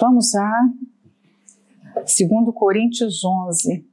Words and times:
Vamos 0.00 0.34
a 0.34 0.50
2 1.94 2.54
Coríntios 2.54 3.22
11. 3.22 3.86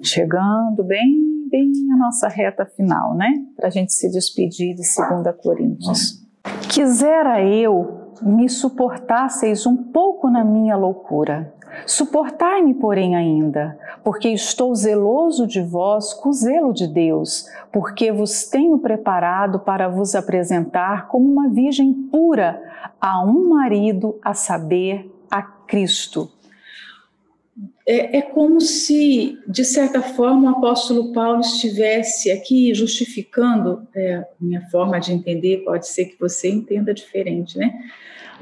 Chegando 0.00 0.84
bem, 0.84 1.48
bem 1.50 1.72
a 1.92 1.96
nossa 1.96 2.28
reta 2.28 2.64
final, 2.64 3.14
né? 3.16 3.28
Para 3.56 3.66
a 3.66 3.70
gente 3.70 3.92
se 3.92 4.08
despedir 4.08 4.76
de 4.76 4.82
2 4.82 5.36
Coríntios. 5.42 6.24
Quisera 6.70 7.42
eu 7.42 8.12
me 8.22 8.48
suportasseis 8.48 9.66
um 9.66 9.76
pouco 9.76 10.30
na 10.30 10.44
minha 10.44 10.76
loucura. 10.76 11.52
Suportai-me, 11.86 12.74
porém, 12.74 13.16
ainda, 13.16 13.78
porque 14.04 14.28
estou 14.28 14.74
zeloso 14.74 15.46
de 15.46 15.60
vós 15.60 16.12
com 16.12 16.32
zelo 16.32 16.72
de 16.72 16.86
Deus, 16.86 17.46
porque 17.72 18.12
vos 18.12 18.44
tenho 18.44 18.78
preparado 18.78 19.58
para 19.60 19.88
vos 19.88 20.14
apresentar 20.14 21.08
como 21.08 21.30
uma 21.30 21.48
virgem 21.48 21.92
pura 21.92 22.62
a 23.00 23.24
um 23.24 23.48
marido, 23.48 24.18
a 24.22 24.34
saber, 24.34 25.10
a 25.30 25.42
Cristo. 25.42 26.30
É, 27.84 28.18
é, 28.18 28.22
como 28.22 28.60
se, 28.60 29.38
de 29.46 29.64
certa 29.64 30.00
forma, 30.00 30.52
o 30.52 30.56
apóstolo 30.56 31.12
Paulo 31.12 31.40
estivesse 31.40 32.30
aqui 32.30 32.72
justificando, 32.72 33.86
é, 33.94 34.24
minha 34.40 34.60
forma 34.70 35.00
de 35.00 35.12
entender, 35.12 35.64
pode 35.64 35.88
ser 35.88 36.06
que 36.06 36.18
você 36.18 36.48
entenda 36.48 36.94
diferente, 36.94 37.58
né? 37.58 37.74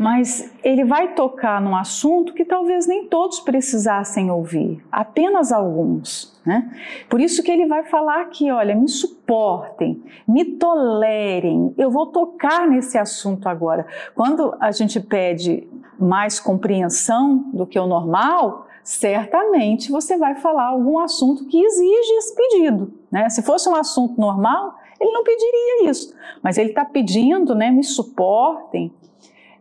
Mas 0.00 0.50
ele 0.64 0.82
vai 0.82 1.12
tocar 1.12 1.60
num 1.60 1.76
assunto 1.76 2.32
que 2.32 2.42
talvez 2.42 2.86
nem 2.86 3.06
todos 3.06 3.38
precisassem 3.38 4.30
ouvir, 4.30 4.82
apenas 4.90 5.52
alguns. 5.52 6.40
Né? 6.42 6.74
Por 7.06 7.20
isso 7.20 7.42
que 7.42 7.50
ele 7.50 7.66
vai 7.66 7.84
falar 7.84 8.22
aqui: 8.22 8.50
olha, 8.50 8.74
me 8.74 8.88
suportem, 8.88 10.02
me 10.26 10.56
tolerem, 10.56 11.74
eu 11.76 11.90
vou 11.90 12.06
tocar 12.06 12.66
nesse 12.66 12.96
assunto 12.96 13.46
agora. 13.46 13.86
Quando 14.14 14.56
a 14.58 14.70
gente 14.70 14.98
pede 14.98 15.68
mais 15.98 16.40
compreensão 16.40 17.50
do 17.52 17.66
que 17.66 17.78
o 17.78 17.86
normal, 17.86 18.68
certamente 18.82 19.92
você 19.92 20.16
vai 20.16 20.34
falar 20.34 20.68
algum 20.68 20.98
assunto 20.98 21.44
que 21.44 21.62
exige 21.62 22.12
esse 22.14 22.34
pedido. 22.34 22.90
Né? 23.12 23.28
Se 23.28 23.42
fosse 23.42 23.68
um 23.68 23.74
assunto 23.74 24.18
normal, 24.18 24.78
ele 24.98 25.12
não 25.12 25.24
pediria 25.24 25.90
isso, 25.90 26.14
mas 26.42 26.56
ele 26.56 26.70
está 26.70 26.86
pedindo, 26.86 27.54
né, 27.54 27.70
me 27.70 27.82
suportem, 27.82 28.92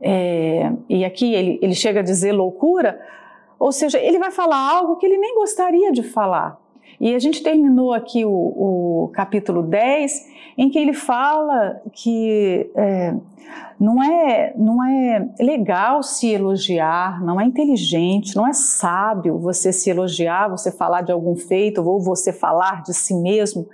é, 0.01 0.71
e 0.87 1.03
aqui 1.03 1.33
ele, 1.33 1.59
ele 1.61 1.73
chega 1.73 1.99
a 1.99 2.03
dizer 2.03 2.31
loucura, 2.31 2.99
ou 3.57 3.71
seja, 3.71 3.99
ele 3.99 4.17
vai 4.17 4.31
falar 4.31 4.57
algo 4.57 4.95
que 4.95 5.05
ele 5.05 5.17
nem 5.17 5.35
gostaria 5.35 5.91
de 5.91 6.03
falar. 6.03 6.57
E 6.99 7.15
a 7.15 7.19
gente 7.19 7.41
terminou 7.41 7.93
aqui 7.93 8.25
o, 8.25 8.31
o 8.31 9.11
capítulo 9.13 9.63
10, 9.63 10.27
em 10.57 10.69
que 10.69 10.77
ele 10.77 10.93
fala 10.93 11.81
que 11.93 12.69
é, 12.75 13.13
não, 13.79 14.03
é, 14.03 14.53
não 14.57 14.83
é 14.83 15.29
legal 15.39 16.03
se 16.03 16.27
elogiar, 16.27 17.23
não 17.23 17.39
é 17.39 17.45
inteligente, 17.45 18.35
não 18.35 18.45
é 18.45 18.51
sábio 18.51 19.37
você 19.37 19.71
se 19.71 19.89
elogiar, 19.89 20.49
você 20.49 20.71
falar 20.71 21.01
de 21.01 21.11
algum 21.11 21.35
feito, 21.35 21.81
ou 21.81 22.01
você 22.01 22.33
falar 22.33 22.83
de 22.83 22.93
si 22.93 23.13
mesmo. 23.13 23.67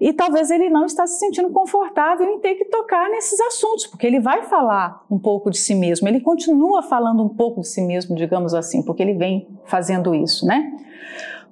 E 0.00 0.12
talvez 0.12 0.50
ele 0.50 0.70
não 0.70 0.86
está 0.86 1.06
se 1.06 1.18
sentindo 1.18 1.50
confortável 1.50 2.26
em 2.28 2.38
ter 2.38 2.54
que 2.54 2.66
tocar 2.66 3.10
nesses 3.10 3.40
assuntos, 3.40 3.86
porque 3.86 4.06
ele 4.06 4.20
vai 4.20 4.44
falar 4.44 5.04
um 5.10 5.18
pouco 5.18 5.50
de 5.50 5.58
si 5.58 5.74
mesmo, 5.74 6.06
ele 6.08 6.20
continua 6.20 6.82
falando 6.82 7.22
um 7.24 7.28
pouco 7.28 7.60
de 7.60 7.68
si 7.68 7.82
mesmo, 7.82 8.14
digamos 8.14 8.54
assim, 8.54 8.82
porque 8.82 9.02
ele 9.02 9.14
vem 9.14 9.48
fazendo 9.64 10.14
isso, 10.14 10.46
né? 10.46 10.72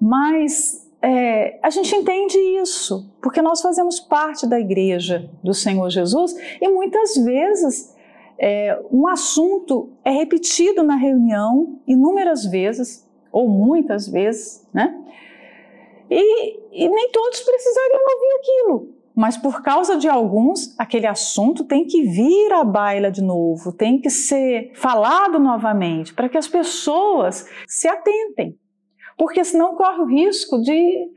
Mas 0.01 0.80
é, 1.03 1.59
a 1.63 1.71
gente 1.71 1.95
entende 1.95 2.37
isso, 2.61 3.11
porque 3.23 3.41
nós 3.41 3.63
fazemos 3.63 3.99
parte 3.99 4.47
da 4.47 4.61
igreja 4.61 5.31
do 5.43 5.55
Senhor 5.55 5.89
Jesus 5.89 6.35
e 6.61 6.69
muitas 6.69 7.15
vezes 7.15 7.97
é, 8.39 8.79
um 8.91 9.09
assunto 9.09 9.91
é 10.05 10.11
repetido 10.11 10.83
na 10.83 10.97
reunião 10.97 11.81
inúmeras 11.87 12.45
vezes, 12.45 13.09
ou 13.33 13.49
muitas 13.49 14.09
vezes, 14.09 14.67
né? 14.75 14.97
E, 16.11 16.59
e 16.73 16.89
nem 16.89 17.11
todos 17.13 17.41
precisariam 17.41 18.01
ouvir 18.01 18.37
aquilo. 18.39 18.95
Mas 19.15 19.37
por 19.37 19.63
causa 19.63 19.97
de 19.97 20.09
alguns, 20.09 20.75
aquele 20.79 21.07
assunto 21.07 21.65
tem 21.65 21.85
que 21.85 22.03
vir 22.03 22.53
à 22.53 22.65
baila 22.65 23.11
de 23.11 23.23
novo, 23.23 23.73
tem 23.73 24.01
que 24.01 24.09
ser 24.11 24.73
falado 24.75 25.39
novamente, 25.39 26.15
para 26.15 26.29
que 26.29 26.39
as 26.39 26.49
pessoas 26.49 27.47
se 27.67 27.87
atentem. 27.87 28.59
Porque 29.21 29.45
senão 29.45 29.77
corre 29.77 30.01
o 30.01 30.07
risco 30.07 30.63
de 30.63 31.11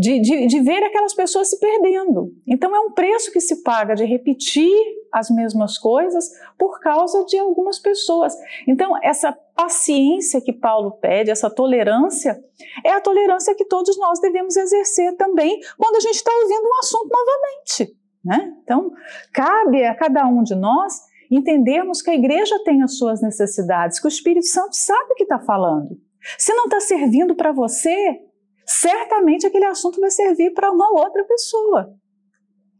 de, 0.00 0.20
de, 0.20 0.46
de, 0.46 0.60
ver 0.60 0.82
aquelas 0.82 1.14
pessoas 1.14 1.50
se 1.50 1.60
perdendo. 1.60 2.32
Então 2.46 2.74
é 2.74 2.80
um 2.80 2.90
preço 2.90 3.30
que 3.30 3.40
se 3.40 3.62
paga 3.62 3.94
de 3.94 4.04
repetir 4.04 4.74
as 5.12 5.30
mesmas 5.30 5.78
coisas 5.78 6.28
por 6.58 6.80
causa 6.80 7.24
de 7.26 7.38
algumas 7.38 7.78
pessoas. 7.78 8.34
Então 8.66 8.94
essa 9.02 9.32
paciência 9.54 10.40
que 10.40 10.52
Paulo 10.52 10.92
pede, 10.92 11.30
essa 11.30 11.48
tolerância, 11.48 12.42
é 12.84 12.92
a 12.92 13.00
tolerância 13.00 13.54
que 13.54 13.66
todos 13.66 13.98
nós 13.98 14.18
devemos 14.18 14.56
exercer 14.56 15.14
também 15.16 15.60
quando 15.78 15.96
a 15.96 16.00
gente 16.00 16.16
está 16.16 16.32
ouvindo 16.42 16.66
um 16.66 16.78
assunto 16.80 17.10
novamente. 17.10 17.96
Né? 18.24 18.54
Então 18.62 18.92
cabe 19.32 19.84
a 19.84 19.94
cada 19.94 20.26
um 20.26 20.42
de 20.42 20.54
nós 20.54 21.00
entendermos 21.30 22.00
que 22.00 22.10
a 22.10 22.14
igreja 22.14 22.58
tem 22.64 22.82
as 22.82 22.96
suas 22.96 23.20
necessidades, 23.20 24.00
que 24.00 24.06
o 24.06 24.08
Espírito 24.08 24.46
Santo 24.46 24.74
sabe 24.74 25.12
o 25.12 25.14
que 25.14 25.24
está 25.24 25.38
falando. 25.38 25.98
Se 26.38 26.52
não 26.54 26.64
está 26.64 26.80
servindo 26.80 27.34
para 27.34 27.52
você, 27.52 28.20
certamente 28.66 29.46
aquele 29.46 29.66
assunto 29.66 30.00
vai 30.00 30.10
servir 30.10 30.52
para 30.52 30.70
uma 30.70 30.90
outra 30.90 31.24
pessoa. 31.24 31.94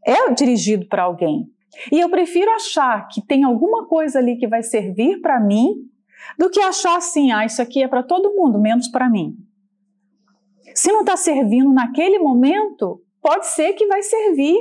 É 0.05 0.31
dirigido 0.31 0.87
para 0.87 1.03
alguém. 1.03 1.49
E 1.91 1.99
eu 1.99 2.09
prefiro 2.09 2.51
achar 2.51 3.07
que 3.07 3.21
tem 3.25 3.43
alguma 3.43 3.87
coisa 3.87 4.19
ali 4.19 4.37
que 4.37 4.47
vai 4.47 4.63
servir 4.63 5.19
para 5.21 5.39
mim 5.39 5.73
do 6.37 6.49
que 6.49 6.59
achar 6.59 6.97
assim, 6.97 7.31
ah, 7.31 7.45
isso 7.45 7.61
aqui 7.61 7.83
é 7.83 7.87
para 7.87 8.03
todo 8.03 8.33
mundo, 8.33 8.59
menos 8.59 8.87
para 8.87 9.09
mim. 9.09 9.35
Se 10.73 10.91
não 10.91 11.01
está 11.01 11.15
servindo 11.15 11.71
naquele 11.71 12.19
momento, 12.19 13.01
pode 13.21 13.47
ser 13.47 13.73
que 13.73 13.85
vai 13.87 14.01
servir 14.01 14.57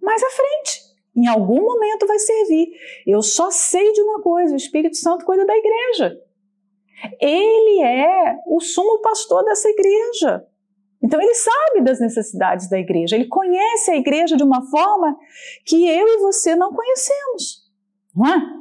mais 0.00 0.22
à 0.22 0.30
frente. 0.30 0.88
Em 1.16 1.26
algum 1.26 1.60
momento 1.60 2.06
vai 2.06 2.18
servir. 2.18 2.70
Eu 3.06 3.22
só 3.22 3.50
sei 3.50 3.92
de 3.92 4.00
uma 4.00 4.22
coisa: 4.22 4.54
o 4.54 4.56
Espírito 4.56 4.96
Santo 4.96 5.24
cuida 5.24 5.44
da 5.44 5.56
igreja. 5.56 6.16
Ele 7.20 7.82
é 7.82 8.36
o 8.46 8.60
sumo 8.60 9.00
pastor 9.00 9.44
dessa 9.44 9.68
igreja. 9.68 10.44
Então 11.02 11.20
ele 11.20 11.34
sabe 11.34 11.82
das 11.82 12.00
necessidades 12.00 12.68
da 12.68 12.78
igreja, 12.78 13.14
ele 13.14 13.28
conhece 13.28 13.90
a 13.90 13.96
igreja 13.96 14.36
de 14.36 14.42
uma 14.42 14.68
forma 14.68 15.16
que 15.64 15.88
eu 15.88 16.08
e 16.08 16.18
você 16.18 16.56
não 16.56 16.72
conhecemos, 16.72 17.70
não 18.14 18.26
é? 18.26 18.58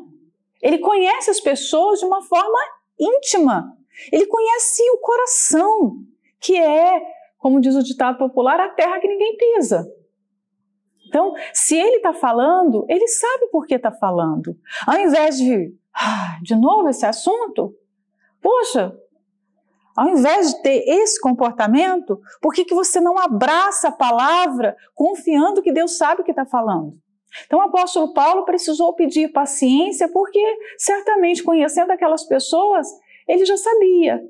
Ele 0.62 0.78
conhece 0.80 1.30
as 1.32 1.40
pessoas 1.40 2.00
de 2.00 2.06
uma 2.06 2.22
forma 2.22 2.60
íntima. 3.00 3.76
Ele 4.12 4.26
conhece 4.28 4.84
o 4.92 4.98
coração, 4.98 5.98
que 6.40 6.56
é, 6.56 7.02
como 7.38 7.60
diz 7.60 7.76
o 7.76 7.84
ditado 7.84 8.18
popular, 8.18 8.60
a 8.60 8.70
terra 8.70 9.00
que 9.00 9.08
ninguém 9.08 9.36
pisa. 9.38 9.92
Então, 11.08 11.34
se 11.54 11.78
ele 11.78 11.98
está 11.98 12.14
falando, 12.14 12.86
ele 12.90 13.08
sabe 13.08 13.48
por 13.48 13.66
que 13.66 13.76
está 13.76 13.92
falando. 13.92 14.58
Ao 14.86 15.00
invés 15.00 15.38
de, 15.38 15.74
ah, 15.94 16.38
de 16.42 16.56
novo 16.56 16.90
esse 16.90 17.06
assunto, 17.06 17.74
poxa, 18.48 18.98
ao 19.94 20.08
invés 20.08 20.54
de 20.54 20.62
ter 20.62 20.88
esse 20.88 21.20
comportamento, 21.20 22.18
por 22.42 22.54
que, 22.54 22.64
que 22.64 22.74
você 22.74 23.02
não 23.02 23.18
abraça 23.18 23.90
a 23.90 23.92
palavra 23.92 24.74
confiando 24.96 25.62
que 25.62 25.74
Deus 25.74 25.98
sabe 25.98 26.22
o 26.22 26.24
que 26.24 26.32
está 26.32 26.46
falando? 26.46 26.94
Então, 27.46 27.60
o 27.60 27.64
apóstolo 27.64 28.14
Paulo 28.14 28.46
precisou 28.46 28.94
pedir 28.94 29.34
paciência, 29.34 30.08
porque 30.08 30.42
certamente, 30.78 31.44
conhecendo 31.44 31.92
aquelas 31.92 32.24
pessoas, 32.26 32.88
ele 33.28 33.44
já 33.44 33.58
sabia 33.58 34.22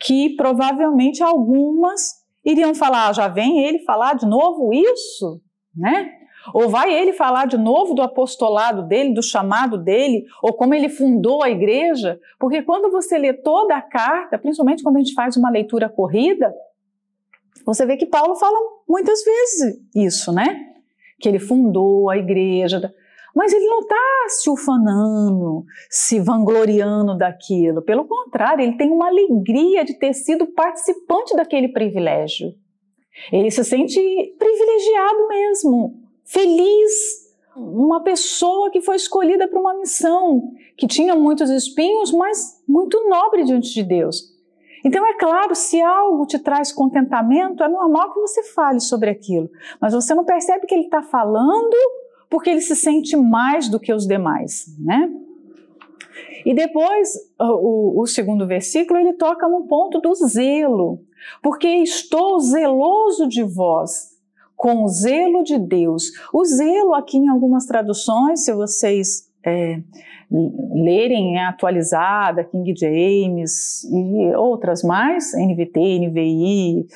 que 0.00 0.36
provavelmente 0.36 1.22
algumas 1.22 2.22
iriam 2.44 2.74
falar: 2.74 3.08
ah, 3.08 3.12
já 3.14 3.26
vem 3.26 3.64
ele 3.64 3.78
falar 3.84 4.16
de 4.16 4.26
novo 4.26 4.70
isso, 4.74 5.40
né? 5.74 6.12
Ou 6.52 6.68
vai 6.68 6.92
ele 6.92 7.12
falar 7.12 7.46
de 7.46 7.56
novo 7.56 7.94
do 7.94 8.02
apostolado 8.02 8.82
dele, 8.82 9.14
do 9.14 9.22
chamado 9.22 9.78
dele, 9.78 10.24
ou 10.42 10.52
como 10.52 10.74
ele 10.74 10.88
fundou 10.88 11.42
a 11.42 11.50
igreja? 11.50 12.20
Porque 12.38 12.62
quando 12.62 12.90
você 12.90 13.16
lê 13.16 13.32
toda 13.32 13.76
a 13.76 13.82
carta, 13.82 14.38
principalmente 14.38 14.82
quando 14.82 14.96
a 14.96 14.98
gente 14.98 15.14
faz 15.14 15.36
uma 15.36 15.50
leitura 15.50 15.88
corrida, 15.88 16.52
você 17.64 17.86
vê 17.86 17.96
que 17.96 18.06
Paulo 18.06 18.34
fala 18.36 18.58
muitas 18.88 19.24
vezes 19.24 19.80
isso, 19.94 20.32
né? 20.32 20.60
Que 21.18 21.28
ele 21.28 21.38
fundou 21.38 22.10
a 22.10 22.18
igreja. 22.18 22.92
Mas 23.34 23.52
ele 23.52 23.66
não 23.66 23.80
está 23.80 23.96
se 24.28 24.48
ufanando, 24.48 25.64
se 25.90 26.20
vangloriando 26.20 27.16
daquilo. 27.16 27.82
Pelo 27.82 28.04
contrário, 28.04 28.62
ele 28.62 28.76
tem 28.76 28.90
uma 28.90 29.08
alegria 29.08 29.84
de 29.84 29.98
ter 29.98 30.12
sido 30.12 30.46
participante 30.46 31.34
daquele 31.34 31.68
privilégio. 31.68 32.54
Ele 33.32 33.50
se 33.50 33.64
sente 33.64 33.98
privilegiado 34.38 35.28
mesmo 35.28 36.03
feliz, 36.24 37.32
uma 37.56 38.02
pessoa 38.02 38.70
que 38.70 38.80
foi 38.80 38.96
escolhida 38.96 39.46
para 39.46 39.60
uma 39.60 39.74
missão, 39.74 40.52
que 40.76 40.86
tinha 40.86 41.14
muitos 41.14 41.50
espinhos, 41.50 42.12
mas 42.12 42.62
muito 42.66 43.08
nobre 43.08 43.44
diante 43.44 43.72
de 43.72 43.82
Deus. 43.82 44.34
Então, 44.84 45.06
é 45.06 45.14
claro, 45.14 45.54
se 45.54 45.80
algo 45.80 46.26
te 46.26 46.38
traz 46.38 46.70
contentamento, 46.70 47.64
é 47.64 47.68
normal 47.68 48.12
que 48.12 48.20
você 48.20 48.42
fale 48.42 48.80
sobre 48.80 49.08
aquilo, 49.08 49.50
mas 49.80 49.94
você 49.94 50.14
não 50.14 50.24
percebe 50.24 50.66
que 50.66 50.74
ele 50.74 50.84
está 50.84 51.02
falando 51.02 51.74
porque 52.28 52.50
ele 52.50 52.60
se 52.60 52.74
sente 52.74 53.16
mais 53.16 53.68
do 53.68 53.78
que 53.78 53.92
os 53.92 54.06
demais, 54.06 54.66
né? 54.78 55.10
E 56.44 56.52
depois, 56.52 57.14
o, 57.40 58.02
o, 58.02 58.06
segundo 58.06 58.46
versículo, 58.46 59.00
ele 59.00 59.14
toca 59.14 59.48
no 59.48 59.66
ponto 59.66 60.00
do 60.00 60.14
zelo, 60.14 61.00
porque 61.42 61.66
estou 61.66 62.38
zeloso 62.38 63.26
de 63.26 63.42
vós, 63.42 64.13
com 64.64 64.82
o 64.82 64.88
zelo 64.88 65.44
de 65.44 65.58
Deus. 65.58 66.04
O 66.32 66.42
zelo, 66.42 66.94
aqui 66.94 67.18
em 67.18 67.28
algumas 67.28 67.66
traduções, 67.66 68.46
se 68.46 68.54
vocês 68.54 69.30
é, 69.44 69.78
lerem 70.30 71.36
é 71.36 71.44
atualizada, 71.44 72.44
King 72.44 72.72
James 72.74 73.84
e 73.84 74.34
outras 74.34 74.82
mais, 74.82 75.34
NVT, 75.34 76.08
NVI, 76.08 76.86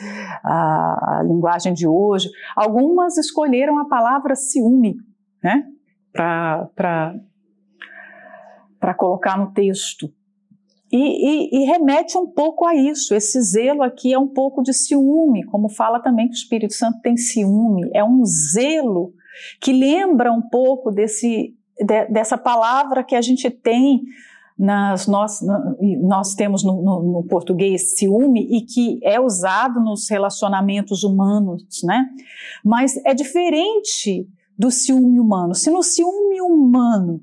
a, 0.43 1.19
a 1.19 1.23
linguagem 1.23 1.75
de 1.75 1.87
hoje, 1.87 2.31
algumas 2.56 3.19
escolheram 3.19 3.79
a 3.79 3.85
palavra 3.85 4.35
ciúme, 4.35 4.97
né, 5.44 5.62
para 6.11 7.20
colocar 8.97 9.37
no 9.37 9.53
texto. 9.53 10.11
E, 10.90 10.96
e, 10.96 11.62
e, 11.62 11.64
remete 11.67 12.17
um 12.17 12.26
pouco 12.26 12.64
a 12.64 12.75
isso. 12.75 13.14
Esse 13.14 13.40
zelo 13.43 13.82
aqui 13.82 14.12
é 14.12 14.19
um 14.19 14.29
pouco 14.29 14.62
de 14.62 14.73
ciúme, 14.73 15.44
como 15.44 15.69
fala 15.69 16.00
também 16.00 16.29
que 16.29 16.35
o 16.35 16.37
Espírito 16.37 16.73
Santo 16.73 17.00
tem 17.02 17.17
ciúme. 17.17 17.90
É 17.93 18.02
um 18.02 18.25
zelo 18.25 19.12
que 19.61 19.73
lembra 19.73 20.32
um 20.32 20.40
pouco 20.40 20.90
desse 20.90 21.55
de, 21.79 22.06
dessa 22.06 22.37
palavra 22.37 23.05
que 23.05 23.14
a 23.14 23.20
gente 23.20 23.50
tem 23.50 24.02
nas 24.58 25.06
nós, 25.06 25.40
nós 26.00 26.35
temos 26.35 26.64
no, 26.64 26.82
no, 26.82 27.02
no, 27.12 27.25
português 27.25 27.96
ciúme 27.96 28.44
e 28.50 28.62
que 28.62 28.99
é 29.05 29.20
usado 29.20 29.79
nos 29.79 30.11
relacionamentos 30.11 31.05
humanos, 31.05 31.62
né? 31.84 32.06
Mas 32.64 32.96
é 33.06 33.14
diferente 33.14 34.29
do 34.58 34.69
ciúme 34.70 35.20
humano. 35.20 35.55
Se 35.55 35.70
no 35.70 35.82
ciúme 35.82 36.41
humano 36.41 37.23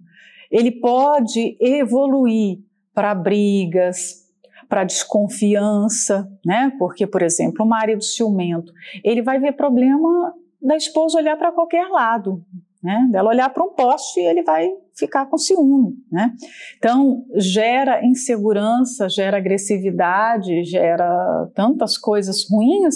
ele 0.50 0.72
pode 0.72 1.58
evoluir 1.60 2.60
para 2.96 3.14
brigas, 3.14 4.26
para 4.68 4.86
desconfiança, 4.86 6.28
né? 6.44 6.72
Porque, 6.80 7.06
por 7.06 7.22
exemplo, 7.22 7.66
o 7.66 7.70
marido 7.70 8.04
ciumento, 8.04 8.74
ele 9.04 9.22
vai 9.22 9.40
ver 9.40 9.52
problema 9.52 10.34
da 10.62 10.76
esposa 10.76 11.20
olhar 11.20 11.38
para 11.38 11.52
qualquer 11.52 11.88
lado, 11.90 12.44
né? 12.82 13.08
Dela 13.12 13.30
olhar 13.30 13.50
para 13.50 13.64
um 13.64 13.74
poste 13.74 14.20
e 14.20 14.26
ele 14.26 14.42
vai 14.42 14.70
ficar 14.98 15.26
com 15.26 15.38
ciúme, 15.38 15.94
né? 16.12 16.32
Então 16.78 17.26
gera 17.36 18.04
insegurança, 18.06 19.10
gera 19.10 19.38
agressividade, 19.38 20.64
gera 20.64 21.50
tantas 21.54 21.98
coisas 21.98 22.50
ruins. 22.50 22.96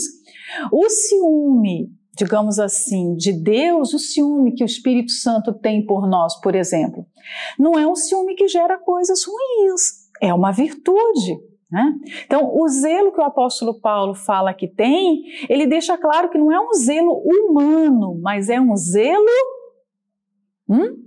O 0.71 0.89
ciúme, 0.89 1.91
digamos 2.15 2.59
assim, 2.59 3.15
de 3.15 3.31
Deus, 3.31 3.93
o 3.93 3.99
ciúme 3.99 4.53
que 4.53 4.63
o 4.63 4.65
Espírito 4.65 5.11
Santo 5.11 5.53
tem 5.53 5.85
por 5.85 6.07
nós, 6.07 6.39
por 6.41 6.55
exemplo, 6.55 7.05
não 7.57 7.77
é 7.77 7.87
um 7.87 7.95
ciúme 7.95 8.35
que 8.35 8.47
gera 8.47 8.77
coisas 8.77 9.23
ruins, 9.25 9.81
é 10.21 10.33
uma 10.33 10.51
virtude. 10.51 11.39
Né? 11.71 11.93
Então, 12.25 12.51
o 12.51 12.67
zelo 12.67 13.11
que 13.11 13.21
o 13.21 13.23
apóstolo 13.23 13.79
Paulo 13.79 14.15
fala 14.15 14.53
que 14.53 14.67
tem, 14.67 15.21
ele 15.47 15.67
deixa 15.67 15.97
claro 15.97 16.29
que 16.29 16.37
não 16.37 16.51
é 16.51 16.59
um 16.59 16.73
zelo 16.73 17.21
humano, 17.23 18.19
mas 18.21 18.49
é 18.49 18.59
um 18.59 18.75
zelo 18.75 19.29
Hum? 20.69 21.03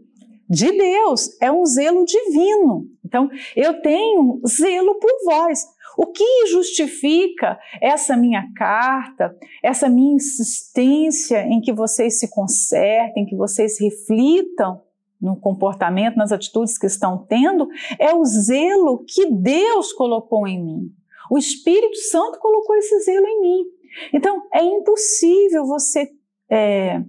De 0.51 0.71
Deus, 0.71 1.31
é 1.41 1.51
um 1.51 1.65
zelo 1.65 2.05
divino. 2.05 2.87
Então, 3.05 3.31
eu 3.57 3.81
tenho 3.81 4.41
zelo 4.47 4.99
por 4.99 5.11
vós. 5.25 5.61
O 5.97 6.07
que 6.07 6.47
justifica 6.47 7.59
essa 7.81 8.17
minha 8.17 8.47
carta, 8.57 9.37
essa 9.63 9.89
minha 9.89 10.15
insistência 10.15 11.43
em 11.47 11.61
que 11.61 11.73
vocês 11.73 12.19
se 12.19 12.31
consertem, 12.31 13.27
que 13.27 13.37
vocês 13.37 13.79
reflitam 13.81 14.81
no 15.21 15.37
comportamento, 15.37 16.17
nas 16.17 16.33
atitudes 16.33 16.77
que 16.77 16.87
estão 16.87 17.19
tendo, 17.29 17.69
é 17.99 18.13
o 18.15 18.25
zelo 18.25 19.05
que 19.07 19.31
Deus 19.31 19.93
colocou 19.93 20.49
em 20.49 20.63
mim. 20.63 20.93
O 21.31 21.39
Espírito 21.39 21.97
Santo 21.97 22.39
colocou 22.41 22.75
esse 22.77 23.01
zelo 23.01 23.27
em 23.27 23.41
mim. 23.41 23.65
Então, 24.13 24.43
é 24.53 24.65
impossível 24.65 25.65
você 25.67 26.11
é, 26.51 27.03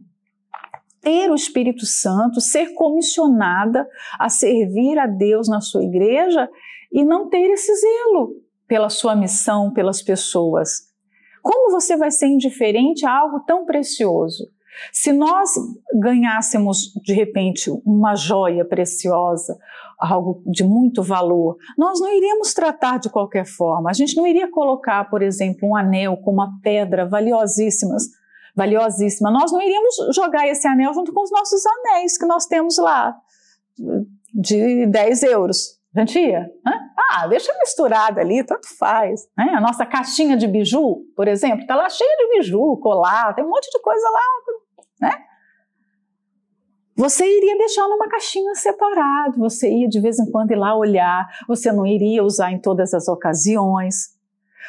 ter 1.01 1.31
o 1.31 1.35
Espírito 1.35 1.85
Santo, 1.85 2.39
ser 2.39 2.73
comissionada 2.73 3.87
a 4.19 4.29
servir 4.29 4.99
a 4.99 5.07
Deus 5.07 5.47
na 5.47 5.59
sua 5.59 5.83
igreja 5.83 6.49
e 6.91 7.03
não 7.03 7.29
ter 7.29 7.49
esse 7.49 7.73
zelo 7.75 8.42
pela 8.73 8.89
sua 8.89 9.15
missão, 9.15 9.71
pelas 9.71 10.01
pessoas. 10.01 10.91
Como 11.43 11.69
você 11.69 11.95
vai 11.95 12.09
ser 12.09 12.25
indiferente 12.25 13.05
a 13.05 13.15
algo 13.15 13.41
tão 13.41 13.67
precioso? 13.67 14.49
Se 14.91 15.13
nós 15.13 15.51
ganhássemos 15.93 16.91
de 17.03 17.13
repente 17.13 17.69
uma 17.85 18.15
joia 18.15 18.65
preciosa, 18.65 19.55
algo 19.99 20.41
de 20.47 20.63
muito 20.63 21.03
valor, 21.03 21.55
nós 21.77 21.99
não 21.99 22.11
iríamos 22.11 22.51
tratar 22.55 22.97
de 22.97 23.11
qualquer 23.11 23.45
forma. 23.45 23.91
A 23.91 23.93
gente 23.93 24.17
não 24.17 24.25
iria 24.25 24.49
colocar, 24.49 25.07
por 25.07 25.21
exemplo, 25.21 25.69
um 25.69 25.75
anel 25.75 26.17
com 26.17 26.31
uma 26.31 26.59
pedra 26.63 27.07
valiosíssimas 27.07 28.07
valiosíssima, 28.55 29.31
nós 29.31 29.51
não 29.51 29.59
iríamos 29.59 29.95
jogar 30.15 30.47
esse 30.47 30.67
anel 30.67 30.93
junto 30.93 31.11
com 31.11 31.23
os 31.23 31.31
nossos 31.31 31.63
anéis 31.65 32.19
que 32.19 32.25
nós 32.27 32.45
temos 32.45 32.77
lá, 32.77 33.15
de 34.31 34.85
10 34.85 35.23
euros. 35.23 35.79
Gente 35.95 36.19
ia? 36.19 36.51
Ah, 37.15 37.27
deixa 37.27 37.53
misturado 37.59 38.19
ali, 38.19 38.43
tanto 38.43 38.67
faz. 38.75 39.29
Né? 39.37 39.53
A 39.55 39.61
nossa 39.61 39.85
caixinha 39.85 40.35
de 40.35 40.47
biju, 40.47 41.05
por 41.15 41.27
exemplo, 41.27 41.59
está 41.59 41.75
lá 41.75 41.87
cheia 41.87 42.17
de 42.17 42.29
biju, 42.29 42.77
colar, 42.77 43.35
tem 43.35 43.45
um 43.45 43.49
monte 43.49 43.69
de 43.69 43.79
coisa 43.79 44.09
lá. 44.09 44.21
Né? 44.99 45.23
Você 46.95 47.23
iria 47.23 47.55
deixar 47.55 47.87
numa 47.87 48.07
caixinha 48.07 48.55
separado, 48.55 49.37
você 49.37 49.69
ia 49.69 49.87
de 49.87 49.99
vez 50.01 50.17
em 50.17 50.31
quando 50.31 50.51
ir 50.51 50.55
lá 50.55 50.75
olhar, 50.75 51.27
você 51.47 51.71
não 51.71 51.85
iria 51.85 52.23
usar 52.23 52.51
em 52.51 52.59
todas 52.59 52.95
as 52.95 53.07
ocasiões, 53.07 54.17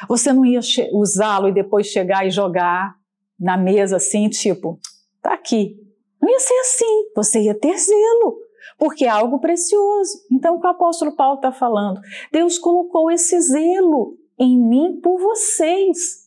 você 0.07 0.31
não 0.31 0.45
ia 0.45 0.59
usá-lo 0.93 1.49
e 1.49 1.53
depois 1.53 1.87
chegar 1.87 2.27
e 2.27 2.29
jogar 2.29 2.95
na 3.39 3.57
mesa 3.57 3.95
assim, 3.95 4.29
tipo, 4.29 4.79
tá 5.19 5.33
aqui. 5.33 5.79
Não 6.21 6.29
ia 6.29 6.39
ser 6.39 6.59
assim, 6.59 7.09
você 7.15 7.41
ia 7.41 7.59
ter 7.59 7.75
zelo, 7.75 8.37
porque 8.77 9.05
é 9.05 9.09
algo 9.09 9.39
precioso. 9.39 10.19
Então, 10.31 10.55
o 10.55 10.59
que 10.59 10.67
o 10.67 10.69
apóstolo 10.69 11.15
Paulo 11.15 11.35
está 11.35 11.51
falando? 11.51 12.01
Deus 12.31 12.57
colocou 12.57 13.11
esse 13.11 13.39
zelo 13.41 14.17
em 14.37 14.59
mim 14.59 14.99
por 15.01 15.19
vocês. 15.19 16.25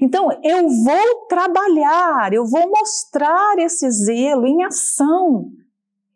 Então, 0.00 0.30
eu 0.42 0.68
vou 0.68 1.26
trabalhar, 1.28 2.32
eu 2.32 2.44
vou 2.44 2.68
mostrar 2.68 3.58
esse 3.58 3.90
zelo 3.90 4.46
em 4.46 4.62
ação. 4.64 5.50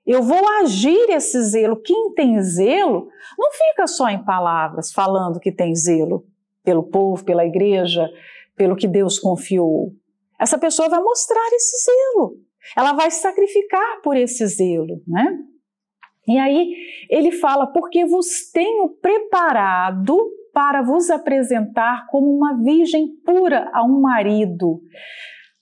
Eu 0.05 0.23
vou 0.23 0.47
agir 0.61 1.11
esse 1.11 1.41
zelo. 1.45 1.81
Quem 1.81 2.13
tem 2.15 2.43
zelo 2.43 3.09
não 3.39 3.51
fica 3.53 3.87
só 3.87 4.09
em 4.09 4.23
palavras 4.25 4.93
falando 4.93 5.41
que 5.41 5.53
tem 5.53 5.75
zelo 5.75 6.27
pelo 6.63 6.83
povo, 6.83 7.25
pela 7.25 7.47
igreja, 7.47 8.11
pelo 8.57 8.77
que 8.77 8.87
Deus 8.87 9.19
confiou 9.19 9.93
essa 10.43 10.59
pessoa 10.59 10.89
vai 10.89 11.01
mostrar 11.01 11.49
esse 11.53 11.85
zelo. 11.85 12.37
Ela 12.77 12.93
vai 12.95 13.13
sacrificar 13.13 14.01
por 14.03 14.17
esse 14.17 14.45
zelo, 14.49 15.01
né? 15.07 15.39
E 16.27 16.39
aí 16.39 16.75
ele 17.11 17.33
fala: 17.33 17.67
porque 17.67 18.05
vos 18.05 18.51
tenho 18.53 18.89
preparado 19.01 20.17
para 20.53 20.83
vos 20.83 21.11
apresentar 21.11 22.07
como 22.09 22.29
uma 22.29 22.63
virgem 22.63 23.09
pura 23.25 23.71
a 23.73 23.85
um 23.85 24.01
marido, 24.01 24.81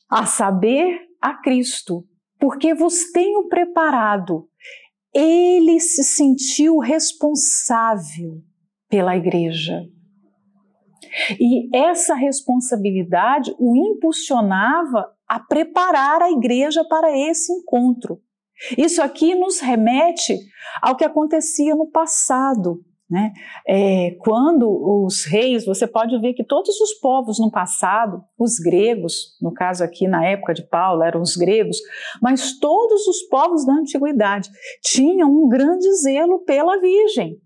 a 0.09 0.27
saber, 0.27 1.01
a 1.21 1.35
Cristo. 1.35 2.05
Porque 2.39 2.75
vos 2.75 3.11
tenho 3.13 3.49
preparado. 3.49 4.49
Ele 5.15 5.79
se 5.81 6.03
sentiu 6.03 6.79
responsável 6.79 8.43
pela 8.89 9.17
igreja. 9.17 9.83
E 11.39 11.77
essa 11.77 12.15
responsabilidade 12.15 13.55
o 13.59 13.77
impulsionava 13.77 15.13
a 15.29 15.41
preparar 15.41 16.23
a 16.23 16.31
igreja 16.31 16.85
para 16.85 17.17
esse 17.17 17.53
encontro. 17.53 18.21
Isso 18.77 19.03
aqui 19.03 19.35
nos 19.35 19.61
remete 19.61 20.37
ao 20.83 20.97
que 20.97 21.05
acontecia 21.05 21.75
no 21.75 21.87
passado. 21.87 22.85
Né? 23.11 23.33
É, 23.67 24.17
quando 24.21 24.71
os 25.05 25.25
reis, 25.25 25.67
você 25.67 25.85
pode 25.85 26.17
ver 26.21 26.33
que 26.33 26.45
todos 26.45 26.81
os 26.81 26.95
povos 26.95 27.41
no 27.41 27.51
passado, 27.51 28.23
os 28.39 28.61
gregos, 28.61 29.37
no 29.43 29.53
caso 29.53 29.83
aqui 29.83 30.07
na 30.07 30.25
época 30.25 30.55
de 30.55 30.63
Paulo 30.63 31.03
eram 31.03 31.21
os 31.21 31.35
gregos, 31.35 31.79
mas 32.23 32.57
todos 32.61 33.09
os 33.09 33.23
povos 33.23 33.67
da 33.67 33.73
antiguidade 33.73 34.49
tinham 34.81 35.29
um 35.29 35.49
grande 35.49 35.93
zelo 35.95 36.45
pela 36.45 36.81
Virgem. 36.81 37.37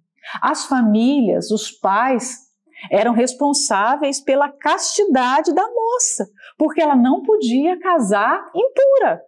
As 0.43 0.67
famílias, 0.67 1.51
os 1.51 1.71
pais 1.71 2.45
eram 2.91 3.15
responsáveis 3.15 4.21
pela 4.21 4.51
castidade 4.51 5.55
da 5.55 5.67
moça, 5.67 6.29
porque 6.59 6.83
ela 6.83 6.97
não 6.97 7.23
podia 7.23 7.79
casar 7.79 8.51
impura. 8.55 9.23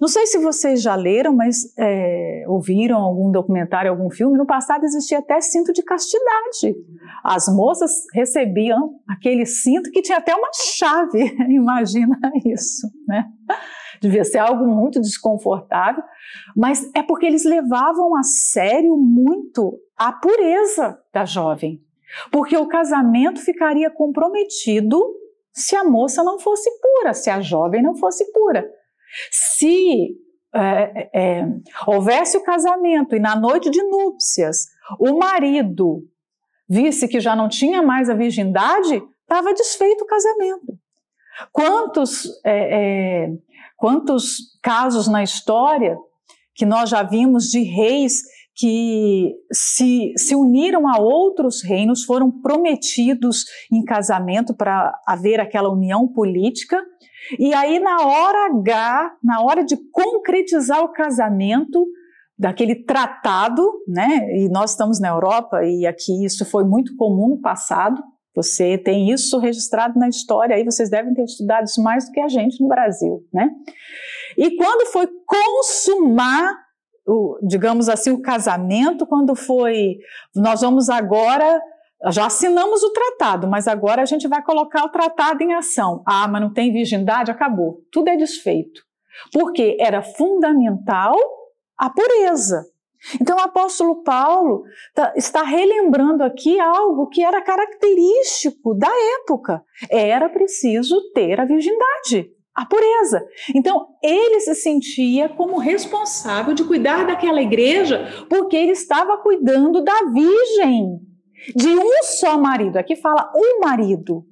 Não 0.00 0.08
sei 0.08 0.26
se 0.26 0.38
vocês 0.38 0.82
já 0.82 0.94
leram, 0.94 1.34
mas 1.34 1.72
é, 1.78 2.44
ouviram 2.46 2.98
algum 2.98 3.30
documentário, 3.30 3.90
algum 3.90 4.10
filme. 4.10 4.36
No 4.36 4.46
passado 4.46 4.84
existia 4.84 5.18
até 5.18 5.40
cinto 5.40 5.72
de 5.72 5.82
castidade. 5.82 6.76
As 7.24 7.46
moças 7.48 7.92
recebiam 8.12 8.94
aquele 9.08 9.46
cinto 9.46 9.90
que 9.90 10.02
tinha 10.02 10.18
até 10.18 10.34
uma 10.34 10.50
chave. 10.52 11.36
Imagina 11.48 12.18
isso, 12.44 12.88
né? 13.06 13.26
devia 14.02 14.24
ser 14.24 14.38
algo 14.38 14.66
muito 14.66 15.00
desconfortável, 15.00 16.02
mas 16.56 16.90
é 16.92 17.02
porque 17.04 17.24
eles 17.24 17.44
levavam 17.44 18.16
a 18.16 18.24
sério 18.24 18.96
muito 18.96 19.78
a 19.96 20.12
pureza 20.12 20.98
da 21.14 21.24
jovem. 21.24 21.80
Porque 22.30 22.56
o 22.56 22.66
casamento 22.66 23.40
ficaria 23.40 23.88
comprometido 23.88 25.00
se 25.52 25.76
a 25.76 25.84
moça 25.84 26.24
não 26.24 26.38
fosse 26.38 26.68
pura, 26.80 27.14
se 27.14 27.30
a 27.30 27.40
jovem 27.40 27.82
não 27.82 27.94
fosse 27.94 28.30
pura. 28.32 28.68
Se 29.30 30.16
é, 30.54 31.10
é, 31.14 31.46
houvesse 31.86 32.36
o 32.36 32.42
casamento 32.42 33.16
e 33.16 33.20
na 33.20 33.34
noite 33.34 33.70
de 33.70 33.82
núpcias 33.82 34.66
o 34.98 35.18
marido 35.18 36.02
visse 36.68 37.08
que 37.08 37.20
já 37.20 37.34
não 37.34 37.48
tinha 37.48 37.82
mais 37.82 38.08
a 38.08 38.14
virgindade, 38.14 39.02
estava 39.22 39.54
desfeito 39.54 40.04
o 40.04 40.06
casamento. 40.06 40.78
Quantos, 41.50 42.26
é, 42.44 43.24
é, 43.24 43.28
quantos 43.76 44.58
casos 44.62 45.08
na 45.08 45.22
história 45.22 45.96
que 46.54 46.66
nós 46.66 46.90
já 46.90 47.02
vimos 47.02 47.44
de 47.44 47.62
reis 47.62 48.22
que 48.54 49.34
se, 49.50 50.12
se 50.16 50.34
uniram 50.34 50.86
a 50.86 50.98
outros 50.98 51.62
reinos, 51.62 52.04
foram 52.04 52.30
prometidos 52.30 53.44
em 53.72 53.82
casamento 53.82 54.54
para 54.54 54.92
haver 55.06 55.40
aquela 55.40 55.70
união 55.70 56.06
política, 56.06 56.78
e 57.38 57.54
aí 57.54 57.78
na 57.78 58.06
hora 58.06 58.46
H, 58.46 59.16
na 59.22 59.42
hora 59.42 59.64
de 59.64 59.76
concretizar 59.90 60.82
o 60.82 60.92
casamento, 60.92 61.86
daquele 62.38 62.74
tratado, 62.74 63.62
né? 63.86 64.36
E 64.36 64.48
nós 64.48 64.72
estamos 64.72 64.98
na 64.98 65.08
Europa 65.08 65.64
e 65.64 65.86
aqui 65.86 66.24
isso 66.24 66.44
foi 66.44 66.64
muito 66.64 66.96
comum 66.96 67.28
no 67.28 67.40
passado. 67.40 68.02
Você 68.34 68.76
tem 68.78 69.10
isso 69.10 69.38
registrado 69.38 69.98
na 69.98 70.08
história, 70.08 70.56
aí 70.56 70.64
vocês 70.64 70.90
devem 70.90 71.14
ter 71.14 71.22
estudado 71.22 71.66
isso 71.66 71.82
mais 71.82 72.06
do 72.06 72.12
que 72.12 72.20
a 72.20 72.28
gente 72.28 72.60
no 72.60 72.68
Brasil, 72.68 73.24
né? 73.32 73.48
E 74.36 74.56
quando 74.56 74.90
foi 74.90 75.06
consumar 75.26 76.52
o, 77.06 77.38
digamos 77.46 77.88
assim, 77.88 78.10
o 78.10 78.22
casamento, 78.22 79.06
quando 79.06 79.36
foi, 79.36 79.98
nós 80.34 80.62
vamos 80.62 80.88
agora, 80.88 81.60
já 82.10 82.26
assinamos 82.26 82.82
o 82.82 82.90
tratado, 82.90 83.46
mas 83.46 83.68
agora 83.68 84.02
a 84.02 84.04
gente 84.06 84.26
vai 84.26 84.42
colocar 84.42 84.84
o 84.84 84.88
tratado 84.88 85.42
em 85.42 85.54
ação. 85.54 86.02
Ah, 86.06 86.26
mas 86.26 86.40
não 86.40 86.52
tem 86.52 86.72
virgindade, 86.72 87.30
acabou. 87.30 87.80
Tudo 87.92 88.08
é 88.08 88.16
desfeito. 88.16 88.82
Porque 89.32 89.76
era 89.78 90.02
fundamental 90.02 91.16
a 91.78 91.90
pureza. 91.90 92.64
Então 93.20 93.36
o 93.36 93.40
apóstolo 93.40 94.02
Paulo 94.02 94.62
tá, 94.94 95.12
está 95.16 95.42
relembrando 95.42 96.22
aqui 96.22 96.58
algo 96.58 97.08
que 97.08 97.22
era 97.22 97.42
característico 97.42 98.74
da 98.74 98.90
época. 99.20 99.62
Era 99.90 100.28
preciso 100.28 101.12
ter 101.12 101.40
a 101.40 101.44
virgindade 101.44 102.30
a 102.54 102.66
pureza. 102.66 103.24
Então, 103.54 103.86
ele 104.02 104.40
se 104.40 104.54
sentia 104.54 105.28
como 105.28 105.58
responsável 105.58 106.54
de 106.54 106.64
cuidar 106.64 107.06
daquela 107.06 107.40
igreja, 107.40 108.26
porque 108.28 108.56
ele 108.56 108.72
estava 108.72 109.16
cuidando 109.18 109.82
da 109.82 109.98
virgem, 110.12 111.00
de 111.54 111.68
um 111.68 112.02
só 112.02 112.38
marido. 112.38 112.76
Aqui 112.76 112.96
fala 112.96 113.32
um 113.34 113.60
marido. 113.60 114.24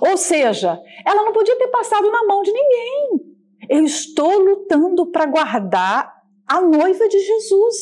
Ou 0.00 0.16
seja, 0.16 0.80
ela 1.06 1.24
não 1.24 1.32
podia 1.32 1.56
ter 1.56 1.68
passado 1.68 2.10
na 2.10 2.24
mão 2.26 2.42
de 2.42 2.52
ninguém. 2.52 3.30
Eu 3.68 3.84
estou 3.84 4.38
lutando 4.38 5.06
para 5.06 5.26
guardar 5.26 6.12
a 6.46 6.60
noiva 6.60 7.08
de 7.08 7.18
Jesus. 7.18 7.76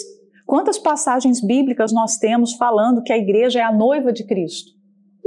Quantas 0.46 0.78
passagens 0.78 1.40
bíblicas 1.44 1.92
nós 1.92 2.16
temos 2.16 2.54
falando 2.54 3.02
que 3.02 3.12
a 3.12 3.18
igreja 3.18 3.60
é 3.60 3.62
a 3.62 3.72
noiva 3.72 4.12
de 4.12 4.24
Cristo? 4.24 4.77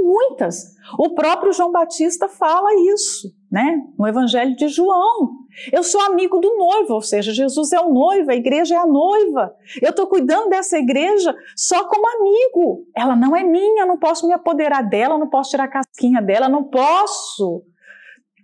Muitas. 0.02 0.74
O 0.98 1.14
próprio 1.14 1.52
João 1.52 1.70
Batista 1.70 2.28
fala 2.28 2.68
isso, 2.92 3.32
né? 3.50 3.80
No 3.96 4.06
Evangelho 4.06 4.56
de 4.56 4.66
João. 4.68 5.30
Eu 5.72 5.82
sou 5.82 6.00
amigo 6.00 6.38
do 6.38 6.56
noivo, 6.56 6.94
ou 6.94 7.02
seja, 7.02 7.32
Jesus 7.32 7.72
é 7.72 7.80
o 7.80 7.92
noivo, 7.92 8.30
a 8.30 8.34
igreja 8.34 8.74
é 8.74 8.78
a 8.78 8.86
noiva. 8.86 9.54
Eu 9.80 9.90
estou 9.90 10.06
cuidando 10.06 10.48
dessa 10.48 10.78
igreja 10.78 11.34
só 11.56 11.84
como 11.84 12.08
amigo. 12.08 12.84
Ela 12.96 13.14
não 13.14 13.36
é 13.36 13.44
minha, 13.44 13.86
não 13.86 13.98
posso 13.98 14.26
me 14.26 14.32
apoderar 14.32 14.82
dela, 14.82 15.18
não 15.18 15.28
posso 15.28 15.50
tirar 15.50 15.64
a 15.64 15.68
casquinha 15.68 16.20
dela, 16.20 16.48
não 16.48 16.64
posso 16.64 17.62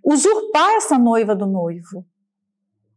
usurpar 0.03 0.75
essa 0.75 0.97
noiva 0.97 1.35
do 1.35 1.45
noivo. 1.45 2.05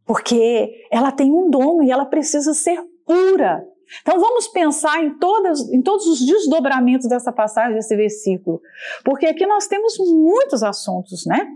Porque 0.05 0.87
ela 0.91 1.11
tem 1.11 1.31
um 1.31 1.49
dono 1.49 1.83
e 1.83 1.91
ela 1.91 2.05
precisa 2.05 2.53
ser 2.53 2.81
pura. 3.05 3.65
Então 4.01 4.19
vamos 4.19 4.47
pensar 4.47 5.03
em, 5.03 5.17
todas, 5.17 5.61
em 5.71 5.81
todos 5.81 6.07
os 6.07 6.25
desdobramentos 6.25 7.07
dessa 7.07 7.31
passagem, 7.31 7.75
desse 7.75 7.95
versículo, 7.95 8.61
porque 9.03 9.25
aqui 9.27 9.45
nós 9.45 9.67
temos 9.67 9.97
muitos 9.97 10.63
assuntos, 10.63 11.25
né? 11.25 11.55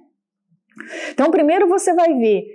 Então, 1.10 1.32
primeiro 1.32 1.67
você 1.67 1.94
vai 1.94 2.13
ver 2.13 2.46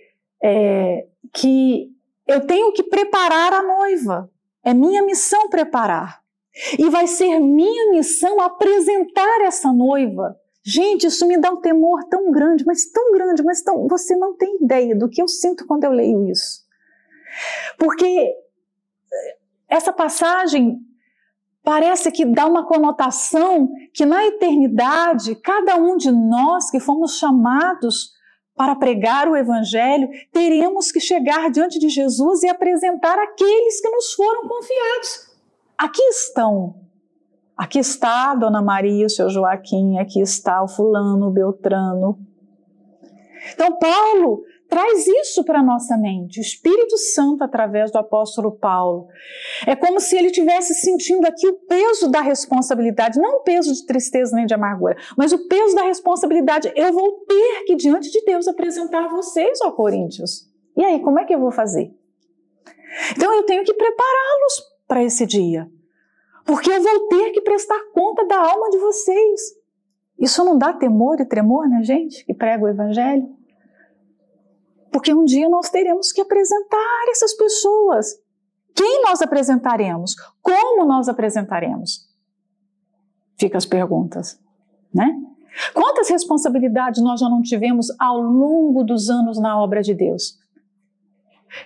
é, 0.43 1.07
que 1.33 1.91
eu 2.27 2.47
tenho 2.47 2.73
que 2.73 2.85
preparar 2.85 3.53
a 3.53 3.62
noiva, 3.62 4.31
é 4.65 4.73
minha 4.73 5.03
missão 5.03 5.49
preparar. 5.49 6.23
E 6.79 6.89
vai 6.91 7.07
ser 7.07 7.41
minha 7.41 7.91
missão 7.91 8.41
apresentar 8.41 9.41
essa 9.41 9.73
noiva. 9.73 10.37
Gente, 10.62 11.07
isso 11.07 11.27
me 11.27 11.39
dá 11.39 11.51
um 11.51 11.61
temor 11.61 12.05
tão 12.05 12.31
grande, 12.31 12.65
mas 12.65 12.85
tão 12.87 13.11
grande, 13.12 13.43
mas 13.43 13.62
tão. 13.62 13.89
Você 13.89 14.15
não 14.15 14.37
tem 14.37 14.62
ideia 14.62 14.95
do 14.95 15.09
que 15.09 15.21
eu 15.21 15.27
sinto 15.27 15.67
quando 15.67 15.85
eu 15.85 15.91
leio 15.91 16.29
isso. 16.31 16.62
Porque 17.79 18.35
essa 19.73 19.93
passagem 19.93 20.79
parece 21.64 22.12
que 22.12 22.26
dá 22.26 22.47
uma 22.47 22.67
conotação 22.67 23.71
que 23.95 24.05
na 24.05 24.26
eternidade, 24.26 25.35
cada 25.37 25.76
um 25.76 25.97
de 25.97 26.11
nós 26.11 26.71
que 26.71 26.79
fomos 26.79 27.19
chamados 27.19 28.12
para 28.55 28.76
pregar 28.76 29.29
o 29.29 29.35
Evangelho, 29.37 30.11
teremos 30.31 30.93
que 30.93 31.00
chegar 31.00 31.50
diante 31.50 31.79
de 31.79 31.88
Jesus 31.88 32.43
e 32.43 32.49
apresentar 32.50 33.19
aqueles 33.19 33.81
que 33.81 33.88
nos 33.88 34.12
foram 34.12 34.47
confiados. 34.47 35.31
Aqui 35.79 36.02
estão. 36.02 36.75
Aqui 37.57 37.79
está 37.79 38.33
a 38.33 38.35
Dona 38.35 38.61
Maria, 38.61 39.07
o 39.07 39.11
seu 39.11 39.31
Joaquim, 39.31 39.99
aqui 39.99 40.21
está 40.21 40.62
o 40.62 40.69
fulano, 40.69 41.29
o 41.29 41.31
Beltrano. 41.31 42.19
Então, 43.55 43.79
Paulo 43.79 44.45
traz 44.73 45.07
isso 45.07 45.45
para 45.45 45.61
a 45.61 45.62
nossa 45.62 45.99
mente, 45.99 46.41
o 46.41 46.41
Espírito 46.41 46.97
Santo 46.97 47.45
através 47.45 47.91
do 47.91 47.99
apóstolo 47.99 48.52
Paulo. 48.52 49.07
É 49.67 49.76
como 49.76 50.00
se 50.00 50.17
ele 50.17 50.31
tivesse 50.31 50.73
sentindo 50.73 51.26
aqui 51.26 51.47
o 51.47 51.59
peso 51.69 52.11
da 52.11 52.23
responsabilidade, 52.23 53.21
não 53.21 53.37
o 53.37 53.41
peso 53.41 53.71
de 53.75 53.85
tristeza 53.85 54.35
nem 54.35 54.47
de 54.47 54.55
amargura, 54.55 54.97
mas 55.14 55.31
o 55.31 55.47
peso 55.47 55.75
da 55.75 55.83
responsabilidade. 55.83 56.73
Eu 56.75 56.91
vou 56.91 57.19
ter 57.29 57.64
que, 57.67 57.76
diante 57.76 58.11
de 58.11 58.25
Deus, 58.25 58.49
apresentar 58.49 59.11
vocês, 59.11 59.59
ó 59.61 59.73
Coríntios. 59.73 60.50
E 60.75 60.83
aí, 60.83 61.00
como 61.00 61.19
é 61.19 61.26
que 61.26 61.35
eu 61.35 61.41
vou 61.41 61.52
fazer? 61.52 61.95
Então 63.14 63.31
eu 63.35 63.43
tenho 63.43 63.64
que 63.64 63.75
prepará-los 63.75 64.62
para 64.88 65.05
esse 65.05 65.26
dia, 65.26 65.71
porque 66.47 66.71
eu 66.71 66.83
vou 66.83 67.09
ter 67.09 67.31
que 67.33 67.43
prestar 67.43 67.79
conta 67.93 68.25
da 68.25 68.38
alma 68.38 68.71
de 68.71 68.79
vocês. 68.79 69.55
Isso 70.19 70.43
não 70.43 70.57
dá 70.57 70.73
temor 70.73 71.21
e 71.21 71.26
tremor 71.26 71.69
na 71.69 71.83
gente 71.83 72.25
que 72.25 72.33
prega 72.33 72.64
o 72.64 72.69
Evangelho? 72.69 73.42
Porque 74.93 75.15
um 75.15 75.25
dia 75.25 75.49
nós 75.49 75.71
teremos 75.71 76.13
que 76.13 76.21
apresentar 76.21 77.05
essas 77.11 77.35
pessoas. 77.35 78.21
Quem 78.75 79.03
nós 79.03 79.23
apresentaremos? 79.23 80.15
Como 80.41 80.85
nós 80.85 81.09
apresentaremos? 81.09 82.09
Fica 83.39 83.59
as 83.59 83.67
perguntas, 83.67 84.39
né? 84.95 85.19
Quantas 85.75 86.09
responsabilidades 86.09 87.03
nós 87.03 87.21
já 87.21 87.29
não 87.29 87.43
tivemos 87.43 87.89
ao 87.99 88.21
longo 88.21 88.85
dos 88.85 89.11
anos 89.11 89.39
na 89.39 89.61
obra 89.61 89.83
de 89.83 89.95
Deus? 89.95 90.39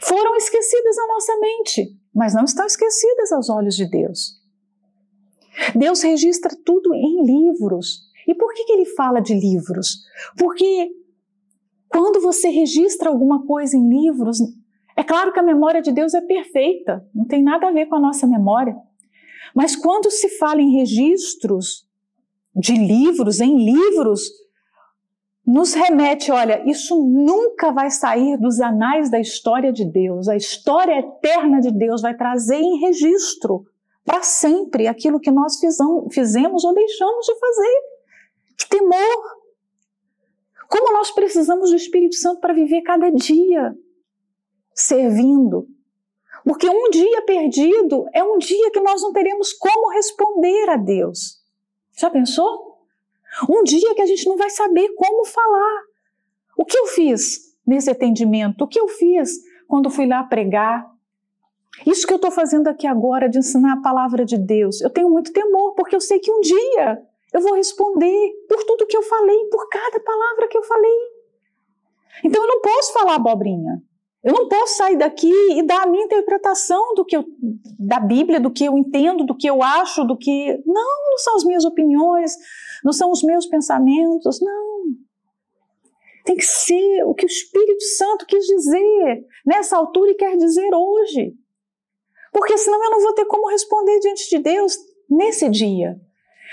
Foram 0.00 0.34
esquecidas 0.36 0.96
na 0.96 1.06
nossa 1.06 1.36
mente, 1.38 1.96
mas 2.14 2.34
não 2.34 2.44
estão 2.44 2.66
esquecidas 2.66 3.30
aos 3.30 3.48
olhos 3.48 3.76
de 3.76 3.88
Deus. 3.88 4.40
Deus 5.74 6.02
registra 6.02 6.56
tudo 6.64 6.94
em 6.94 7.24
livros. 7.24 8.06
E 8.26 8.34
por 8.34 8.52
que, 8.52 8.64
que 8.64 8.72
ele 8.72 8.86
fala 8.86 9.20
de 9.20 9.34
livros? 9.34 10.04
Porque 10.36 10.90
quando 11.96 12.20
você 12.20 12.50
registra 12.50 13.08
alguma 13.08 13.46
coisa 13.46 13.74
em 13.74 13.88
livros, 13.88 14.38
é 14.94 15.02
claro 15.02 15.32
que 15.32 15.40
a 15.40 15.42
memória 15.42 15.80
de 15.80 15.90
Deus 15.90 16.12
é 16.12 16.20
perfeita, 16.20 17.02
não 17.14 17.24
tem 17.24 17.42
nada 17.42 17.68
a 17.68 17.72
ver 17.72 17.86
com 17.86 17.96
a 17.96 18.00
nossa 18.00 18.26
memória. 18.26 18.76
Mas 19.54 19.74
quando 19.74 20.10
se 20.10 20.28
fala 20.36 20.60
em 20.60 20.76
registros 20.76 21.88
de 22.54 22.74
livros, 22.74 23.40
em 23.40 23.64
livros, 23.64 24.30
nos 25.46 25.72
remete, 25.72 26.30
olha, 26.30 26.62
isso 26.68 27.02
nunca 27.02 27.72
vai 27.72 27.90
sair 27.90 28.36
dos 28.36 28.60
anais 28.60 29.08
da 29.08 29.18
história 29.18 29.72
de 29.72 29.86
Deus. 29.86 30.28
A 30.28 30.36
história 30.36 30.98
eterna 30.98 31.60
de 31.60 31.70
Deus 31.70 32.02
vai 32.02 32.14
trazer 32.14 32.58
em 32.58 32.78
registro 32.78 33.64
para 34.04 34.22
sempre 34.22 34.86
aquilo 34.86 35.18
que 35.18 35.30
nós 35.30 35.58
fizemos 36.12 36.62
ou 36.62 36.74
deixamos 36.74 37.24
de 37.24 37.38
fazer. 37.38 37.80
Que 38.58 38.68
temor! 38.68 39.35
Como 40.68 40.92
nós 40.92 41.10
precisamos 41.10 41.70
do 41.70 41.76
Espírito 41.76 42.16
Santo 42.16 42.40
para 42.40 42.54
viver 42.54 42.82
cada 42.82 43.10
dia 43.10 43.74
servindo. 44.74 45.66
Porque 46.44 46.68
um 46.68 46.90
dia 46.90 47.22
perdido 47.22 48.06
é 48.12 48.22
um 48.22 48.38
dia 48.38 48.70
que 48.70 48.80
nós 48.80 49.02
não 49.02 49.12
teremos 49.12 49.52
como 49.52 49.90
responder 49.90 50.70
a 50.70 50.76
Deus. 50.76 51.42
Já 51.98 52.10
pensou? 52.10 52.78
Um 53.48 53.62
dia 53.64 53.94
que 53.94 54.02
a 54.02 54.06
gente 54.06 54.28
não 54.28 54.36
vai 54.36 54.50
saber 54.50 54.88
como 54.94 55.24
falar. 55.24 55.82
O 56.56 56.64
que 56.64 56.78
eu 56.78 56.86
fiz 56.86 57.54
nesse 57.66 57.90
atendimento? 57.90 58.62
O 58.62 58.68
que 58.68 58.78
eu 58.78 58.88
fiz 58.88 59.30
quando 59.66 59.90
fui 59.90 60.06
lá 60.06 60.22
pregar? 60.22 60.86
Isso 61.84 62.06
que 62.06 62.12
eu 62.12 62.16
estou 62.16 62.30
fazendo 62.30 62.68
aqui 62.68 62.86
agora, 62.86 63.28
de 63.28 63.38
ensinar 63.38 63.74
a 63.74 63.82
palavra 63.82 64.24
de 64.24 64.38
Deus, 64.38 64.80
eu 64.80 64.88
tenho 64.88 65.10
muito 65.10 65.32
temor, 65.32 65.74
porque 65.74 65.94
eu 65.94 66.00
sei 66.00 66.18
que 66.18 66.32
um 66.32 66.40
dia 66.40 67.02
eu 67.32 67.40
vou 67.40 67.54
responder 67.54 68.32
por 68.48 68.62
tudo 68.64 68.86
que 68.86 68.96
eu 68.96 69.02
falei, 69.02 69.44
por 69.50 69.68
cada 69.68 70.00
palavra 70.00 70.48
que 70.48 70.56
eu 70.56 70.62
falei. 70.62 70.98
Então 72.24 72.42
eu 72.42 72.48
não 72.48 72.60
posso 72.60 72.92
falar 72.92 73.16
abobrinha. 73.16 73.82
Eu 74.26 74.32
não 74.32 74.48
posso 74.48 74.76
sair 74.76 74.96
daqui 74.96 75.32
e 75.52 75.62
dar 75.62 75.84
a 75.84 75.86
minha 75.86 76.04
interpretação 76.04 76.94
do 76.94 77.04
que 77.04 77.16
eu, 77.16 77.24
da 77.78 78.00
Bíblia, 78.00 78.40
do 78.40 78.50
que 78.50 78.64
eu 78.64 78.76
entendo, 78.76 79.24
do 79.24 79.36
que 79.36 79.48
eu 79.48 79.62
acho, 79.62 80.04
do 80.04 80.16
que. 80.16 80.60
Não, 80.66 81.10
não 81.10 81.18
são 81.18 81.36
as 81.36 81.44
minhas 81.44 81.64
opiniões, 81.64 82.32
não 82.82 82.92
são 82.92 83.12
os 83.12 83.22
meus 83.22 83.46
pensamentos, 83.46 84.40
não. 84.40 84.82
Tem 86.24 86.34
que 86.34 86.44
ser 86.44 87.04
o 87.04 87.14
que 87.14 87.24
o 87.24 87.28
Espírito 87.28 87.84
Santo 87.96 88.26
quis 88.26 88.44
dizer 88.46 89.24
nessa 89.46 89.76
altura 89.76 90.10
e 90.10 90.16
quer 90.16 90.36
dizer 90.36 90.74
hoje. 90.74 91.32
Porque 92.32 92.58
senão 92.58 92.82
eu 92.82 92.90
não 92.90 93.00
vou 93.00 93.12
ter 93.12 93.26
como 93.26 93.48
responder 93.48 94.00
diante 94.00 94.28
de 94.28 94.38
Deus 94.38 94.76
nesse 95.08 95.48
dia. 95.48 96.00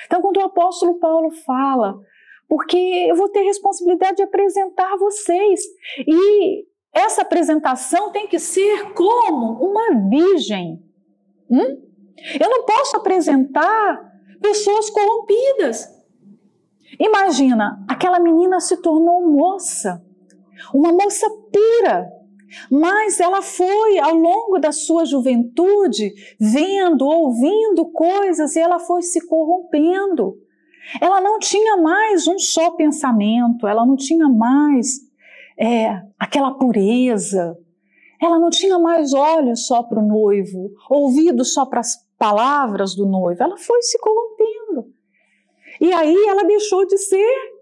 Então, 0.05 0.21
quando 0.21 0.37
o 0.37 0.45
apóstolo 0.45 0.99
Paulo 0.99 1.31
fala, 1.31 1.99
porque 2.47 2.77
eu 2.77 3.15
vou 3.15 3.29
ter 3.29 3.43
responsabilidade 3.43 4.17
de 4.17 4.23
apresentar 4.23 4.97
vocês, 4.97 5.61
e 5.99 6.65
essa 6.93 7.23
apresentação 7.23 8.11
tem 8.11 8.27
que 8.27 8.37
ser 8.37 8.93
como 8.93 9.53
uma 9.63 10.09
virgem. 10.09 10.83
Hum? 11.49 11.81
Eu 12.39 12.49
não 12.49 12.65
posso 12.65 12.97
apresentar 12.97 14.11
pessoas 14.41 14.89
corrompidas. 14.89 15.87
Imagina, 16.99 17.83
aquela 17.87 18.19
menina 18.19 18.59
se 18.59 18.77
tornou 18.77 19.27
moça, 19.27 20.03
uma 20.73 20.91
moça 20.91 21.27
pura, 21.29 22.11
mas 22.69 23.19
ela 23.19 23.41
foi 23.41 23.99
ao 23.99 24.15
longo 24.15 24.59
da 24.59 24.71
sua 24.71 25.05
juventude 25.05 26.13
vendo, 26.39 27.05
ouvindo 27.05 27.85
coisas 27.91 28.55
e 28.55 28.59
ela 28.59 28.79
foi 28.79 29.01
se 29.01 29.25
corrompendo. 29.27 30.37
Ela 31.01 31.21
não 31.21 31.39
tinha 31.39 31.77
mais 31.77 32.27
um 32.27 32.37
só 32.37 32.71
pensamento, 32.71 33.67
ela 33.67 33.85
não 33.85 33.95
tinha 33.95 34.27
mais 34.27 34.99
é, 35.57 36.01
aquela 36.19 36.51
pureza, 36.51 37.57
ela 38.21 38.39
não 38.39 38.49
tinha 38.49 38.77
mais 38.79 39.13
olhos 39.13 39.65
só 39.65 39.83
para 39.83 39.99
o 39.99 40.07
noivo, 40.07 40.71
ouvidos 40.89 41.53
só 41.53 41.65
para 41.65 41.79
as 41.79 41.95
palavras 42.17 42.95
do 42.95 43.05
noivo, 43.05 43.43
ela 43.43 43.57
foi 43.57 43.81
se 43.81 43.97
corrompendo. 43.99 44.93
E 45.79 45.91
aí 45.91 46.15
ela 46.27 46.43
deixou 46.43 46.85
de 46.85 46.97
ser 46.97 47.53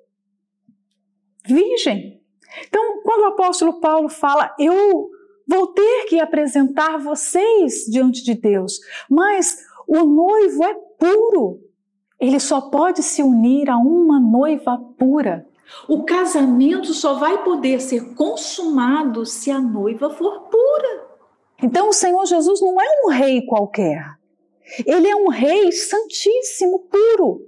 virgem. 1.46 2.21
Então, 2.68 3.02
quando 3.04 3.22
o 3.22 3.28
apóstolo 3.28 3.80
Paulo 3.80 4.10
fala, 4.10 4.54
eu 4.60 5.10
vou 5.48 5.68
ter 5.68 6.06
que 6.06 6.20
apresentar 6.20 6.98
vocês 6.98 7.86
diante 7.90 8.24
de 8.24 8.34
Deus, 8.34 8.80
mas 9.10 9.58
o 9.88 10.04
noivo 10.04 10.64
é 10.64 10.74
puro. 10.98 11.60
Ele 12.20 12.40
só 12.40 12.62
pode 12.62 13.02
se 13.02 13.24
unir 13.24 13.70
a 13.70 13.78
uma 13.78 14.20
noiva 14.20 14.78
pura. 14.98 15.46
O 15.88 16.04
casamento 16.04 16.94
só 16.94 17.16
vai 17.16 17.44
poder 17.44 17.82
ser 17.82 18.14
consumado 18.14 19.26
se 19.26 19.50
a 19.50 19.60
noiva 19.60 20.10
for 20.10 20.42
pura. 20.42 21.10
Então, 21.64 21.90
o 21.90 21.94
Senhor 21.94 22.26
Jesus 22.26 22.62
não 22.62 22.80
é 22.80 22.86
um 23.06 23.10
rei 23.10 23.46
qualquer. 23.46 24.06
Ele 24.86 25.08
é 25.08 25.16
um 25.16 25.30
rei 25.30 25.72
santíssimo, 25.72 26.80
puro. 26.80 27.42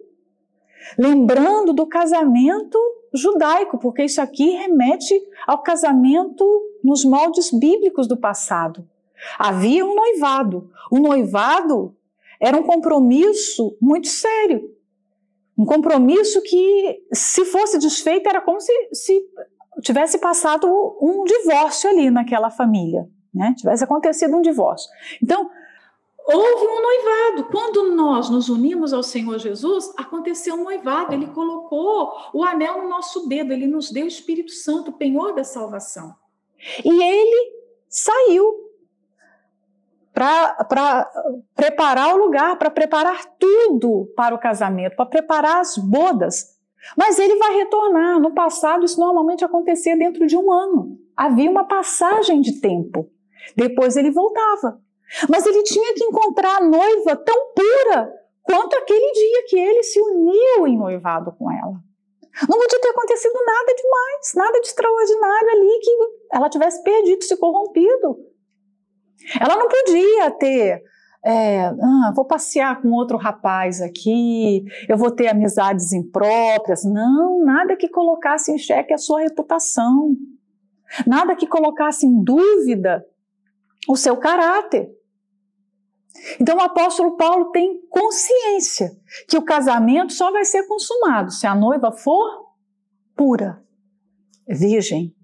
Lembrando 0.97 1.73
do 1.73 1.85
casamento 1.85 2.77
judaico, 3.13 3.77
porque 3.77 4.03
isso 4.03 4.21
aqui 4.21 4.49
remete 4.51 5.13
ao 5.47 5.61
casamento 5.61 6.45
nos 6.83 7.05
moldes 7.05 7.51
bíblicos 7.51 8.07
do 8.07 8.17
passado. 8.17 8.87
Havia 9.37 9.85
um 9.85 9.95
noivado. 9.95 10.69
O 10.91 10.99
noivado 10.99 11.95
era 12.39 12.57
um 12.57 12.63
compromisso 12.63 13.77
muito 13.81 14.07
sério. 14.07 14.69
Um 15.57 15.65
compromisso 15.65 16.41
que, 16.41 17.03
se 17.13 17.45
fosse 17.45 17.77
desfeito, 17.77 18.27
era 18.27 18.41
como 18.41 18.59
se, 18.59 18.73
se 18.91 19.21
tivesse 19.81 20.17
passado 20.17 20.67
um 21.01 21.23
divórcio 21.23 21.89
ali 21.89 22.09
naquela 22.09 22.49
família, 22.49 23.07
né? 23.33 23.53
Tivesse 23.55 23.83
acontecido 23.83 24.35
um 24.35 24.41
divórcio. 24.41 24.89
Então, 25.21 25.49
houve 26.25 26.65
um 26.65 26.81
noivado. 26.81 27.49
Quando 27.51 27.95
nós 27.95 28.29
nos 28.29 28.49
unimos 28.49 28.93
ao 28.93 29.03
Senhor 29.03 29.37
Jesus, 29.39 29.93
aconteceu 29.97 30.55
um 30.55 30.63
noivado. 30.63 31.13
Ele 31.13 31.27
colocou 31.27 32.13
o 32.33 32.43
anel 32.43 32.81
no 32.81 32.89
nosso 32.89 33.27
dedo, 33.27 33.53
ele 33.53 33.67
nos 33.67 33.91
deu 33.91 34.05
o 34.05 34.07
Espírito 34.07 34.51
Santo, 34.51 34.91
o 34.91 34.93
penhor 34.93 35.33
da 35.33 35.43
salvação. 35.43 36.13
E 36.83 37.03
ele 37.03 37.53
saiu 37.89 38.63
para 40.13 41.11
preparar 41.55 42.15
o 42.15 42.17
lugar, 42.17 42.57
para 42.57 42.69
preparar 42.69 43.25
tudo 43.39 44.11
para 44.15 44.35
o 44.35 44.39
casamento, 44.39 44.95
para 44.95 45.07
preparar 45.07 45.59
as 45.59 45.77
bodas. 45.77 46.53
Mas 46.95 47.17
ele 47.17 47.35
vai 47.37 47.55
retornar. 47.55 48.19
No 48.19 48.33
passado, 48.33 48.85
isso 48.85 48.99
normalmente 48.99 49.43
acontecia 49.43 49.97
dentro 49.97 50.27
de 50.27 50.37
um 50.37 50.51
ano. 50.51 50.99
Havia 51.15 51.49
uma 51.49 51.65
passagem 51.65 52.41
de 52.41 52.59
tempo. 52.59 53.09
Depois 53.55 53.95
ele 53.95 54.11
voltava. 54.11 54.82
Mas 55.29 55.45
ele 55.45 55.63
tinha 55.63 55.93
que 55.93 56.03
encontrar 56.03 56.57
a 56.57 56.63
noiva 56.63 57.15
tão 57.15 57.53
pura 57.53 58.13
quanto 58.43 58.75
aquele 58.75 59.11
dia 59.11 59.45
que 59.47 59.57
ele 59.57 59.83
se 59.83 59.99
uniu 59.99 60.67
em 60.67 60.77
noivado 60.77 61.31
com 61.37 61.51
ela. 61.51 61.75
Não 62.49 62.59
podia 62.59 62.81
ter 62.81 62.89
acontecido 62.89 63.33
nada 63.45 63.75
demais, 63.75 64.33
nada 64.35 64.59
de 64.59 64.67
extraordinário 64.67 65.49
ali 65.51 65.79
que 65.81 65.91
ela 66.31 66.49
tivesse 66.49 66.83
perdido, 66.83 67.23
se 67.23 67.37
corrompido. 67.37 68.17
Ela 69.39 69.55
não 69.55 69.67
podia 69.67 70.31
ter, 70.31 70.83
é, 71.23 71.65
ah, 71.65 72.11
vou 72.15 72.25
passear 72.25 72.81
com 72.81 72.89
outro 72.91 73.17
rapaz 73.17 73.81
aqui, 73.81 74.65
eu 74.89 74.97
vou 74.97 75.11
ter 75.11 75.27
amizades 75.27 75.93
impróprias. 75.93 76.83
Não, 76.83 77.39
nada 77.45 77.75
que 77.75 77.87
colocasse 77.87 78.51
em 78.51 78.57
xeque 78.57 78.93
a 78.93 78.97
sua 78.97 79.21
reputação, 79.21 80.15
nada 81.05 81.35
que 81.35 81.47
colocasse 81.47 82.05
em 82.07 82.23
dúvida 82.23 83.05
o 83.87 83.95
seu 83.95 84.17
caráter. 84.17 84.89
Então 86.39 86.57
o 86.57 86.61
apóstolo 86.61 87.17
Paulo 87.17 87.51
tem 87.51 87.81
consciência 87.89 88.91
que 89.27 89.37
o 89.37 89.41
casamento 89.41 90.13
só 90.13 90.31
vai 90.31 90.45
ser 90.45 90.67
consumado 90.67 91.31
se 91.31 91.47
a 91.47 91.55
noiva 91.55 91.91
for 91.91 92.53
pura, 93.15 93.63
virgem. 94.47 95.15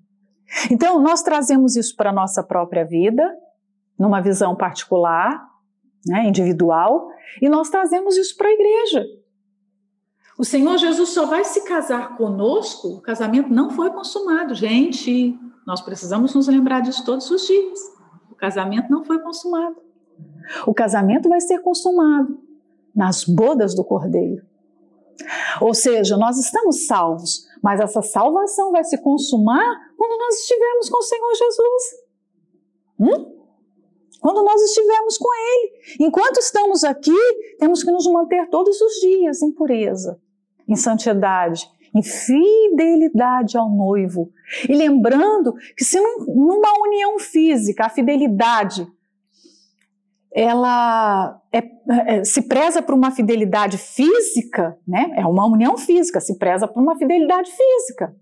Então 0.72 1.00
nós 1.00 1.22
trazemos 1.22 1.76
isso 1.76 1.96
para 1.96 2.10
a 2.10 2.14
nossa 2.14 2.44
própria 2.44 2.84
vida, 2.84 3.36
numa 3.98 4.22
visão 4.22 4.56
particular, 4.56 5.48
né, 6.06 6.26
individual, 6.26 7.10
e 7.42 7.50
nós 7.50 7.70
trazemos 7.70 8.18
isso 8.18 8.36
para 8.36 8.48
a 8.48 8.54
igreja. 8.54 9.06
O 10.38 10.46
Senhor 10.46 10.78
Jesus 10.78 11.10
só 11.10 11.26
vai 11.26 11.44
se 11.44 11.66
casar 11.66 12.16
conosco, 12.16 12.88
o 12.88 13.02
casamento 13.02 13.50
não 13.50 13.70
foi 13.70 13.92
consumado. 13.92 14.56
Gente, 14.56 15.38
nós 15.68 15.82
precisamos 15.82 16.34
nos 16.34 16.48
lembrar 16.48 16.80
disso 16.80 17.04
todos 17.04 17.30
os 17.30 17.46
dias. 17.46 17.80
O 18.32 18.36
casamento 18.36 18.90
não 18.90 19.04
foi 19.04 19.20
consumado. 19.20 19.76
O 20.66 20.74
casamento 20.74 21.30
vai 21.30 21.40
ser 21.40 21.60
consumado 21.60 22.40
nas 22.96 23.24
bodas 23.24 23.76
do 23.76 23.84
Cordeiro. 23.84 24.46
Ou 25.62 25.74
seja, 25.74 26.18
nós 26.18 26.38
estamos 26.38 26.88
salvos, 26.88 27.48
mas 27.62 27.80
essa 27.80 28.02
salvação 28.02 28.72
vai 28.72 28.84
se 28.84 28.98
consumar 28.98 29.94
quando 29.98 30.18
nós 30.18 30.40
estivermos 30.40 30.90
com 30.90 30.98
o 30.98 31.04
Senhor 31.04 31.36
Jesus. 31.36 31.84
Hum? 33.00 33.40
quando 34.20 34.44
nós 34.44 34.62
estivermos 34.62 35.18
com 35.18 35.30
Ele. 35.34 35.72
Enquanto 36.00 36.38
estamos 36.38 36.84
aqui, 36.84 37.16
temos 37.58 37.84
que 37.84 37.92
nos 37.92 38.06
manter 38.08 38.50
todos 38.50 38.80
os 38.82 38.94
dias 39.00 39.42
em 39.42 39.52
pureza, 39.52 40.20
em 40.68 40.76
santidade, 40.76 41.70
em 41.96 42.04
fidelidade 42.04 43.58
ao 43.58 43.70
noivo. 43.70 44.32
E 44.68 44.76
lembrando 44.76 45.54
que 45.76 45.84
se 45.84 46.00
numa 46.00 46.80
união 46.86 47.18
física, 47.18 47.86
a 47.86 47.90
fidelidade 47.90 48.88
ela 50.32 51.42
é, 51.52 51.64
é, 52.08 52.24
se 52.24 52.44
preza 52.48 52.82
por 52.82 52.94
uma 52.94 53.12
fidelidade 53.12 53.78
física, 53.78 54.78
né? 54.88 55.12
É 55.18 55.26
uma 55.26 55.46
união 55.46 55.78
física, 55.78 56.20
se 56.20 56.38
preza 56.38 56.68
por 56.68 56.82
uma 56.82 56.98
fidelidade 56.98 57.52
física. 57.52 58.16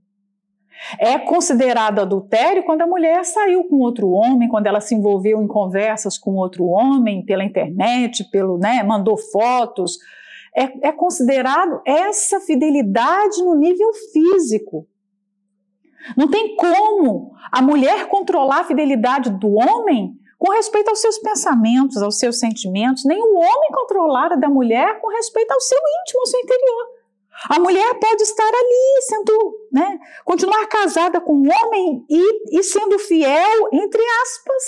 É 0.99 1.17
considerado 1.17 1.99
adultério 1.99 2.63
quando 2.63 2.83
a 2.83 2.87
mulher 2.87 3.25
saiu 3.25 3.63
com 3.65 3.77
outro 3.77 4.09
homem, 4.09 4.47
quando 4.47 4.67
ela 4.67 4.79
se 4.79 4.93
envolveu 4.95 5.41
em 5.41 5.47
conversas 5.47 6.17
com 6.17 6.35
outro 6.35 6.65
homem 6.65 7.25
pela 7.25 7.43
internet, 7.43 8.23
pelo, 8.29 8.57
né, 8.57 8.83
mandou 8.83 9.17
fotos. 9.17 9.97
É, 10.55 10.87
é 10.87 10.91
considerado 10.91 11.81
essa 11.85 12.39
fidelidade 12.39 13.43
no 13.43 13.55
nível 13.55 13.91
físico. 14.13 14.87
Não 16.15 16.29
tem 16.29 16.55
como 16.55 17.33
a 17.51 17.61
mulher 17.61 18.07
controlar 18.07 18.61
a 18.61 18.63
fidelidade 18.63 19.31
do 19.31 19.51
homem 19.55 20.15
com 20.37 20.51
respeito 20.51 20.89
aos 20.89 20.99
seus 20.99 21.17
pensamentos, 21.17 22.01
aos 22.01 22.19
seus 22.19 22.39
sentimentos, 22.39 23.03
nem 23.05 23.21
o 23.21 23.35
homem 23.35 23.71
controlar 23.73 24.33
a 24.33 24.35
da 24.35 24.49
mulher 24.49 24.99
com 25.01 25.07
respeito 25.07 25.51
ao 25.51 25.59
seu 25.59 25.79
íntimo, 26.01 26.19
ao 26.19 26.27
seu 26.27 26.39
interior. 26.39 26.97
A 27.49 27.59
mulher 27.59 27.99
pode 27.99 28.23
estar 28.23 28.47
ali, 28.47 29.01
sendo, 29.01 29.67
né, 29.71 29.99
continuar 30.25 30.65
casada 30.67 31.21
com 31.21 31.33
um 31.33 31.49
homem 31.49 32.05
e, 32.09 32.59
e 32.59 32.63
sendo 32.63 32.97
fiel, 32.97 33.69
entre 33.71 34.01
aspas, 34.23 34.63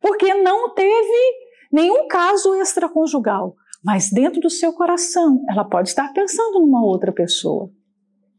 porque 0.00 0.34
não 0.34 0.74
teve 0.74 1.34
nenhum 1.70 2.06
caso 2.08 2.54
extraconjugal. 2.54 3.56
Mas 3.82 4.10
dentro 4.10 4.40
do 4.40 4.50
seu 4.50 4.72
coração, 4.72 5.42
ela 5.48 5.64
pode 5.64 5.88
estar 5.88 6.12
pensando 6.12 6.60
numa 6.60 6.84
outra 6.84 7.10
pessoa. 7.10 7.70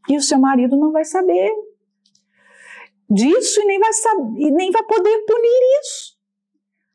E 0.08 0.16
o 0.16 0.22
seu 0.22 0.38
marido 0.38 0.76
não 0.76 0.92
vai 0.92 1.04
saber 1.04 1.50
disso 3.10 3.60
e 3.60 3.64
nem 3.64 3.78
vai, 3.78 3.92
saber, 3.92 4.40
e 4.40 4.50
nem 4.50 4.70
vai 4.70 4.82
poder 4.84 5.24
punir 5.26 5.80
isso. 5.80 6.13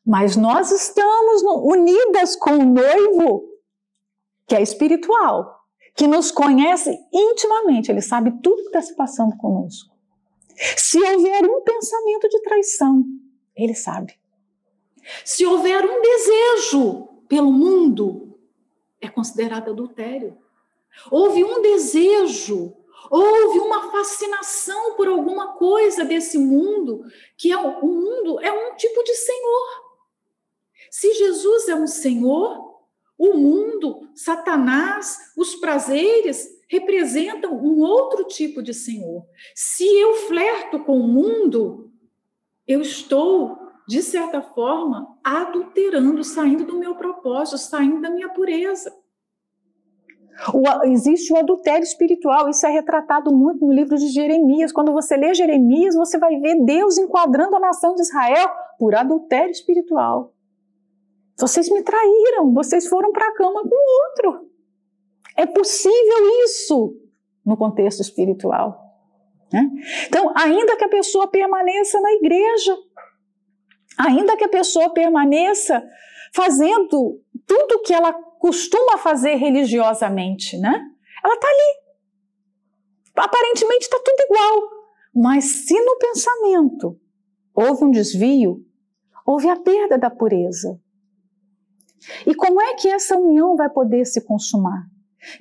Mas 0.09 0.35
nós 0.35 0.71
estamos 0.71 1.43
unidas 1.43 2.35
com 2.35 2.57
o 2.57 2.65
noivo, 2.65 3.47
que 4.47 4.55
é 4.55 4.61
espiritual, 4.63 5.63
que 5.95 6.07
nos 6.07 6.31
conhece 6.31 6.97
intimamente, 7.13 7.91
ele 7.91 8.01
sabe 8.01 8.31
tudo 8.41 8.63
que 8.63 8.69
está 8.69 8.81
se 8.81 8.95
passando 8.95 9.37
conosco. 9.37 9.95
Se 10.75 10.97
houver 10.97 11.43
um 11.45 11.61
pensamento 11.61 12.27
de 12.27 12.41
traição, 12.41 13.03
ele 13.55 13.75
sabe. 13.75 14.19
Se 15.23 15.45
houver 15.45 15.85
um 15.85 16.01
desejo 16.01 17.07
pelo 17.27 17.51
mundo, 17.51 18.35
é 18.99 19.07
considerado 19.07 19.69
adultério. 19.69 20.35
Houve 21.11 21.43
um 21.43 21.61
desejo, 21.61 22.75
houve 23.11 23.59
uma 23.59 23.91
fascinação 23.91 24.95
por 24.95 25.07
alguma 25.07 25.53
coisa 25.53 26.03
desse 26.03 26.39
mundo, 26.39 27.03
que 27.37 27.51
é 27.51 27.57
o 27.57 27.85
mundo 27.85 28.39
é 28.39 28.51
um 28.51 28.75
tipo 28.75 29.03
de 29.03 29.13
senhor. 29.13 29.88
Se 30.91 31.13
Jesus 31.13 31.67
é 31.67 31.75
um 31.75 31.87
senhor, 31.87 32.69
o 33.17 33.33
mundo, 33.33 34.09
Satanás, 34.15 35.33
os 35.37 35.55
prazeres 35.55 36.47
representam 36.69 37.53
um 37.53 37.79
outro 37.79 38.25
tipo 38.25 38.61
de 38.61 38.73
senhor. 38.73 39.25
Se 39.55 39.85
eu 39.85 40.13
flerto 40.27 40.79
com 40.83 40.99
o 40.99 41.07
mundo, 41.07 41.91
eu 42.67 42.81
estou 42.81 43.57
de 43.89 44.03
certa 44.03 44.39
forma, 44.39 45.17
adulterando, 45.23 46.23
saindo 46.23 46.63
do 46.63 46.77
meu 46.77 46.93
propósito, 46.93 47.57
saindo 47.57 47.99
da 47.99 48.11
minha 48.11 48.29
pureza. 48.29 48.95
O, 50.53 50.85
existe 50.85 51.33
o 51.33 51.37
adultério 51.37 51.83
espiritual, 51.83 52.47
isso 52.47 52.67
é 52.67 52.69
retratado 52.69 53.35
muito 53.35 53.65
no 53.65 53.73
livro 53.73 53.97
de 53.97 54.07
Jeremias. 54.09 54.71
Quando 54.71 54.93
você 54.93 55.17
lê 55.17 55.33
Jeremias, 55.33 55.95
você 55.95 56.19
vai 56.19 56.39
ver 56.39 56.63
Deus 56.63 56.99
enquadrando 56.99 57.55
a 57.55 57.59
nação 57.59 57.95
de 57.95 58.03
Israel 58.03 58.47
por 58.77 58.93
adultério 58.93 59.49
espiritual. 59.49 60.35
Vocês 61.39 61.69
me 61.69 61.81
traíram, 61.81 62.53
vocês 62.53 62.87
foram 62.87 63.11
para 63.11 63.27
a 63.27 63.33
cama 63.33 63.61
com 63.61 64.29
outro. 64.29 64.49
É 65.35 65.45
possível 65.45 66.43
isso 66.45 66.97
no 67.45 67.55
contexto 67.55 68.01
espiritual. 68.01 68.89
Né? 69.51 69.67
Então, 70.07 70.31
ainda 70.35 70.75
que 70.75 70.83
a 70.83 70.89
pessoa 70.89 71.27
permaneça 71.27 71.99
na 71.99 72.11
igreja, 72.11 72.77
ainda 73.97 74.37
que 74.37 74.43
a 74.43 74.49
pessoa 74.49 74.93
permaneça 74.93 75.83
fazendo 76.33 77.19
tudo 77.47 77.75
o 77.75 77.81
que 77.81 77.93
ela 77.93 78.13
costuma 78.13 78.97
fazer 78.97 79.35
religiosamente, 79.35 80.57
né? 80.57 80.81
Ela 81.23 81.33
está 81.33 81.47
ali. 81.47 81.79
Aparentemente 83.15 83.83
está 83.83 83.99
tudo 83.99 84.21
igual. 84.21 84.69
Mas 85.13 85.43
se 85.45 85.79
no 85.81 85.97
pensamento 85.97 86.99
houve 87.53 87.83
um 87.83 87.91
desvio, 87.91 88.63
houve 89.25 89.49
a 89.49 89.55
perda 89.55 89.97
da 89.97 90.09
pureza. 90.09 90.79
E 92.25 92.33
como 92.35 92.61
é 92.61 92.75
que 92.75 92.87
essa 92.87 93.17
união 93.17 93.55
vai 93.55 93.69
poder 93.69 94.05
se 94.05 94.21
consumar? 94.21 94.83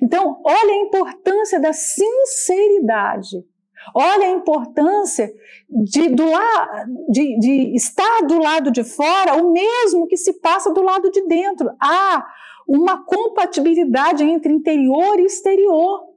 Então, 0.01 0.41
olha 0.43 0.73
a 0.73 0.81
importância 0.81 1.59
da 1.59 1.71
sinceridade 1.73 3.45
Olha 3.93 4.27
a 4.27 4.31
importância 4.31 5.33
de, 5.69 6.09
do 6.09 6.29
la, 6.29 6.85
de, 7.09 7.39
de 7.39 7.75
estar 7.75 8.21
do 8.27 8.39
lado 8.39 8.71
de 8.71 8.83
fora 8.83 9.35
o 9.35 9.51
mesmo 9.51 10.07
que 10.07 10.17
se 10.17 10.33
passa 10.33 10.71
do 10.71 10.81
lado 10.81 11.09
de 11.09 11.25
dentro. 11.25 11.71
Há 11.79 12.25
uma 12.67 13.03
compatibilidade 13.03 14.23
entre 14.23 14.53
interior 14.53 15.19
e 15.19 15.25
exterior. 15.25 16.07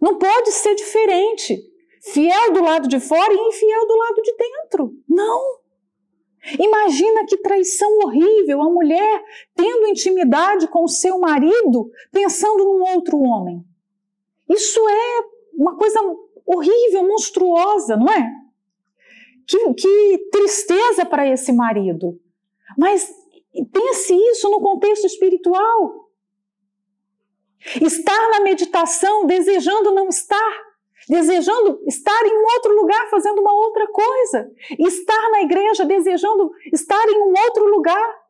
Não 0.00 0.18
pode 0.18 0.50
ser 0.52 0.74
diferente. 0.74 1.62
Fiel 2.00 2.52
do 2.52 2.62
lado 2.62 2.88
de 2.88 2.98
fora 2.98 3.32
e 3.32 3.48
infiel 3.48 3.86
do 3.86 3.96
lado 3.96 4.22
de 4.22 4.36
dentro. 4.36 4.92
Não. 5.08 5.57
Imagina 6.58 7.26
que 7.26 7.36
traição 7.38 7.90
horrível 7.98 8.62
a 8.62 8.70
mulher 8.70 9.24
tendo 9.54 9.88
intimidade 9.88 10.68
com 10.68 10.84
o 10.84 10.88
seu 10.88 11.18
marido 11.18 11.90
pensando 12.12 12.64
num 12.64 12.82
outro 12.94 13.18
homem. 13.18 13.64
Isso 14.48 14.80
é 14.88 15.24
uma 15.54 15.76
coisa 15.76 16.00
horrível, 16.46 17.06
monstruosa, 17.06 17.96
não 17.96 18.10
é? 18.10 18.32
Que, 19.46 19.74
que 19.74 20.28
tristeza 20.30 21.04
para 21.04 21.26
esse 21.26 21.52
marido. 21.52 22.18
Mas 22.76 23.12
pense 23.72 24.14
isso 24.14 24.48
no 24.48 24.60
contexto 24.60 25.06
espiritual. 25.06 26.08
Estar 27.82 28.30
na 28.30 28.40
meditação 28.40 29.26
desejando 29.26 29.92
não 29.92 30.08
estar, 30.08 30.67
desejando 31.08 31.80
estar 31.86 32.26
em 32.26 32.44
outro 32.54 32.74
lugar 32.74 33.08
fazendo 33.08 33.40
uma 33.40 33.52
outra 33.52 33.86
coisa, 33.88 34.50
estar 34.78 35.30
na 35.30 35.42
igreja 35.42 35.84
desejando 35.84 36.50
estar 36.72 37.08
em 37.08 37.22
um 37.22 37.34
outro 37.44 37.64
lugar. 37.68 38.28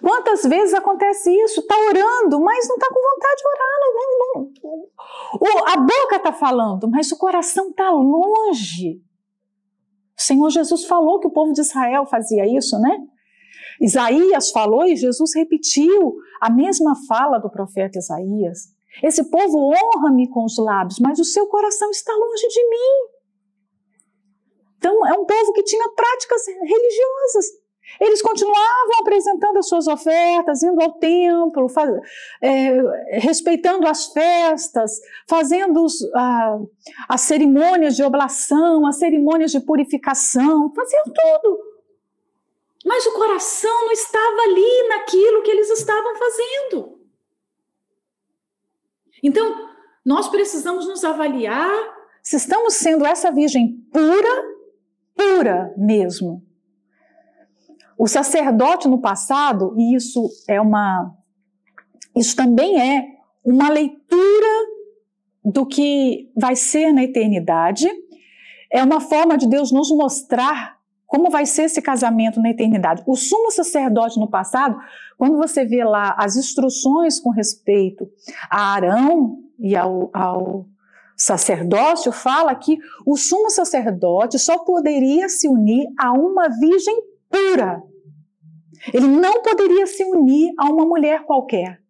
Quantas 0.00 0.42
vezes 0.42 0.72
acontece 0.72 1.30
isso? 1.42 1.60
Está 1.60 1.74
orando, 1.76 2.40
mas 2.40 2.68
não 2.68 2.76
está 2.76 2.86
com 2.88 3.00
vontade 3.00 3.36
de 3.36 3.48
orar. 3.48 3.70
Não, 3.80 4.52
não, 5.40 5.66
a 5.66 5.76
boca 5.76 6.16
está 6.16 6.32
falando, 6.32 6.88
mas 6.88 7.10
o 7.10 7.18
coração 7.18 7.70
está 7.70 7.90
longe. 7.90 9.02
O 10.16 10.22
Senhor 10.22 10.50
Jesus 10.50 10.84
falou 10.84 11.18
que 11.18 11.26
o 11.26 11.32
povo 11.32 11.52
de 11.52 11.60
Israel 11.60 12.06
fazia 12.06 12.46
isso, 12.46 12.78
né? 12.78 12.98
Isaías 13.80 14.50
falou 14.50 14.84
e 14.84 14.94
Jesus 14.94 15.34
repetiu 15.34 16.16
a 16.40 16.50
mesma 16.50 16.94
fala 17.08 17.38
do 17.38 17.50
profeta 17.50 17.98
Isaías. 17.98 18.68
Esse 19.02 19.30
povo 19.30 19.72
honra-me 19.72 20.28
com 20.28 20.44
os 20.44 20.58
lábios, 20.58 20.98
mas 20.98 21.18
o 21.18 21.24
seu 21.24 21.46
coração 21.46 21.90
está 21.90 22.12
longe 22.14 22.48
de 22.48 22.68
mim. 22.68 23.20
Então, 24.78 25.06
é 25.06 25.12
um 25.12 25.24
povo 25.24 25.52
que 25.52 25.62
tinha 25.62 25.88
práticas 25.90 26.46
religiosas, 26.46 27.60
eles 27.98 28.22
continuavam 28.22 29.00
apresentando 29.00 29.58
as 29.58 29.68
suas 29.68 29.86
ofertas, 29.86 30.62
indo 30.62 30.80
ao 30.80 30.92
templo, 30.92 31.68
faz, 31.68 31.90
é, 32.40 33.18
respeitando 33.18 33.86
as 33.86 34.06
festas, 34.12 35.00
fazendo 35.28 35.82
os, 35.82 35.96
as 37.08 37.20
cerimônias 37.22 37.96
de 37.96 38.02
oblação, 38.02 38.86
as 38.86 38.98
cerimônias 38.98 39.50
de 39.50 39.60
purificação, 39.60 40.72
faziam 40.74 41.04
tudo. 41.04 41.58
Mas 42.84 43.04
o 43.06 43.12
coração 43.12 43.84
não 43.84 43.92
estava 43.92 44.42
ali 44.42 44.88
naquilo 44.88 45.42
que 45.42 45.50
eles 45.50 45.70
estavam 45.70 46.14
fazendo. 46.16 46.99
Então, 49.22 49.68
nós 50.04 50.28
precisamos 50.28 50.86
nos 50.88 51.04
avaliar 51.04 51.70
se 52.22 52.36
estamos 52.36 52.74
sendo 52.74 53.06
essa 53.06 53.30
virgem 53.30 53.76
pura, 53.92 54.42
pura 55.14 55.74
mesmo, 55.76 56.42
o 57.98 58.06
sacerdote 58.06 58.88
no 58.88 59.00
passado, 59.00 59.74
e 59.76 59.94
isso 59.94 60.26
é 60.48 60.60
uma 60.60 61.14
isso 62.16 62.34
também 62.34 62.80
é 62.80 63.06
uma 63.44 63.68
leitura 63.68 64.70
do 65.44 65.66
que 65.66 66.30
vai 66.36 66.56
ser 66.56 66.92
na 66.92 67.04
eternidade. 67.04 67.88
É 68.72 68.82
uma 68.82 69.00
forma 69.00 69.36
de 69.36 69.48
Deus 69.48 69.70
nos 69.70 69.90
mostrar 69.90 70.79
como 71.10 71.28
vai 71.28 71.44
ser 71.44 71.62
esse 71.62 71.82
casamento 71.82 72.40
na 72.40 72.50
eternidade. 72.50 73.02
O 73.04 73.16
sumo 73.16 73.50
sacerdote 73.50 74.18
no 74.20 74.30
passado, 74.30 74.78
quando 75.18 75.36
você 75.36 75.64
vê 75.64 75.82
lá 75.82 76.14
as 76.16 76.36
instruções 76.36 77.18
com 77.18 77.30
respeito 77.30 78.08
a 78.48 78.74
Arão 78.74 79.40
e 79.58 79.74
ao, 79.74 80.08
ao 80.14 80.66
sacerdócio, 81.16 82.12
fala 82.12 82.54
que 82.54 82.78
o 83.04 83.16
sumo 83.16 83.50
sacerdote 83.50 84.38
só 84.38 84.58
poderia 84.58 85.28
se 85.28 85.48
unir 85.48 85.84
a 85.98 86.12
uma 86.12 86.48
virgem 86.48 86.96
pura. 87.28 87.82
Ele 88.94 89.08
não 89.08 89.42
poderia 89.42 89.88
se 89.88 90.04
unir 90.04 90.52
a 90.56 90.70
uma 90.70 90.86
mulher 90.86 91.24
qualquer. 91.24 91.80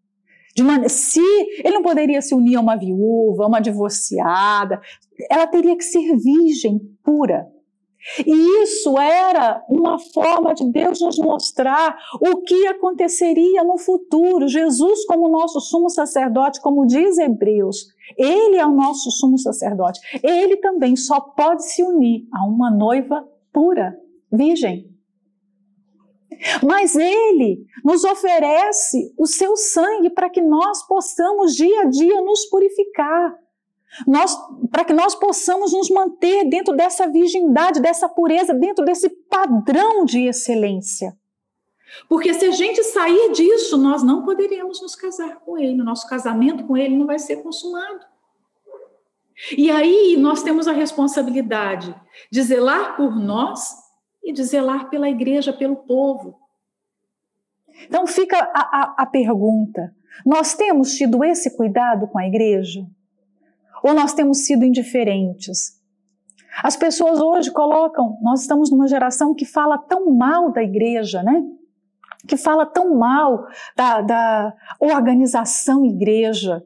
Uma, 0.59 0.89
se 0.89 1.21
ele 1.63 1.75
não 1.75 1.83
poderia 1.83 2.23
se 2.23 2.35
unir 2.35 2.57
a 2.57 2.61
uma 2.61 2.77
viúva, 2.77 3.45
a 3.45 3.47
uma 3.47 3.61
divorciada, 3.61 4.81
ela 5.31 5.47
teria 5.47 5.77
que 5.77 5.85
ser 5.85 6.17
virgem 6.17 6.81
pura. 7.05 7.47
E 8.27 8.63
isso 8.63 8.99
era 8.99 9.65
uma 9.69 9.99
forma 9.99 10.55
de 10.55 10.71
Deus 10.71 11.01
nos 11.01 11.19
mostrar 11.19 11.97
o 12.21 12.43
que 12.43 12.67
aconteceria 12.67 13.63
no 13.63 13.79
futuro. 13.79 14.49
Jesus, 14.49 15.05
como 15.07 15.29
nosso 15.29 15.61
sumo 15.61 15.91
sacerdote, 15.91 16.61
como 16.61 16.87
diz 16.87 17.19
Hebreus, 17.19 17.89
ele 18.17 18.57
é 18.57 18.67
o 18.67 18.73
nosso 18.73 19.11
sumo 19.11 19.39
sacerdote. 19.39 20.01
Ele 20.23 20.57
também 20.57 20.97
só 20.97 21.21
pode 21.21 21.65
se 21.65 21.83
unir 21.83 22.27
a 22.33 22.45
uma 22.47 22.71
noiva 22.71 23.27
pura, 23.53 23.97
virgem. 24.33 24.91
Mas 26.63 26.95
Ele 26.95 27.67
nos 27.85 28.05
oferece 28.05 29.13
o 29.19 29.27
seu 29.27 29.57
sangue 29.57 30.11
para 30.11 30.31
que 30.31 30.41
nós 30.41 30.87
possamos 30.87 31.55
dia 31.55 31.83
a 31.83 31.85
dia 31.85 32.21
nos 32.23 32.47
purificar. 32.47 33.37
Nós, 34.07 34.37
para 34.71 34.85
que 34.85 34.93
nós 34.93 35.15
possamos 35.15 35.73
nos 35.73 35.91
manter 35.91 36.49
dentro 36.49 36.75
dessa 36.77 37.09
virgindade, 37.09 37.81
dessa 37.81 38.09
pureza, 38.09 38.55
dentro 38.55 38.85
desse 38.85 39.09
padrão 39.09 40.05
de 40.05 40.27
excelência. 40.27 41.17
Porque 42.09 42.33
se 42.33 42.45
a 42.45 42.51
gente 42.53 42.83
sair 42.85 43.33
disso, 43.33 43.77
nós 43.77 44.03
não 44.03 44.25
poderíamos 44.25 44.81
nos 44.81 44.95
casar 44.95 45.41
com 45.41 45.59
ele, 45.59 45.81
o 45.81 45.85
nosso 45.85 46.09
casamento 46.09 46.65
com 46.65 46.77
ele 46.77 46.97
não 46.97 47.07
vai 47.07 47.19
ser 47.19 47.43
consumado. 47.43 48.11
E 49.57 49.71
aí 49.71 50.17
nós 50.19 50.43
temos 50.43 50.69
a 50.69 50.73
responsabilidade 50.73 51.95
de 52.31 52.43
zelar 52.43 52.97
por 52.97 53.17
nós 53.17 53.75
e 54.23 54.33
de 54.33 54.45
zelar 54.45 54.91
pela 54.91 55.09
igreja, 55.09 55.53
pelo 55.53 55.77
povo. 55.77 56.39
Então 57.87 58.07
fica 58.07 58.37
a, 58.37 58.61
a, 58.61 58.95
a 58.99 59.07
pergunta: 59.07 59.95
nós 60.25 60.55
temos 60.55 60.95
tido 60.95 61.25
esse 61.25 61.57
cuidado 61.57 62.07
com 62.07 62.19
a 62.19 62.27
igreja? 62.27 62.87
Ou 63.83 63.95
nós 63.95 64.13
temos 64.13 64.45
sido 64.45 64.65
indiferentes? 64.65 65.79
As 66.63 66.77
pessoas 66.77 67.21
hoje 67.21 67.51
colocam, 67.51 68.19
nós 68.23 68.43
estamos 68.43 68.71
numa 68.71 68.89
geração 68.89 69.35
que 69.35 69.45
fala 69.45 69.79
tão 69.79 70.11
mal 70.11 70.53
da 70.53 70.63
igreja, 70.63 71.23
né? 71.23 71.43
Que 72.27 72.37
fala 72.37 72.67
tão 72.67 72.97
mal 72.97 73.47
da, 73.77 74.01
da 74.03 74.55
organização 74.79 75.85
igreja, 75.85 76.63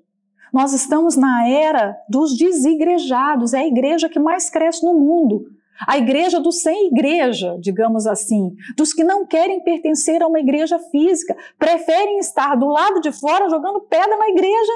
nós 0.55 0.73
estamos 0.73 1.17
na 1.17 1.49
era 1.49 1.97
dos 2.09 2.37
desigrejados, 2.37 3.53
é 3.55 3.59
a 3.59 3.67
igreja 3.67 4.09
que 4.09 4.21
mais 4.21 4.49
cresce 4.49 4.87
no 4.87 4.95
mundo. 4.95 5.43
A 5.85 5.99
igreja 5.99 6.39
do 6.39 6.53
sem 6.53 6.87
igreja, 6.87 7.57
digamos 7.61 8.07
assim, 8.07 8.53
dos 8.77 8.93
que 8.93 9.03
não 9.03 9.27
querem 9.27 9.65
pertencer 9.65 10.23
a 10.23 10.29
uma 10.29 10.39
igreja 10.39 10.79
física, 10.79 11.37
preferem 11.59 12.21
estar 12.21 12.55
do 12.55 12.69
lado 12.69 13.01
de 13.01 13.11
fora 13.11 13.51
jogando 13.51 13.81
pedra 13.81 14.17
na 14.17 14.29
igreja. 14.29 14.73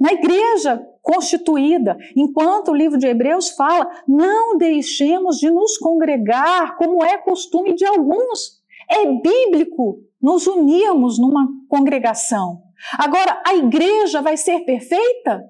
Na 0.00 0.12
igreja 0.12 0.84
constituída, 1.02 1.96
enquanto 2.16 2.70
o 2.70 2.74
livro 2.74 2.98
de 2.98 3.06
Hebreus 3.06 3.50
fala, 3.50 3.88
não 4.06 4.56
deixemos 4.58 5.38
de 5.38 5.50
nos 5.50 5.78
congregar 5.78 6.76
como 6.76 7.04
é 7.04 7.16
costume 7.18 7.74
de 7.74 7.84
alguns. 7.86 8.60
É 8.90 9.06
bíblico 9.06 10.00
nos 10.20 10.46
unirmos 10.46 11.18
numa 11.18 11.46
congregação. 11.68 12.62
Agora, 12.98 13.42
a 13.46 13.54
igreja 13.54 14.20
vai 14.20 14.36
ser 14.36 14.60
perfeita? 14.60 15.44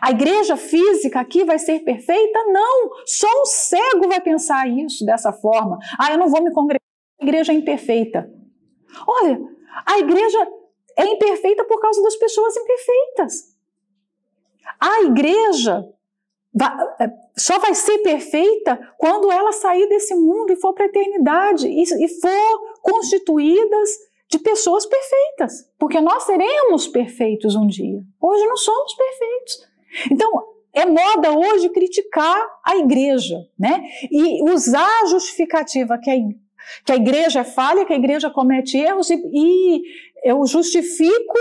A 0.00 0.10
igreja 0.10 0.56
física 0.56 1.20
aqui 1.20 1.44
vai 1.44 1.58
ser 1.58 1.80
perfeita? 1.80 2.44
Não! 2.46 2.90
Só 3.04 3.28
um 3.42 3.46
cego 3.46 4.08
vai 4.08 4.20
pensar 4.20 4.68
isso 4.68 5.04
dessa 5.04 5.32
forma. 5.32 5.78
Ah, 5.98 6.12
eu 6.12 6.18
não 6.18 6.28
vou 6.28 6.42
me 6.42 6.52
congregar, 6.52 6.82
a 7.20 7.24
igreja 7.24 7.52
é 7.52 7.56
imperfeita. 7.56 8.28
Olha, 9.06 9.40
a 9.86 9.98
igreja 9.98 10.48
é 10.98 11.06
imperfeita 11.06 11.64
por 11.64 11.80
causa 11.80 12.02
das 12.02 12.16
pessoas 12.16 12.56
imperfeitas. 12.56 13.55
A 14.80 15.02
igreja 15.02 15.84
é, 17.00 17.10
só 17.36 17.58
vai 17.58 17.74
ser 17.74 17.98
perfeita 17.98 18.78
quando 18.96 19.30
ela 19.30 19.52
sair 19.52 19.86
desse 19.88 20.14
mundo 20.14 20.52
e 20.52 20.56
for 20.56 20.72
para 20.72 20.86
a 20.86 20.88
eternidade 20.88 21.68
e 21.68 22.08
for 22.20 22.80
constituídas 22.80 23.90
de 24.28 24.38
pessoas 24.38 24.86
perfeitas, 24.86 25.70
porque 25.78 26.00
nós 26.00 26.24
seremos 26.24 26.88
perfeitos 26.88 27.54
um 27.54 27.66
dia. 27.66 28.00
Hoje 28.20 28.46
não 28.46 28.56
somos 28.56 28.94
perfeitos. 28.94 29.68
Então, 30.10 30.30
é 30.72 30.84
moda 30.84 31.32
hoje 31.32 31.68
criticar 31.68 32.46
a 32.64 32.76
igreja, 32.76 33.36
né? 33.58 33.84
E 34.10 34.42
usar 34.50 35.02
a 35.02 35.06
justificativa 35.06 35.98
que 35.98 36.10
a, 36.10 36.14
que 36.84 36.92
a 36.92 36.96
igreja 36.96 37.40
é 37.40 37.44
falha, 37.44 37.84
que 37.84 37.92
a 37.92 37.96
igreja 37.96 38.28
comete 38.28 38.76
erros, 38.76 39.08
e, 39.10 39.22
e 39.32 39.82
eu 40.24 40.44
justifico 40.46 41.38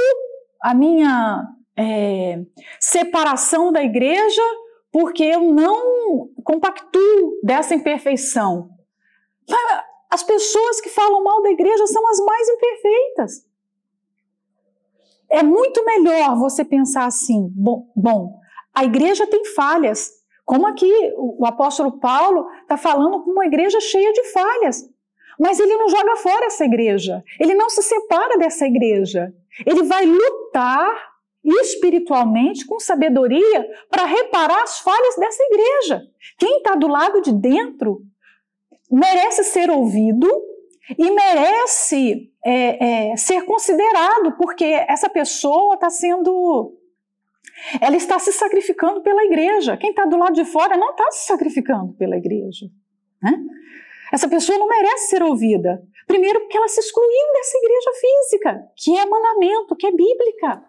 a 0.61 0.73
minha 0.73 1.43
é, 1.77 2.41
separação 2.79 3.71
da 3.71 3.83
igreja 3.83 4.41
porque 4.91 5.23
eu 5.23 5.41
não 5.51 6.29
compactuo 6.43 7.39
dessa 7.43 7.75
imperfeição. 7.75 8.69
As 10.09 10.23
pessoas 10.23 10.79
que 10.79 10.89
falam 10.89 11.23
mal 11.23 11.41
da 11.41 11.51
igreja 11.51 11.85
são 11.87 12.07
as 12.07 12.19
mais 12.19 12.49
imperfeitas. 12.49 13.45
É 15.29 15.43
muito 15.43 15.83
melhor 15.83 16.37
você 16.37 16.63
pensar 16.63 17.05
assim: 17.05 17.49
bom, 17.53 17.91
bom 17.95 18.39
a 18.75 18.83
igreja 18.83 19.25
tem 19.25 19.45
falhas, 19.45 20.11
como 20.43 20.67
aqui 20.67 20.91
o 21.15 21.45
apóstolo 21.45 21.97
Paulo 21.97 22.45
está 22.61 22.75
falando 22.75 23.23
com 23.23 23.31
uma 23.31 23.45
igreja 23.45 23.79
cheia 23.79 24.11
de 24.11 24.23
falhas. 24.33 24.89
Mas 25.39 25.59
ele 25.59 25.75
não 25.77 25.89
joga 25.89 26.17
fora 26.17 26.45
essa 26.45 26.65
igreja, 26.65 27.23
ele 27.39 27.55
não 27.55 27.69
se 27.69 27.81
separa 27.81 28.37
dessa 28.37 28.65
igreja. 28.65 29.33
Ele 29.65 29.83
vai 29.83 30.05
lutar 30.05 31.14
espiritualmente, 31.45 32.65
com 32.65 32.79
sabedoria, 32.79 33.67
para 33.89 34.05
reparar 34.05 34.63
as 34.63 34.79
falhas 34.79 35.15
dessa 35.17 35.43
igreja. 35.43 36.01
Quem 36.37 36.57
está 36.57 36.75
do 36.75 36.87
lado 36.87 37.21
de 37.21 37.31
dentro 37.31 38.01
merece 38.91 39.43
ser 39.43 39.69
ouvido 39.69 40.27
e 40.97 41.11
merece 41.11 42.31
é, 42.43 43.11
é, 43.11 43.17
ser 43.17 43.43
considerado, 43.43 44.35
porque 44.37 44.65
essa 44.65 45.09
pessoa 45.09 45.75
está 45.75 45.89
sendo. 45.89 46.73
Ela 47.79 47.95
está 47.95 48.19
se 48.19 48.31
sacrificando 48.31 49.01
pela 49.01 49.23
igreja. 49.23 49.77
Quem 49.77 49.91
está 49.91 50.05
do 50.05 50.17
lado 50.17 50.33
de 50.33 50.45
fora 50.45 50.77
não 50.77 50.91
está 50.91 51.09
se 51.11 51.25
sacrificando 51.25 51.93
pela 51.93 52.17
igreja. 52.17 52.65
Né? 53.21 53.33
Essa 54.11 54.27
pessoa 54.27 54.57
não 54.57 54.67
merece 54.67 55.09
ser 55.09 55.23
ouvida. 55.23 55.81
Primeiro, 56.05 56.41
porque 56.41 56.57
ela 56.57 56.67
se 56.67 56.79
excluiu 56.79 57.33
dessa 57.33 57.57
igreja 57.57 57.91
física, 57.99 58.71
que 58.75 58.97
é 58.97 59.05
mandamento, 59.05 59.75
que 59.75 59.87
é 59.87 59.91
bíblica. 59.91 60.63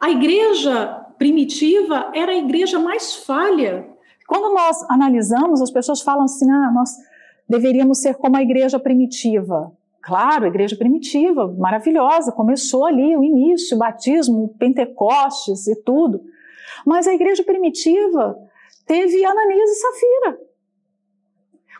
A 0.00 0.10
igreja 0.10 1.06
primitiva 1.18 2.10
era 2.14 2.32
a 2.32 2.36
igreja 2.36 2.78
mais 2.78 3.14
falha 3.14 3.98
quando 4.28 4.52
nós 4.52 4.84
analisamos, 4.90 5.62
as 5.62 5.70
pessoas 5.70 6.02
falam 6.02 6.24
assim: 6.24 6.48
ah, 6.50 6.70
nós 6.70 6.90
deveríamos 7.48 7.98
ser 8.02 8.14
como 8.14 8.36
a 8.36 8.42
igreja 8.42 8.78
primitiva. 8.78 9.72
Claro, 10.02 10.44
a 10.44 10.48
igreja 10.48 10.76
primitiva, 10.76 11.48
maravilhosa, 11.58 12.30
começou 12.30 12.84
ali 12.84 13.16
o 13.16 13.24
início, 13.24 13.74
o 13.74 13.80
batismo, 13.80 14.54
Pentecostes 14.58 15.66
e 15.66 15.74
tudo. 15.82 16.20
Mas 16.86 17.08
a 17.08 17.14
igreja 17.14 17.42
primitiva 17.42 18.38
teve 18.86 19.24
Ananias 19.24 19.70
e 19.70 19.74
Safira. 19.74 20.40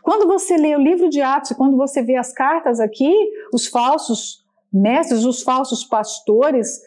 Quando 0.03 0.27
você 0.27 0.57
lê 0.57 0.75
o 0.75 0.81
livro 0.81 1.11
de 1.11 1.21
Atos, 1.21 1.53
quando 1.53 1.77
você 1.77 2.03
vê 2.03 2.17
as 2.17 2.33
cartas 2.33 2.81
aqui, 2.81 3.13
os 3.53 3.67
falsos 3.67 4.43
mestres, 4.73 5.25
os 5.25 5.43
falsos 5.43 5.85
pastores, 5.85 6.81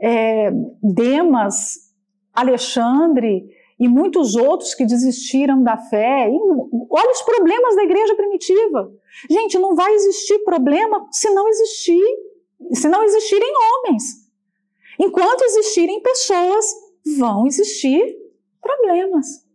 é, 0.00 0.50
Demas, 0.82 1.92
Alexandre, 2.32 3.48
e 3.78 3.88
muitos 3.88 4.34
outros 4.36 4.74
que 4.74 4.84
desistiram 4.84 5.62
da 5.62 5.76
fé. 5.76 6.28
E 6.28 6.38
olha 6.90 7.10
os 7.10 7.22
problemas 7.22 7.76
da 7.76 7.84
igreja 7.84 8.14
primitiva. 8.14 8.92
Gente, 9.30 9.58
não 9.58 9.74
vai 9.74 9.92
existir 9.94 10.38
problema 10.40 11.06
se 11.10 11.30
não 11.30 11.48
existir, 11.48 12.04
se 12.72 12.88
não 12.88 13.02
existirem 13.02 13.52
homens. 13.56 14.02
Enquanto 14.98 15.42
existirem 15.42 16.02
pessoas, 16.02 16.66
vão 17.18 17.46
existir 17.46 18.18
problemas. 18.60 19.46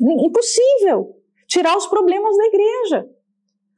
Impossível 0.00 1.16
tirar 1.48 1.76
os 1.76 1.86
problemas 1.86 2.36
da 2.36 2.44
igreja. 2.44 3.10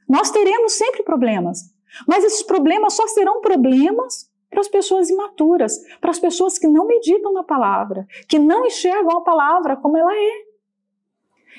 Nós 0.06 0.30
teremos 0.30 0.72
sempre 0.72 1.02
problemas, 1.02 1.72
mas 2.06 2.24
esses 2.24 2.42
problemas 2.42 2.94
só 2.94 3.06
serão 3.08 3.40
problemas 3.40 4.27
para 4.50 4.60
as 4.60 4.68
pessoas 4.68 5.10
imaturas, 5.10 5.78
para 6.00 6.10
as 6.10 6.18
pessoas 6.18 6.58
que 6.58 6.66
não 6.66 6.86
meditam 6.86 7.32
na 7.32 7.42
palavra, 7.42 8.06
que 8.26 8.38
não 8.38 8.66
enxergam 8.66 9.18
a 9.18 9.20
palavra 9.20 9.76
como 9.76 9.96
ela 9.96 10.14
é. 10.14 10.48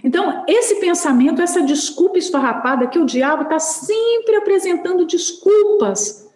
Então, 0.03 0.43
esse 0.47 0.75
pensamento, 0.75 1.41
essa 1.41 1.61
desculpa 1.61 2.17
esfarrapada 2.17 2.87
que 2.87 2.99
o 2.99 3.05
diabo 3.05 3.43
está 3.43 3.59
sempre 3.59 4.35
apresentando 4.35 5.05
desculpas 5.05 6.29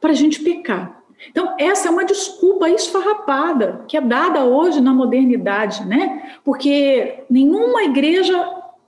para 0.00 0.10
a 0.10 0.14
gente 0.14 0.42
pecar. 0.42 1.02
Então, 1.30 1.54
essa 1.58 1.88
é 1.88 1.90
uma 1.90 2.04
desculpa 2.04 2.68
esfarrapada 2.68 3.84
que 3.88 3.96
é 3.96 4.00
dada 4.00 4.44
hoje 4.44 4.80
na 4.80 4.92
modernidade, 4.92 5.86
né? 5.86 6.38
Porque 6.44 7.24
nenhuma 7.30 7.84
igreja 7.84 8.36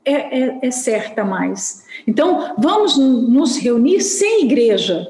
é, 0.05 0.13
é, 0.13 0.59
é 0.63 0.71
certa 0.71 1.25
mais. 1.25 1.85
Então, 2.07 2.55
vamos 2.59 2.97
nos 2.97 3.57
reunir 3.57 4.01
sem 4.01 4.45
igreja, 4.45 5.07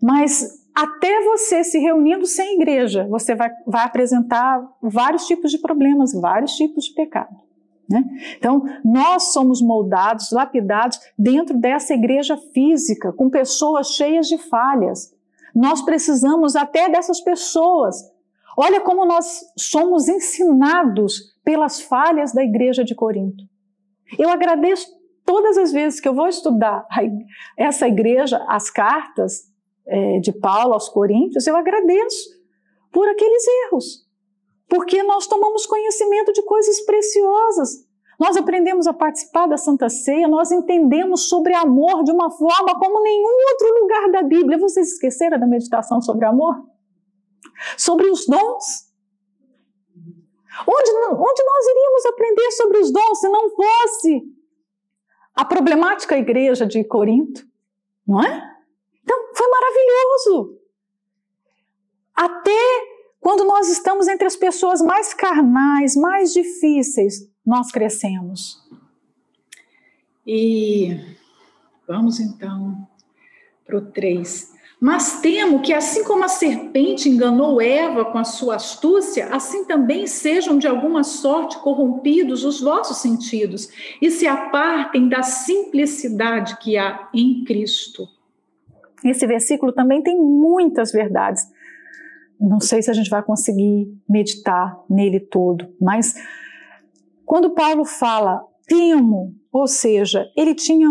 mas 0.00 0.60
até 0.74 1.24
você 1.24 1.62
se 1.62 1.78
reunindo 1.78 2.26
sem 2.26 2.56
igreja, 2.56 3.06
você 3.08 3.34
vai, 3.34 3.50
vai 3.66 3.84
apresentar 3.84 4.66
vários 4.80 5.26
tipos 5.26 5.50
de 5.50 5.58
problemas, 5.58 6.12
vários 6.12 6.54
tipos 6.54 6.84
de 6.84 6.94
pecado. 6.94 7.36
Né? 7.88 8.04
Então, 8.36 8.62
nós 8.84 9.32
somos 9.32 9.60
moldados, 9.60 10.30
lapidados 10.30 10.98
dentro 11.18 11.58
dessa 11.58 11.92
igreja 11.92 12.36
física, 12.54 13.12
com 13.12 13.28
pessoas 13.28 13.88
cheias 13.88 14.28
de 14.28 14.38
falhas. 14.38 15.12
Nós 15.52 15.82
precisamos 15.82 16.54
até 16.54 16.88
dessas 16.88 17.20
pessoas. 17.20 17.96
Olha 18.56 18.80
como 18.80 19.04
nós 19.04 19.40
somos 19.58 20.08
ensinados 20.08 21.34
pelas 21.44 21.80
falhas 21.80 22.32
da 22.32 22.44
igreja 22.44 22.84
de 22.84 22.94
Corinto. 22.94 23.42
Eu 24.16 24.30
agradeço 24.30 24.86
todas 25.24 25.58
as 25.58 25.72
vezes 25.72 26.00
que 26.00 26.08
eu 26.08 26.14
vou 26.14 26.28
estudar 26.28 26.86
essa 27.56 27.88
igreja, 27.88 28.44
as 28.48 28.70
cartas 28.70 29.49
é, 29.86 30.20
de 30.20 30.32
Paulo 30.32 30.74
aos 30.74 30.88
Coríntios, 30.88 31.46
eu 31.46 31.56
agradeço 31.56 32.40
por 32.92 33.08
aqueles 33.08 33.44
erros, 33.66 34.06
porque 34.68 35.02
nós 35.02 35.26
tomamos 35.26 35.66
conhecimento 35.66 36.32
de 36.32 36.42
coisas 36.42 36.80
preciosas. 36.82 37.88
Nós 38.18 38.36
aprendemos 38.36 38.86
a 38.86 38.92
participar 38.92 39.46
da 39.46 39.56
Santa 39.56 39.88
Ceia, 39.88 40.28
nós 40.28 40.52
entendemos 40.52 41.28
sobre 41.28 41.54
amor 41.54 42.04
de 42.04 42.12
uma 42.12 42.30
forma 42.30 42.78
como 42.78 43.02
nenhum 43.02 43.36
outro 43.50 43.80
lugar 43.80 44.10
da 44.10 44.22
Bíblia. 44.22 44.58
Vocês 44.58 44.92
esqueceram 44.92 45.38
da 45.38 45.46
meditação 45.46 46.02
sobre 46.02 46.26
amor? 46.26 46.54
Sobre 47.78 48.10
os 48.10 48.26
dons? 48.26 48.90
Onde, 50.66 50.90
onde 50.90 51.44
nós 51.44 51.66
iríamos 51.66 52.06
aprender 52.06 52.50
sobre 52.52 52.78
os 52.78 52.92
dons 52.92 53.20
se 53.20 53.28
não 53.28 53.50
fosse 53.50 54.22
a 55.34 55.44
problemática 55.44 56.18
igreja 56.18 56.66
de 56.66 56.84
Corinto? 56.84 57.46
Não 58.06 58.22
é? 58.22 58.59
Então, 59.02 59.34
foi 59.34 59.48
maravilhoso. 59.48 60.58
Até 62.14 62.90
quando 63.20 63.44
nós 63.44 63.68
estamos 63.68 64.08
entre 64.08 64.26
as 64.26 64.36
pessoas 64.36 64.80
mais 64.80 65.12
carnais, 65.12 65.94
mais 65.94 66.32
difíceis, 66.32 67.28
nós 67.44 67.70
crescemos. 67.70 68.58
E 70.26 70.98
vamos 71.86 72.20
então 72.20 72.88
para 73.64 73.78
o 73.78 73.80
3. 73.80 74.52
Mas 74.80 75.20
temo 75.20 75.60
que, 75.60 75.74
assim 75.74 76.02
como 76.04 76.24
a 76.24 76.28
serpente 76.28 77.08
enganou 77.08 77.60
Eva 77.60 78.06
com 78.06 78.16
a 78.16 78.24
sua 78.24 78.54
astúcia, 78.54 79.26
assim 79.26 79.66
também 79.66 80.06
sejam 80.06 80.56
de 80.56 80.66
alguma 80.66 81.04
sorte 81.04 81.58
corrompidos 81.58 82.44
os 82.44 82.62
vossos 82.62 82.96
sentidos 82.96 83.68
e 84.00 84.10
se 84.10 84.26
apartem 84.26 85.06
da 85.06 85.22
simplicidade 85.22 86.56
que 86.58 86.78
há 86.78 87.10
em 87.12 87.44
Cristo. 87.44 88.08
Esse 89.04 89.26
versículo 89.26 89.72
também 89.72 90.02
tem 90.02 90.18
muitas 90.18 90.92
verdades. 90.92 91.46
Não 92.38 92.60
sei 92.60 92.82
se 92.82 92.90
a 92.90 92.94
gente 92.94 93.10
vai 93.10 93.22
conseguir 93.22 93.88
meditar 94.08 94.78
nele 94.88 95.20
todo, 95.20 95.68
mas 95.80 96.14
quando 97.24 97.50
Paulo 97.50 97.84
fala 97.84 98.42
temo, 98.66 99.34
ou 99.52 99.66
seja, 99.66 100.26
ele 100.36 100.54
tinha 100.54 100.88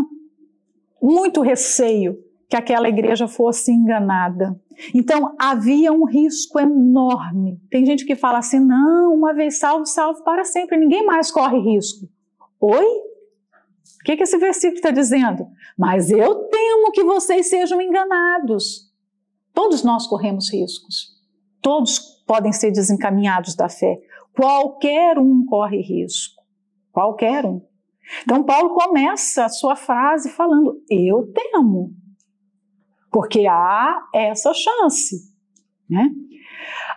muito 1.01 1.41
receio 1.41 2.17
que 2.49 2.55
aquela 2.55 2.89
igreja 2.89 3.27
fosse 3.27 3.71
enganada. 3.71 4.59
Então 4.93 5.35
havia 5.39 5.91
um 5.91 6.05
risco 6.05 6.59
enorme. 6.59 7.59
Tem 7.69 7.85
gente 7.85 8.05
que 8.05 8.15
fala 8.15 8.39
assim: 8.39 8.59
não, 8.59 9.13
uma 9.13 9.33
vez 9.33 9.59
salvo, 9.59 9.85
salvo 9.85 10.23
para 10.23 10.43
sempre, 10.43 10.77
ninguém 10.77 11.05
mais 11.05 11.31
corre 11.31 11.59
risco. 11.59 12.07
Oi? 12.59 13.08
O 14.01 14.03
que, 14.05 14.15
que 14.15 14.23
esse 14.23 14.37
versículo 14.37 14.77
está 14.77 14.91
dizendo? 14.91 15.47
Mas 15.77 16.09
eu 16.09 16.35
temo 16.45 16.91
que 16.91 17.03
vocês 17.03 17.49
sejam 17.49 17.81
enganados. 17.81 18.89
Todos 19.53 19.83
nós 19.83 20.07
corremos 20.07 20.51
riscos. 20.51 21.19
Todos 21.61 21.99
podem 22.25 22.53
ser 22.53 22.71
desencaminhados 22.71 23.55
da 23.55 23.67
fé. 23.67 23.99
Qualquer 24.33 25.17
um 25.19 25.45
corre 25.45 25.81
risco. 25.81 26.41
Qualquer 26.91 27.45
um. 27.45 27.61
Então, 28.23 28.43
Paulo 28.43 28.73
começa 28.73 29.45
a 29.45 29.49
sua 29.49 29.75
frase 29.75 30.29
falando: 30.29 30.81
Eu 30.89 31.31
temo 31.33 31.93
porque 33.11 33.47
há 33.47 34.07
essa 34.13 34.53
chance. 34.53 35.29
Né? 35.89 36.09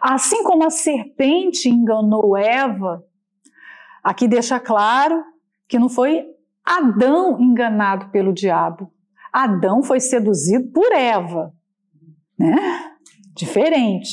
Assim 0.01 0.43
como 0.43 0.65
a 0.65 0.71
serpente 0.71 1.69
enganou 1.69 2.37
Eva, 2.37 3.05
aqui 4.03 4.29
deixa 4.29 4.61
claro 4.61 5.25
que 5.67 5.79
não 5.79 5.89
foi 5.89 6.27
Adão 6.65 7.41
enganado 7.41 8.11
pelo 8.11 8.33
diabo. 8.33 8.91
Adão 9.33 9.83
foi 9.83 10.01
seduzido 10.01 10.71
por 10.73 10.93
Eva. 10.93 11.53
Né? 12.39 12.57
Diferente. 13.35 14.11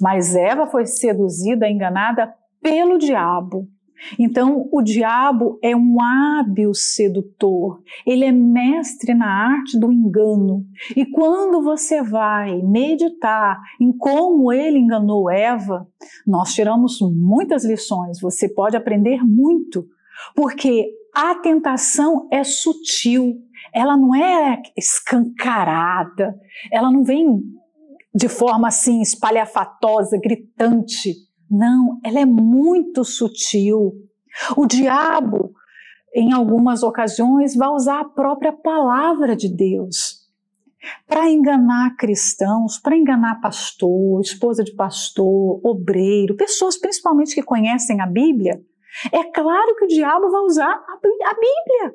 Mas 0.00 0.34
Eva 0.34 0.66
foi 0.66 0.86
seduzida, 0.86 1.68
enganada 1.68 2.32
pelo 2.60 2.98
diabo. 2.98 3.68
Então, 4.18 4.68
o 4.72 4.82
diabo 4.82 5.58
é 5.62 5.74
um 5.74 6.00
hábil 6.00 6.74
sedutor, 6.74 7.80
ele 8.06 8.24
é 8.24 8.32
mestre 8.32 9.14
na 9.14 9.26
arte 9.26 9.78
do 9.78 9.90
engano. 9.92 10.64
E 10.94 11.06
quando 11.06 11.62
você 11.62 12.02
vai 12.02 12.60
meditar 12.62 13.58
em 13.80 13.90
como 13.96 14.52
ele 14.52 14.78
enganou 14.78 15.30
Eva, 15.30 15.88
nós 16.26 16.52
tiramos 16.52 16.98
muitas 17.00 17.64
lições, 17.64 18.20
você 18.20 18.48
pode 18.48 18.76
aprender 18.76 19.24
muito, 19.24 19.86
porque 20.34 20.90
a 21.16 21.34
tentação 21.36 22.28
é 22.30 22.44
sutil, 22.44 23.38
ela 23.72 23.96
não 23.96 24.14
é 24.14 24.60
escancarada, 24.76 26.38
ela 26.70 26.92
não 26.92 27.02
vem 27.02 27.40
de 28.14 28.28
forma 28.28 28.68
assim 28.68 29.00
espalhafatosa, 29.00 30.18
gritante 30.22 31.14
não, 31.50 31.98
ela 32.04 32.20
é 32.20 32.26
muito 32.26 33.02
sutil. 33.02 33.94
O 34.58 34.66
diabo, 34.66 35.54
em 36.14 36.34
algumas 36.34 36.82
ocasiões, 36.82 37.56
vai 37.56 37.70
usar 37.70 38.00
a 38.00 38.08
própria 38.08 38.52
palavra 38.52 39.34
de 39.34 39.48
Deus 39.48 40.26
para 41.06 41.30
enganar 41.30 41.96
cristãos, 41.96 42.78
para 42.78 42.94
enganar 42.94 43.40
pastor, 43.40 44.20
esposa 44.20 44.62
de 44.62 44.74
pastor, 44.74 45.60
obreiro, 45.64 46.36
pessoas 46.36 46.76
principalmente 46.78 47.34
que 47.34 47.42
conhecem 47.42 48.02
a 48.02 48.06
Bíblia. 48.06 48.60
É 49.12 49.24
claro 49.24 49.74
que 49.76 49.84
o 49.84 49.88
diabo 49.88 50.30
vai 50.30 50.40
usar 50.42 50.72
a 50.72 51.34
Bíblia. 51.34 51.94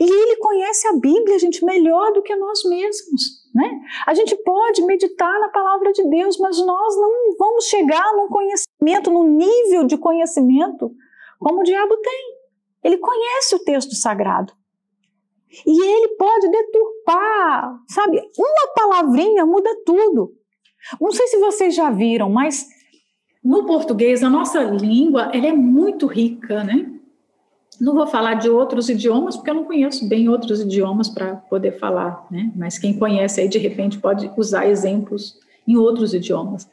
E 0.00 0.04
ele 0.04 0.36
conhece 0.36 0.88
a 0.88 0.92
Bíblia, 0.94 1.38
gente, 1.38 1.64
melhor 1.64 2.12
do 2.12 2.22
que 2.22 2.34
nós 2.34 2.64
mesmos. 2.64 3.46
Né? 3.54 3.80
A 4.06 4.14
gente 4.14 4.34
pode 4.42 4.82
meditar 4.82 5.40
na 5.40 5.48
palavra 5.48 5.92
de 5.92 6.04
Deus, 6.08 6.36
mas 6.38 6.58
nós 6.58 6.96
não 6.96 7.36
vamos 7.38 7.66
chegar 7.66 8.12
num 8.14 8.28
conhecimento, 8.28 9.10
num 9.10 9.24
nível 9.24 9.84
de 9.84 9.96
conhecimento 9.96 10.90
como 11.38 11.60
o 11.60 11.64
diabo 11.64 11.96
tem. 11.98 12.38
Ele 12.82 12.98
conhece 12.98 13.54
o 13.54 13.64
texto 13.64 13.94
sagrado. 13.94 14.52
E 15.66 15.82
ele 15.82 16.08
pode 16.16 16.50
deturpar, 16.50 17.78
sabe? 17.88 18.20
Uma 18.36 18.72
palavrinha 18.74 19.46
muda 19.46 19.70
tudo. 19.84 20.34
Não 21.00 21.10
sei 21.10 21.26
se 21.28 21.38
vocês 21.38 21.74
já 21.74 21.90
viram, 21.90 22.30
mas 22.30 22.66
no 23.48 23.64
português 23.64 24.22
a 24.22 24.28
nossa 24.28 24.62
língua 24.62 25.30
ela 25.32 25.46
é 25.46 25.52
muito 25.54 26.06
rica, 26.06 26.62
né? 26.62 26.92
Não 27.80 27.94
vou 27.94 28.06
falar 28.06 28.34
de 28.34 28.50
outros 28.50 28.90
idiomas, 28.90 29.36
porque 29.36 29.48
eu 29.48 29.54
não 29.54 29.64
conheço 29.64 30.06
bem 30.06 30.28
outros 30.28 30.60
idiomas 30.60 31.08
para 31.08 31.36
poder 31.36 31.78
falar, 31.78 32.26
né? 32.30 32.52
Mas 32.54 32.76
quem 32.78 32.98
conhece 32.98 33.40
aí, 33.40 33.48
de 33.48 33.56
repente, 33.56 33.98
pode 33.98 34.30
usar 34.36 34.66
exemplos 34.66 35.38
em 35.66 35.78
outros 35.78 36.12
idiomas. 36.12 36.68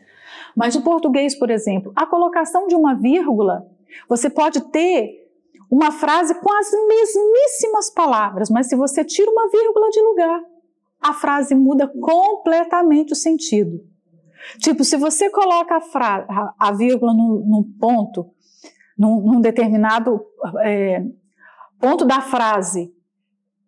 Mas 0.54 0.76
o 0.76 0.82
português, 0.82 1.34
por 1.34 1.50
exemplo, 1.50 1.94
a 1.96 2.06
colocação 2.06 2.68
de 2.68 2.76
uma 2.76 2.94
vírgula, 2.94 3.66
você 4.10 4.30
pode 4.30 4.60
ter 4.70 5.32
uma 5.72 5.94
frase 5.94 6.36
com 6.42 6.52
as 6.52 6.70
mesmíssimas 6.90 7.90
palavras, 7.90 8.50
mas 8.50 8.68
se 8.68 8.76
você 8.76 9.06
tira 9.06 9.32
uma 9.32 9.50
vírgula 9.50 9.90
de 9.92 10.02
lugar, 10.02 10.42
a 11.02 11.14
frase 11.14 11.56
muda 11.56 11.88
completamente 11.88 13.14
o 13.14 13.16
sentido. 13.16 13.95
Tipo, 14.60 14.84
se 14.84 14.98
você 14.98 15.30
coloca 15.30 15.78
a, 15.78 16.54
a, 16.60 16.72
vírgula 16.72 17.14
num 17.14 17.64
ponto 17.80 18.30
num, 18.98 19.22
num 19.22 19.42
determinado 19.42 20.22
é, 20.64 21.04
ponto 21.80 22.06
da 22.06 22.22
frase, 22.22 22.94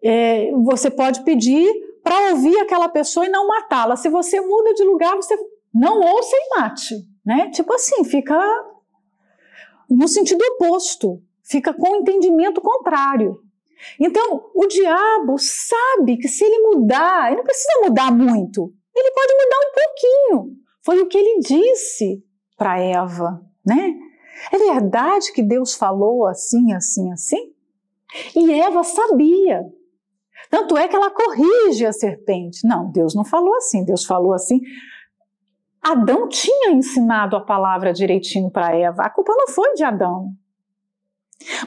é, 0.02 0.52
você 0.52 0.90
pode 0.90 1.24
pedir 1.24 1.68
para 2.04 2.32
ouvir 2.32 2.58
aquela 2.60 2.88
pessoa 2.88 3.26
e 3.26 3.30
não 3.30 3.48
matá-la. 3.48 3.96
Se 3.96 4.10
você 4.10 4.40
muda 4.40 4.74
de 4.74 4.84
lugar, 4.84 5.16
você 5.16 5.36
não 5.74 6.00
ouça 6.00 6.36
e 6.36 6.60
mate, 6.60 6.96
né? 7.26 7.50
Tipo 7.50 7.74
assim, 7.74 8.04
fica 8.04 8.38
no 9.90 10.08
sentido 10.08 10.42
oposto, 10.54 11.22
fica 11.44 11.74
com 11.74 11.92
o 11.92 11.96
entendimento 11.98 12.62
contrário. 12.62 13.42
Então, 14.00 14.50
o 14.56 14.66
diabo 14.66 15.36
sabe 15.38 16.18
que 16.18 16.28
se 16.28 16.44
ele 16.44 16.60
mudar, 16.70 17.28
ele 17.28 17.38
não 17.38 17.44
precisa 17.44 17.82
mudar 17.84 18.12
muito, 18.12 18.74
ele 18.96 19.12
pode 19.12 19.34
mudar 19.34 19.58
um 19.58 19.74
pouquinho. 19.76 20.58
Foi 20.88 21.02
o 21.02 21.08
que 21.08 21.18
ele 21.18 21.42
disse 21.42 22.24
para 22.58 22.80
Eva, 22.80 23.46
né? 23.66 23.94
É 24.54 24.58
verdade 24.58 25.34
que 25.34 25.44
Deus 25.44 25.76
falou 25.76 26.26
assim, 26.26 26.72
assim, 26.72 27.12
assim? 27.12 27.54
E 28.34 28.54
Eva 28.54 28.86
sabia. 28.86 29.66
Tanto 30.50 30.78
é 30.78 30.88
que 30.88 30.96
ela 30.96 31.12
corrige 31.12 31.86
a 31.86 31.92
serpente. 31.92 32.66
Não, 32.66 32.90
Deus 32.90 33.14
não 33.14 33.26
falou 33.26 33.54
assim, 33.58 33.84
Deus 33.84 34.06
falou 34.06 34.32
assim. 34.32 34.62
Adão 35.82 36.30
tinha 36.30 36.72
ensinado 36.72 37.36
a 37.36 37.42
palavra 37.42 37.92
direitinho 37.92 38.50
para 38.50 38.74
Eva. 38.74 39.04
A 39.04 39.10
culpa 39.10 39.34
não 39.36 39.50
foi 39.50 39.74
de 39.74 39.84
Adão. 39.84 40.30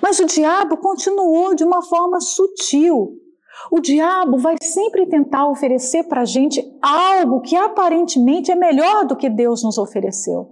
Mas 0.01 0.19
o 0.19 0.25
diabo 0.25 0.79
continuou 0.79 1.55
de 1.55 1.63
uma 1.63 1.83
forma 1.83 2.23
sutil. 2.23 3.19
O 3.71 3.81
diabo 3.81 4.39
vai 4.39 4.57
sempre 4.63 5.07
tentar 5.07 5.49
oferecer 5.49 6.05
para 6.05 6.23
a 6.23 6.25
gente 6.25 6.65
algo 6.81 7.41
que 7.41 7.57
aparentemente 7.57 8.51
é 8.51 8.55
melhor 8.55 9.07
do 9.07 9.17
que 9.17 9.29
Deus 9.29 9.63
nos 9.63 9.79
ofereceu. 9.79 10.49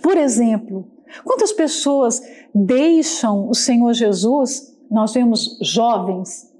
Por 0.00 0.16
exemplo, 0.16 0.86
Quantas 1.24 1.52
pessoas 1.52 2.20
deixam 2.54 3.48
o 3.48 3.54
Senhor 3.54 3.92
Jesus 3.92 4.74
nós 4.90 5.12
vemos 5.12 5.58
jovens 5.62 6.52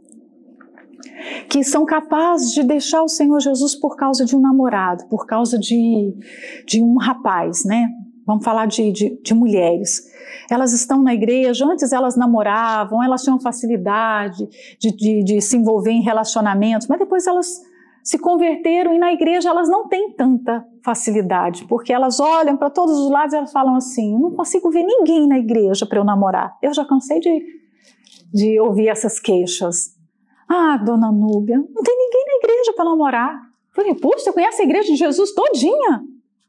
que 1.49 1.63
são 1.63 1.85
capazes 1.85 2.53
de 2.53 2.63
deixar 2.63 3.03
o 3.03 3.09
Senhor 3.09 3.41
Jesus 3.41 3.75
por 3.75 3.97
causa 3.97 4.25
de 4.25 4.37
um 4.37 4.41
namorado, 4.41 5.07
por 5.09 5.27
causa 5.27 5.59
de, 5.59 6.15
de 6.67 6.83
um 6.83 6.97
rapaz, 6.97 7.65
né? 7.65 7.89
Vamos 8.27 8.45
falar 8.45 8.67
de, 8.67 8.91
de, 8.91 9.21
de, 9.23 9.35
mulheres. 9.35 10.11
Elas 10.51 10.73
estão 10.73 11.01
na 11.01 11.15
igreja, 11.15 11.65
antes 11.65 11.93
elas 11.93 12.17
namoravam, 12.17 13.03
elas 13.03 13.23
tinham 13.23 13.39
facilidade 13.39 14.49
de, 14.81 14.91
de, 14.91 15.23
de 15.23 15.41
se 15.41 15.57
envolver 15.57 15.93
em 15.93 16.03
relacionamentos, 16.03 16.89
mas 16.89 16.99
depois 16.99 17.27
elas 17.27 17.63
se 18.03 18.19
converteram 18.19 18.93
e 18.93 18.99
na 18.99 19.13
igreja 19.13 19.49
elas 19.49 19.69
não 19.69 19.89
têm 19.89 20.13
tanta 20.13 20.65
facilidade, 20.85 21.65
porque 21.67 21.93
elas 21.93 22.19
olham 22.19 22.57
para 22.57 22.71
todos 22.71 22.99
os 22.99 23.11
lados 23.11 23.33
e 23.33 23.37
elas 23.37 23.53
falam 23.53 23.77
assim: 23.77 24.15
eu 24.15 24.19
não 24.19 24.33
consigo 24.33 24.71
ver 24.71 24.83
ninguém 24.83 25.29
na 25.29 25.39
igreja 25.39 25.87
para 25.87 25.99
eu 25.99 26.05
namorar. 26.05 26.57
Eu 26.61 26.75
já 26.75 26.85
cansei 26.85 27.21
de, 27.21 27.45
de 28.33 28.59
ouvir 28.59 28.89
essas 28.89 29.21
queixas. 29.21 29.95
Ah, 30.49 30.77
dona 30.77 31.11
Núbia, 31.11 31.59
não 31.59 31.83
tem 31.83 31.97
ninguém 31.97 32.25
na 32.27 32.37
igreja 32.39 32.73
para 32.75 32.85
namorar. 32.85 33.35
Eu 33.35 33.75
falei, 33.75 33.95
puxa, 33.95 34.19
você 34.19 34.33
conhece 34.33 34.63
a 34.63 34.65
igreja 34.65 34.89
de 34.89 34.97
Jesus 34.97 35.33
todinha? 35.33 36.03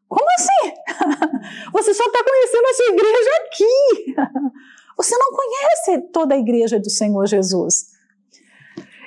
Como 0.08 0.26
assim? 0.38 0.74
Você 1.74 1.94
só 1.94 2.06
está 2.06 2.24
conhecendo 2.24 2.68
essa 2.68 2.84
igreja 2.84 3.30
aqui. 3.46 4.16
Você 4.98 5.16
não 5.18 5.32
conhece 5.32 6.12
toda 6.12 6.34
a 6.34 6.38
igreja 6.38 6.80
do 6.80 6.90
Senhor 6.90 7.26
Jesus. 7.28 7.94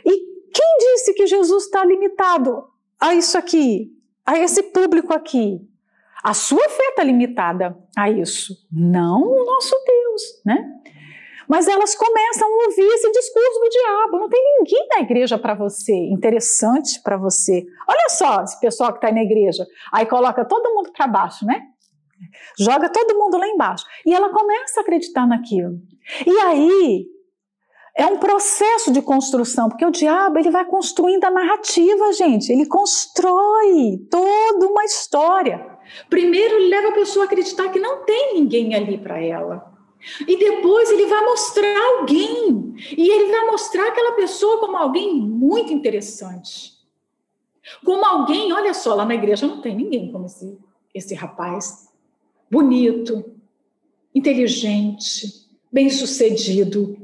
E 0.04 0.10
quem 0.52 0.76
disse 0.78 1.14
que 1.14 1.26
Jesus 1.26 1.64
está 1.64 1.84
limitado 1.84 2.64
a 3.00 3.14
isso 3.14 3.36
aqui, 3.36 3.92
a 4.24 4.38
esse 4.38 4.62
público 4.64 5.12
aqui? 5.12 5.66
A 6.22 6.34
sua 6.34 6.68
fé 6.68 6.90
está 6.90 7.02
limitada 7.02 7.76
a 7.96 8.10
isso, 8.10 8.54
não 8.70 9.22
o 9.22 9.44
nosso 9.44 9.74
Deus, 9.86 10.22
né? 10.44 10.80
Mas 11.50 11.66
elas 11.66 11.96
começam 11.96 12.46
a 12.46 12.64
ouvir 12.66 12.86
esse 12.86 13.10
discurso 13.10 13.60
do 13.60 13.68
diabo. 13.68 14.18
Não 14.20 14.28
tem 14.28 14.40
ninguém 14.56 14.86
na 14.88 15.00
igreja 15.00 15.36
para 15.36 15.52
você, 15.52 15.92
interessante 15.92 17.02
para 17.02 17.16
você. 17.16 17.66
Olha 17.88 18.08
só 18.08 18.44
esse 18.44 18.60
pessoal 18.60 18.92
que 18.92 18.98
está 18.98 19.10
na 19.10 19.24
igreja. 19.24 19.66
Aí 19.92 20.06
coloca 20.06 20.44
todo 20.44 20.72
mundo 20.72 20.92
para 20.92 21.08
baixo, 21.08 21.44
né? 21.44 21.60
Joga 22.56 22.88
todo 22.88 23.18
mundo 23.18 23.36
lá 23.36 23.48
embaixo. 23.48 23.84
E 24.06 24.14
ela 24.14 24.28
começa 24.28 24.78
a 24.78 24.82
acreditar 24.84 25.26
naquilo. 25.26 25.72
E 26.24 26.38
aí 26.38 27.06
é 27.96 28.06
um 28.06 28.18
processo 28.18 28.92
de 28.92 29.02
construção, 29.02 29.68
porque 29.68 29.84
o 29.84 29.90
diabo 29.90 30.38
ele 30.38 30.52
vai 30.52 30.64
construindo 30.64 31.24
a 31.24 31.32
narrativa, 31.32 32.12
gente. 32.12 32.52
Ele 32.52 32.64
constrói 32.64 33.98
toda 34.08 34.68
uma 34.68 34.84
história. 34.84 35.66
Primeiro 36.08 36.54
ele 36.54 36.68
leva 36.68 36.90
a 36.90 36.92
pessoa 36.92 37.24
a 37.24 37.26
acreditar 37.26 37.70
que 37.70 37.80
não 37.80 38.04
tem 38.04 38.34
ninguém 38.34 38.72
ali 38.76 38.96
para 38.98 39.20
ela. 39.20 39.69
E 40.26 40.36
depois 40.36 40.90
ele 40.90 41.06
vai 41.06 41.24
mostrar 41.24 41.98
alguém. 41.98 42.74
E 42.96 43.10
ele 43.10 43.30
vai 43.30 43.46
mostrar 43.46 43.88
aquela 43.88 44.12
pessoa 44.12 44.58
como 44.58 44.76
alguém 44.76 45.14
muito 45.14 45.72
interessante. 45.72 46.72
Como 47.84 48.04
alguém, 48.04 48.52
olha 48.52 48.74
só, 48.74 48.94
lá 48.94 49.04
na 49.04 49.14
igreja 49.14 49.46
não 49.46 49.60
tem 49.60 49.76
ninguém 49.76 50.10
como 50.10 50.26
esse, 50.26 50.58
esse 50.94 51.14
rapaz. 51.14 51.88
Bonito, 52.50 53.24
inteligente, 54.14 55.48
bem-sucedido. 55.70 56.96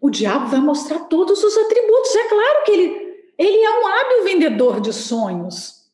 O 0.00 0.10
diabo 0.10 0.48
vai 0.48 0.60
mostrar 0.60 1.00
todos 1.00 1.42
os 1.42 1.56
atributos. 1.56 2.14
É 2.14 2.28
claro 2.28 2.64
que 2.64 2.70
ele, 2.72 3.24
ele 3.38 3.58
é 3.58 3.80
um 3.80 3.86
hábil 3.86 4.24
vendedor 4.24 4.80
de 4.80 4.92
sonhos. 4.92 5.84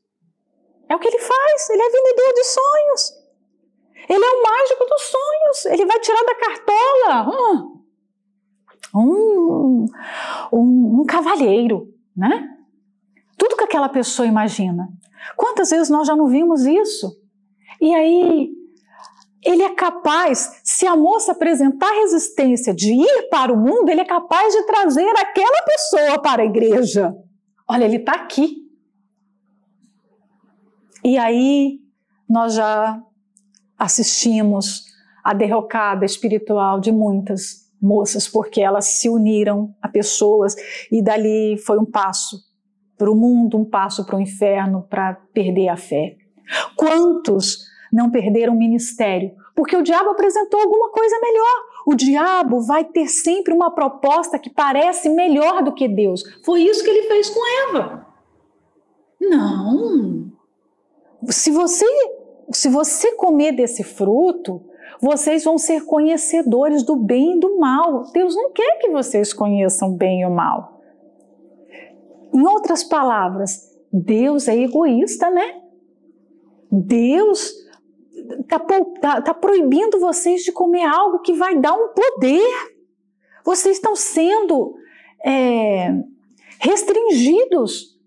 É 0.88 0.96
o 0.96 0.98
que 0.98 1.06
ele 1.06 1.18
faz, 1.20 1.70
ele 1.70 1.82
é 1.82 1.90
vendedor 1.90 2.34
de 2.34 2.44
sonhos. 2.44 3.19
Ele 4.08 4.24
é 4.24 4.30
o 4.30 4.42
mágico 4.42 4.86
dos 4.86 5.02
sonhos. 5.02 5.66
Ele 5.66 5.86
vai 5.86 6.00
tirar 6.00 6.24
da 6.24 6.34
cartola 6.34 7.80
um, 8.94 9.86
um, 10.52 11.00
um 11.00 11.04
cavalheiro, 11.06 11.92
né? 12.16 12.48
Tudo 13.36 13.56
que 13.56 13.64
aquela 13.64 13.88
pessoa 13.88 14.26
imagina. 14.26 14.88
Quantas 15.36 15.70
vezes 15.70 15.88
nós 15.88 16.06
já 16.06 16.16
não 16.16 16.26
vimos 16.26 16.64
isso? 16.66 17.16
E 17.80 17.94
aí, 17.94 18.50
ele 19.42 19.62
é 19.62 19.74
capaz, 19.74 20.60
se 20.62 20.86
a 20.86 20.94
moça 20.94 21.32
apresentar 21.32 21.90
resistência 21.92 22.74
de 22.74 22.92
ir 22.92 23.28
para 23.30 23.52
o 23.52 23.56
mundo, 23.56 23.88
ele 23.88 24.02
é 24.02 24.04
capaz 24.04 24.52
de 24.52 24.62
trazer 24.64 25.08
aquela 25.18 25.62
pessoa 25.62 26.18
para 26.20 26.42
a 26.42 26.44
igreja. 26.44 27.14
Olha, 27.68 27.84
ele 27.84 27.96
está 27.96 28.12
aqui. 28.12 28.68
E 31.02 31.16
aí, 31.16 31.78
nós 32.28 32.54
já 32.54 33.02
assistimos 33.80 34.84
a 35.24 35.32
derrocada 35.32 36.04
espiritual 36.04 36.78
de 36.78 36.92
muitas 36.92 37.70
moças, 37.80 38.28
porque 38.28 38.60
elas 38.60 38.84
se 38.84 39.08
uniram 39.08 39.74
a 39.80 39.88
pessoas 39.88 40.54
e 40.92 41.02
dali 41.02 41.56
foi 41.56 41.78
um 41.78 41.86
passo 41.86 42.38
para 42.98 43.10
o 43.10 43.16
mundo, 43.16 43.56
um 43.56 43.64
passo 43.64 44.04
para 44.04 44.16
o 44.16 44.20
inferno, 44.20 44.86
para 44.90 45.14
perder 45.32 45.68
a 45.68 45.76
fé. 45.78 46.18
Quantos 46.76 47.64
não 47.90 48.10
perderam 48.10 48.52
o 48.52 48.58
ministério? 48.58 49.32
Porque 49.56 49.74
o 49.74 49.82
diabo 49.82 50.10
apresentou 50.10 50.60
alguma 50.60 50.90
coisa 50.90 51.18
melhor. 51.20 51.70
O 51.86 51.94
diabo 51.94 52.60
vai 52.60 52.84
ter 52.84 53.06
sempre 53.08 53.54
uma 53.54 53.74
proposta 53.74 54.38
que 54.38 54.50
parece 54.50 55.08
melhor 55.08 55.62
do 55.62 55.72
que 55.72 55.88
Deus. 55.88 56.22
Foi 56.44 56.60
isso 56.60 56.84
que 56.84 56.90
ele 56.90 57.08
fez 57.08 57.30
com 57.30 57.40
Eva. 57.68 58.06
Não. 59.18 60.30
Se 61.28 61.50
você 61.50 61.86
se 62.52 62.68
você 62.68 63.12
comer 63.12 63.52
desse 63.52 63.82
fruto, 63.82 64.62
vocês 65.00 65.44
vão 65.44 65.56
ser 65.56 65.84
conhecedores 65.84 66.82
do 66.82 66.96
bem 66.96 67.36
e 67.36 67.40
do 67.40 67.58
mal. 67.58 68.04
Deus 68.12 68.34
não 68.34 68.52
quer 68.52 68.78
que 68.78 68.90
vocês 68.90 69.32
conheçam 69.32 69.94
bem 69.94 70.20
e 70.20 70.26
o 70.26 70.30
mal. 70.30 70.80
Em 72.32 72.46
outras 72.46 72.84
palavras, 72.84 73.76
Deus 73.92 74.46
é 74.46 74.56
egoísta, 74.56 75.30
né? 75.30 75.60
Deus 76.70 77.52
está 78.40 78.58
tá, 78.58 79.22
tá 79.22 79.34
proibindo 79.34 79.98
vocês 79.98 80.42
de 80.42 80.52
comer 80.52 80.84
algo 80.84 81.20
que 81.20 81.32
vai 81.32 81.58
dar 81.58 81.74
um 81.74 81.88
poder. 81.88 82.46
Vocês 83.44 83.76
estão 83.76 83.96
sendo 83.96 84.76
é, 85.24 85.92
restringidos 86.60 87.98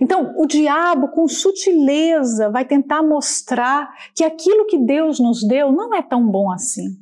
então, 0.00 0.34
o 0.36 0.46
diabo, 0.46 1.08
com 1.08 1.28
sutileza, 1.28 2.50
vai 2.50 2.64
tentar 2.64 3.02
mostrar 3.02 3.92
que 4.14 4.24
aquilo 4.24 4.66
que 4.66 4.78
Deus 4.78 5.20
nos 5.20 5.46
deu 5.46 5.70
não 5.72 5.94
é 5.94 6.02
tão 6.02 6.26
bom 6.26 6.50
assim. 6.50 6.96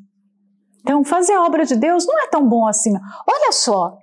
Então, 0.81 1.05
fazer 1.05 1.35
a 1.35 1.45
obra 1.45 1.65
de 1.65 1.77
Deus 1.77 2.07
não 2.07 2.19
é 2.23 2.27
tão 2.27 2.49
bom 2.49 2.67
assim. 2.67 2.93
Olha 3.27 3.53
só, 3.53 3.97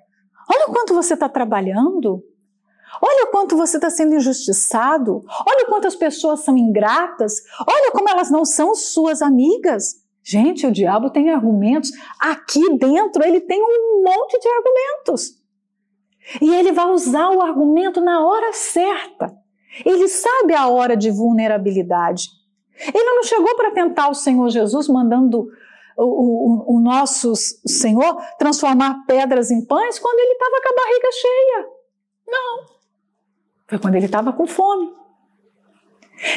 olha 0.50 0.66
o 0.68 0.74
quanto 0.74 0.94
você 0.94 1.16
está 1.16 1.28
trabalhando, 1.28 2.24
olha 3.02 3.26
o 3.26 3.32
quanto 3.32 3.58
você 3.58 3.78
está 3.78 3.90
sendo 3.90 4.16
injustiçado, 4.16 5.24
olha 5.46 5.66
o 5.66 5.70
quanto 5.70 5.88
as 5.88 5.96
pessoas 5.96 6.44
são 6.44 6.58
ingratas, 6.58 7.34
olha 7.68 7.92
como 7.92 8.10
elas 8.10 8.30
não 8.30 8.46
são 8.46 8.74
suas 8.76 9.22
amigas. 9.22 9.96
Gente, 10.24 10.68
o 10.68 10.72
diabo 10.72 11.10
tem 11.10 11.30
argumentos. 11.30 11.90
Aqui 12.20 12.78
dentro 12.78 13.24
ele 13.24 13.40
tem 13.40 13.62
um 13.62 14.04
monte 14.04 14.40
de 14.40 14.48
argumentos. 14.50 15.37
E 16.42 16.54
ele 16.54 16.72
vai 16.72 16.88
usar 16.88 17.30
o 17.30 17.42
argumento 17.42 18.02
na 18.02 18.26
hora 18.26 18.52
certa. 18.54 19.34
Ele 19.86 20.08
sabe 20.08 20.54
a 20.54 20.68
hora 20.68 20.96
de 20.98 21.10
vulnerabilidade. 21.12 22.30
Ele 22.80 23.04
não 23.04 23.24
chegou 23.24 23.56
para 23.56 23.72
tentar 23.72 24.10
o 24.10 24.14
Senhor 24.14 24.50
Jesus 24.50 24.88
mandando 24.88 25.48
o, 25.98 26.04
o, 26.04 26.76
o, 26.76 26.80
nosso 26.80 27.34
Senhor 27.36 28.22
transformar 28.38 29.06
pedras 29.08 29.50
em 29.50 29.66
pães 29.66 29.98
quando 29.98 30.20
ele 30.20 30.34
estava 30.34 30.62
com 30.62 30.74
a 30.74 30.76
barriga 30.76 31.12
cheia. 31.12 31.68
Não. 32.28 32.78
Foi 33.68 33.80
quando 33.80 33.96
ele 33.96 34.06
estava 34.06 34.32
com 34.32 34.46
fome. 34.46 34.92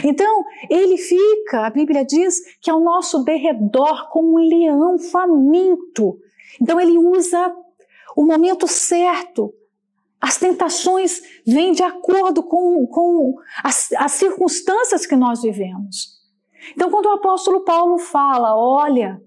Então, 0.05 0.45
ele 0.69 0.97
fica, 0.99 1.67
a 1.67 1.71
Bíblia 1.71 2.05
diz 2.05 2.37
que 2.61 2.71
ao 2.71 2.81
nosso 2.81 3.23
derredor 3.25 4.09
como 4.11 4.39
um 4.39 4.49
leão 4.49 4.99
faminto. 4.99 6.19
Então, 6.61 6.81
ele 6.81 6.99
usa 6.99 7.55
o 8.17 8.25
momento 8.25 8.67
certo 8.67 9.55
as 10.21 10.37
tentações 10.37 11.23
vêm 11.47 11.73
de 11.73 11.83
acordo 11.83 12.43
com, 12.43 12.87
com 12.87 13.35
as, 13.65 13.91
as 13.93 14.13
circunstâncias 14.13 15.07
que 15.07 15.17
nós 15.17 15.41
vivemos. 15.41 16.21
Então, 16.73 16.91
quando 16.91 17.07
o 17.07 17.13
apóstolo 17.13 17.65
Paulo 17.65 17.99
fala, 17.99 18.55
olha, 18.55 19.21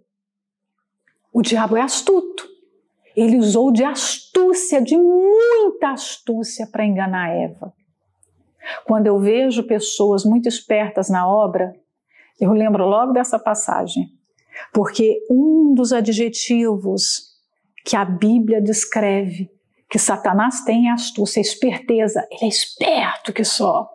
o 1.31 1.41
diabo 1.41 1.75
é 1.75 1.81
astuto. 1.81 2.47
Ele 3.15 3.37
usou 3.37 3.71
de 3.71 3.83
astúcia, 3.83 4.81
de 4.81 4.95
muita 4.95 5.89
astúcia 5.89 6.67
para 6.67 6.85
enganar 6.85 7.29
Eva. 7.29 7.73
Quando 8.85 9.07
eu 9.07 9.19
vejo 9.19 9.63
pessoas 9.63 10.23
muito 10.23 10.47
espertas 10.47 11.09
na 11.09 11.27
obra, 11.27 11.73
eu 12.39 12.51
lembro 12.53 12.85
logo 12.85 13.11
dessa 13.11 13.37
passagem, 13.37 14.09
porque 14.71 15.19
um 15.29 15.73
dos 15.73 15.91
adjetivos 15.91 17.33
que 17.83 17.95
a 17.95 18.05
Bíblia 18.05 18.61
descreve 18.61 19.52
que 19.93 19.99
Satanás 19.99 20.63
tem 20.63 20.89
astúcia, 20.89 21.39
esperteza. 21.39 22.27
Ele 22.31 22.45
é 22.45 22.47
esperto 22.47 23.31
que 23.31 23.43
só. 23.43 23.87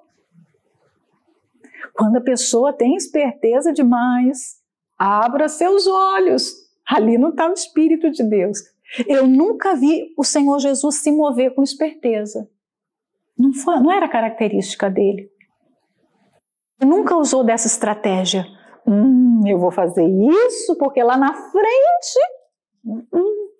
Quando 1.92 2.18
a 2.18 2.20
pessoa 2.20 2.72
tem 2.72 2.94
esperteza 2.94 3.72
demais, 3.72 4.62
abra 4.96 5.48
seus 5.48 5.88
olhos. 5.88 6.54
Ali 6.86 7.18
não 7.18 7.30
está 7.30 7.50
o 7.50 7.52
Espírito 7.52 8.12
de 8.12 8.22
Deus. 8.22 8.60
Eu 9.08 9.26
nunca 9.26 9.74
vi 9.74 10.14
o 10.16 10.22
Senhor 10.22 10.60
Jesus 10.60 11.02
se 11.02 11.10
mover 11.10 11.52
com 11.52 11.64
esperteza. 11.64 12.48
Não, 13.36 13.52
foi, 13.52 13.80
não 13.80 13.90
era 13.90 14.08
característica 14.08 14.88
dele. 14.88 15.28
Ele 16.80 16.90
nunca 16.90 17.16
usou 17.16 17.42
dessa 17.42 17.66
estratégia. 17.66 18.46
Hum, 18.86 19.42
eu 19.48 19.58
vou 19.58 19.72
fazer 19.72 20.06
isso 20.06 20.76
porque 20.78 21.02
lá 21.02 21.16
na 21.16 21.34
frente. 21.34 22.20
Hum, 22.84 23.50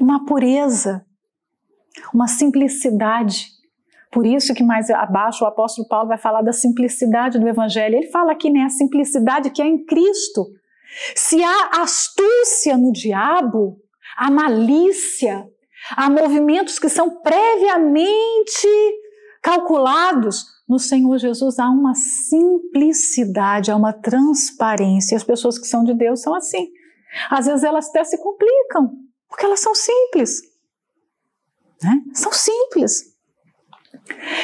uma 0.00 0.26
pureza, 0.26 1.06
uma 2.12 2.26
simplicidade. 2.26 3.48
Por 4.10 4.26
isso 4.26 4.54
que 4.54 4.64
mais 4.64 4.90
abaixo 4.90 5.44
o 5.44 5.46
apóstolo 5.46 5.86
Paulo 5.88 6.08
vai 6.08 6.18
falar 6.18 6.42
da 6.42 6.52
simplicidade 6.52 7.38
do 7.38 7.48
evangelho. 7.48 7.96
Ele 7.96 8.10
fala 8.10 8.32
aqui, 8.32 8.50
né, 8.50 8.62
a 8.62 8.68
simplicidade 8.68 9.50
que 9.50 9.62
é 9.62 9.66
em 9.66 9.84
Cristo. 9.84 10.46
Se 11.14 11.42
há 11.42 11.82
astúcia 11.82 12.76
no 12.76 12.92
diabo, 12.92 13.78
há 14.16 14.30
malícia, 14.30 15.46
há 15.96 16.10
movimentos 16.10 16.78
que 16.78 16.88
são 16.88 17.20
previamente 17.22 18.68
calculados, 19.40 20.44
no 20.70 20.78
Senhor 20.78 21.18
Jesus 21.18 21.58
há 21.58 21.68
uma 21.68 21.94
simplicidade, 21.96 23.72
há 23.72 23.76
uma 23.76 23.92
transparência. 23.92 25.16
As 25.16 25.24
pessoas 25.24 25.58
que 25.58 25.66
são 25.66 25.82
de 25.82 25.92
Deus 25.92 26.22
são 26.22 26.32
assim. 26.32 26.68
Às 27.28 27.46
vezes 27.46 27.64
elas 27.64 27.88
até 27.88 28.04
se 28.04 28.16
complicam, 28.22 28.92
porque 29.28 29.44
elas 29.44 29.58
são 29.58 29.74
simples. 29.74 30.42
Né? 31.82 32.02
São 32.14 32.32
simples. 32.32 33.16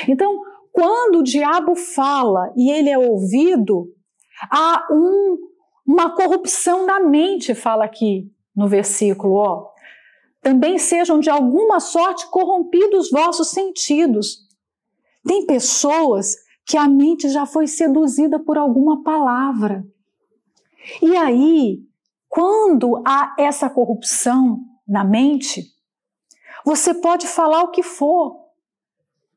Então, 0.09 0.43
quando 0.73 1.21
o 1.21 1.23
diabo 1.23 1.75
fala 1.75 2.53
e 2.57 2.71
ele 2.71 2.91
é 2.91 2.99
ouvido, 2.99 3.93
há 4.51 4.87
um, 4.91 5.39
uma 5.87 6.15
corrupção 6.15 6.87
da 6.87 7.01
mente, 7.01 7.55
fala 7.55 7.85
aqui 7.85 8.31
no 8.55 8.69
versículo, 8.69 9.35
ó. 9.35 9.71
Também 10.41 10.79
sejam 10.79 11.19
de 11.19 11.29
alguma 11.29 11.81
sorte 11.81 12.29
corrompidos 12.31 13.11
vossos 13.11 13.49
sentidos. 13.49 14.47
Tem 15.27 15.45
pessoas 15.45 16.37
que 16.65 16.77
a 16.77 16.89
mente 16.89 17.29
já 17.29 17.47
foi 17.47 17.67
seduzida 17.67 18.39
por 18.39 18.57
alguma 18.57 19.03
palavra. 19.03 19.85
E 21.03 21.17
aí, 21.17 21.81
quando 22.29 23.03
há 23.07 23.35
essa 23.39 23.69
corrupção 23.69 24.61
na 24.87 25.05
mente, 25.05 25.76
você 26.67 26.93
pode 26.93 27.29
falar 27.29 27.63
o 27.63 27.71
que 27.71 27.85
for, 27.85 28.37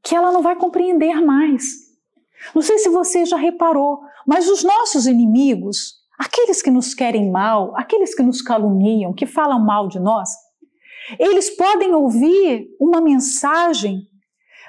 que 0.02 0.16
ela 0.16 0.32
não 0.32 0.42
vai 0.42 0.56
compreender 0.56 1.22
mais. 1.22 1.64
Não 2.56 2.62
sei 2.64 2.80
se 2.80 2.90
você 2.90 3.24
já 3.24 3.38
reparou, 3.38 4.02
mas 4.26 4.50
os 4.50 4.64
nossos 4.64 5.06
inimigos, 5.06 6.00
aqueles 6.18 6.60
que 6.60 6.72
nos 6.72 6.96
querem 6.96 7.30
mal, 7.30 7.72
aqueles 7.78 8.16
que 8.16 8.24
nos 8.24 8.42
caluniam, 8.42 9.14
que 9.14 9.28
falam 9.28 9.64
mal 9.64 9.88
de 9.88 10.00
nós, 10.00 10.28
eles 11.20 11.52
podem 11.52 11.94
ouvir 11.94 12.68
uma 12.80 13.00
mensagem 13.00 14.08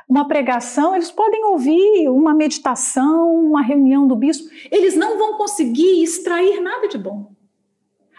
uma 0.06 0.26
pregação, 0.26 0.96
eles 0.96 1.12
podem 1.12 1.44
ouvir 1.44 2.08
uma 2.08 2.34
meditação, 2.34 3.32
uma 3.32 3.62
reunião 3.62 4.08
do 4.08 4.16
bispo, 4.16 4.50
eles 4.68 4.96
não 4.96 5.16
vão 5.16 5.38
conseguir 5.38 6.02
extrair 6.02 6.60
nada 6.60 6.88
de 6.88 6.98
bom. 6.98 7.32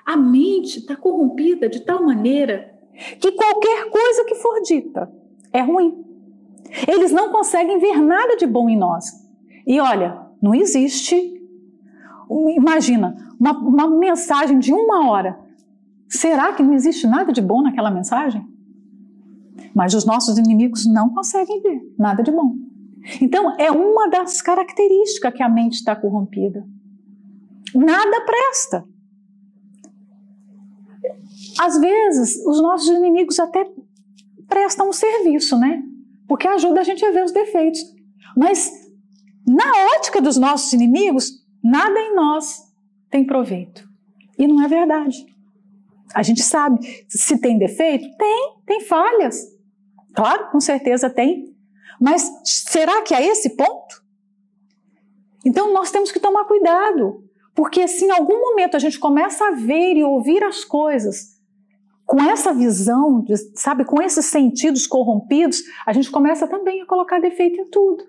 A 0.06 0.16
mente 0.16 0.80
está 0.80 0.96
corrompida 0.96 1.68
de 1.68 1.82
tal 1.82 2.02
maneira 2.02 2.71
que 3.20 3.32
qualquer 3.32 3.90
coisa 3.90 4.26
que 4.26 4.36
for 4.36 4.62
dita 4.62 5.12
é 5.52 5.62
ruim. 5.62 6.06
Eles 6.88 7.12
não 7.12 7.32
conseguem 7.32 7.80
ver 7.80 8.02
nada 8.02 8.36
de 8.36 8.46
bom 8.46 8.70
em 8.70 8.78
nós. 8.78 9.06
E 9.66 9.80
olha, 9.80 10.28
não 10.42 10.56
existe. 10.56 11.40
Imagina, 12.56 13.16
uma, 13.40 13.58
uma 13.58 13.90
mensagem 13.90 14.58
de 14.60 14.74
uma 14.74 15.10
hora. 15.10 15.40
Será 16.08 16.54
que 16.54 16.64
não 16.64 16.74
existe 16.74 17.08
nada 17.08 17.32
de 17.32 17.42
bom 17.42 17.62
naquela 17.62 17.92
mensagem? 17.92 18.46
Mas 19.74 19.94
os 19.94 20.06
nossos 20.06 20.38
inimigos 20.38 20.86
não 20.86 21.10
conseguem 21.10 21.62
ver 21.62 21.82
nada 21.98 22.24
de 22.24 22.32
bom. 22.32 22.56
Então, 23.22 23.56
é 23.58 23.72
uma 23.72 24.10
das 24.10 24.42
características 24.42 25.34
que 25.34 25.42
a 25.42 25.50
mente 25.50 25.74
está 25.74 25.96
corrompida. 25.96 26.66
Nada 27.74 28.22
presta. 28.26 28.86
Às 31.60 31.80
vezes, 31.80 32.46
os 32.46 32.62
nossos 32.62 32.90
inimigos 32.90 33.40
até 33.40 33.66
prestam 34.48 34.90
um 34.90 34.94
serviço, 34.94 35.58
né? 35.58 35.82
Porque 36.28 36.48
ajuda 36.48 36.82
a 36.82 36.84
gente 36.84 37.04
a 37.06 37.12
ver 37.12 37.24
os 37.24 37.32
defeitos. 37.32 37.82
Mas, 38.36 38.72
na 39.46 39.72
ótica 39.98 40.22
dos 40.22 40.38
nossos 40.38 40.72
inimigos, 40.74 41.32
nada 41.64 42.00
em 42.00 42.16
nós 42.16 42.64
tem 43.10 43.26
proveito. 43.26 43.88
E 44.38 44.48
não 44.48 44.64
é 44.64 44.68
verdade. 44.68 45.26
A 46.14 46.24
gente 46.24 46.42
sabe 46.42 46.80
se 47.08 47.38
tem 47.40 47.58
defeito? 47.58 48.06
Tem, 48.18 48.56
tem 48.66 48.82
falhas. 48.82 49.48
Claro, 50.14 50.52
com 50.52 50.60
certeza 50.60 51.10
tem. 51.10 51.56
Mas 52.00 52.30
será 52.44 53.02
que 53.02 53.14
é 53.14 53.26
esse 53.26 53.56
ponto? 53.56 54.02
Então 55.46 55.74
nós 55.74 55.92
temos 55.92 56.12
que 56.12 56.20
tomar 56.20 56.46
cuidado, 56.46 57.24
porque 57.54 57.88
se 57.88 58.06
em 58.06 58.12
algum 58.12 58.40
momento 58.40 58.76
a 58.76 58.80
gente 58.80 59.00
começa 59.00 59.48
a 59.48 59.52
ver 59.52 59.96
e 59.96 60.04
ouvir 60.04 60.44
as 60.44 60.64
coisas 60.64 61.40
com 62.06 62.22
essa 62.22 62.54
visão, 62.54 63.24
sabe, 63.56 63.86
com 63.86 64.02
esses 64.02 64.26
sentidos 64.26 64.86
corrompidos, 64.86 65.62
a 65.86 65.94
gente 65.94 66.12
começa 66.12 66.48
também 66.48 66.82
a 66.82 66.86
colocar 66.86 67.20
defeito 67.20 67.60
em 67.62 67.70
tudo. 67.70 68.04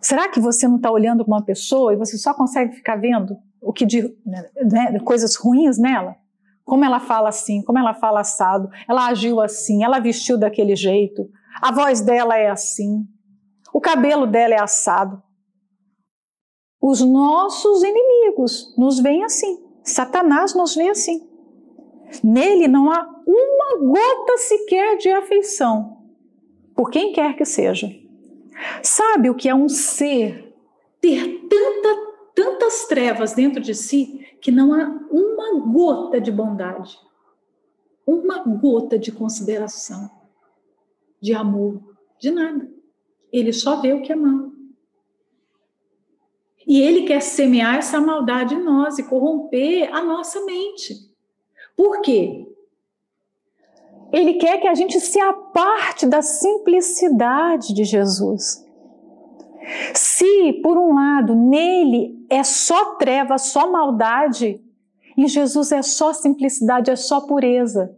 Será 0.00 0.28
que 0.28 0.38
você 0.38 0.68
não 0.68 0.76
está 0.76 0.90
olhando 0.90 1.24
para 1.24 1.34
uma 1.34 1.44
pessoa 1.44 1.92
e 1.92 1.96
você 1.96 2.16
só 2.18 2.34
consegue 2.34 2.76
ficar 2.76 2.96
vendo 2.96 3.36
o 3.60 3.72
que 3.72 3.86
de 3.86 4.14
né, 4.24 4.98
coisas 5.02 5.34
ruins 5.34 5.78
nela? 5.78 6.14
Como 6.64 6.84
ela 6.84 7.00
fala 7.00 7.30
assim, 7.30 7.62
como 7.62 7.78
ela 7.78 7.94
fala 7.94 8.20
assado, 8.20 8.68
ela 8.88 9.06
agiu 9.06 9.40
assim, 9.40 9.82
ela 9.82 9.98
vestiu 9.98 10.38
daquele 10.38 10.76
jeito, 10.76 11.28
a 11.60 11.72
voz 11.72 12.00
dela 12.00 12.36
é 12.38 12.48
assim, 12.48 13.06
o 13.72 13.80
cabelo 13.80 14.26
dela 14.26 14.54
é 14.54 14.60
assado. 14.60 15.22
Os 16.86 17.00
nossos 17.00 17.82
inimigos 17.82 18.74
nos 18.76 19.00
veem 19.00 19.24
assim, 19.24 19.64
Satanás 19.82 20.54
nos 20.54 20.74
vê 20.74 20.90
assim. 20.90 21.26
Nele 22.22 22.68
não 22.68 22.90
há 22.90 23.22
uma 23.26 23.78
gota 23.78 24.36
sequer 24.36 24.98
de 24.98 25.08
afeição, 25.08 25.96
por 26.76 26.90
quem 26.90 27.14
quer 27.14 27.36
que 27.36 27.46
seja. 27.46 27.90
Sabe 28.82 29.30
o 29.30 29.34
que 29.34 29.48
é 29.48 29.54
um 29.54 29.66
ser 29.66 30.54
ter 31.00 31.48
tanta 31.48 32.04
tantas 32.34 32.84
trevas 32.84 33.32
dentro 33.32 33.62
de 33.62 33.74
si 33.74 34.36
que 34.42 34.50
não 34.50 34.74
há 34.74 34.84
uma 35.10 35.60
gota 35.60 36.20
de 36.20 36.30
bondade, 36.30 36.98
uma 38.06 38.40
gota 38.44 38.98
de 38.98 39.10
consideração, 39.10 40.10
de 41.18 41.32
amor, 41.32 41.80
de 42.20 42.30
nada. 42.30 42.70
Ele 43.32 43.54
só 43.54 43.80
vê 43.80 43.94
o 43.94 44.02
que 44.02 44.12
é 44.12 44.16
mal. 44.16 44.53
E 46.66 46.80
ele 46.80 47.02
quer 47.02 47.20
semear 47.20 47.76
essa 47.76 48.00
maldade 48.00 48.54
em 48.54 48.62
nós 48.62 48.98
e 48.98 49.02
corromper 49.02 49.88
a 49.92 50.02
nossa 50.02 50.44
mente. 50.44 50.94
Por 51.76 52.00
quê? 52.00 52.46
Ele 54.12 54.34
quer 54.34 54.60
que 54.60 54.68
a 54.68 54.74
gente 54.74 55.00
se 55.00 55.20
aparte 55.20 56.06
da 56.06 56.22
simplicidade 56.22 57.74
de 57.74 57.84
Jesus. 57.84 58.64
Se, 59.94 60.52
por 60.62 60.78
um 60.78 60.94
lado, 60.94 61.34
nele 61.34 62.24
é 62.30 62.44
só 62.44 62.94
treva, 62.96 63.38
só 63.38 63.70
maldade, 63.70 64.62
em 65.16 65.26
Jesus 65.26 65.72
é 65.72 65.82
só 65.82 66.12
simplicidade, 66.12 66.90
é 66.90 66.96
só 66.96 67.22
pureza. 67.22 67.96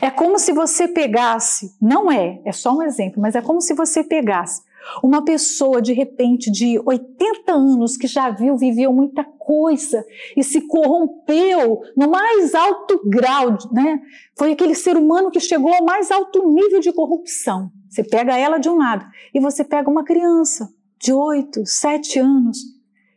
É 0.00 0.10
como 0.10 0.38
se 0.38 0.52
você 0.52 0.88
pegasse, 0.88 1.74
não 1.80 2.10
é, 2.10 2.40
é 2.44 2.52
só 2.52 2.76
um 2.76 2.82
exemplo, 2.82 3.20
mas 3.20 3.34
é 3.34 3.40
como 3.40 3.60
se 3.60 3.74
você 3.74 4.02
pegasse 4.02 4.62
uma 5.02 5.24
pessoa 5.24 5.80
de 5.80 5.92
repente 5.92 6.50
de 6.50 6.80
80 6.84 7.52
anos 7.52 7.96
que 7.96 8.06
já 8.06 8.30
viu, 8.30 8.56
viveu 8.56 8.92
muita 8.92 9.24
coisa 9.24 10.04
e 10.36 10.42
se 10.42 10.62
corrompeu 10.62 11.80
no 11.96 12.10
mais 12.10 12.54
alto 12.54 13.00
grau, 13.08 13.56
né? 13.72 14.00
Foi 14.36 14.52
aquele 14.52 14.74
ser 14.74 14.96
humano 14.96 15.30
que 15.30 15.40
chegou 15.40 15.72
ao 15.72 15.84
mais 15.84 16.10
alto 16.10 16.52
nível 16.52 16.80
de 16.80 16.92
corrupção. 16.92 17.70
Você 17.88 18.04
pega 18.04 18.36
ela 18.36 18.58
de 18.58 18.68
um 18.68 18.76
lado 18.76 19.06
e 19.34 19.40
você 19.40 19.64
pega 19.64 19.90
uma 19.90 20.04
criança 20.04 20.68
de 21.00 21.12
8, 21.12 21.64
7 21.64 22.18
anos 22.18 22.58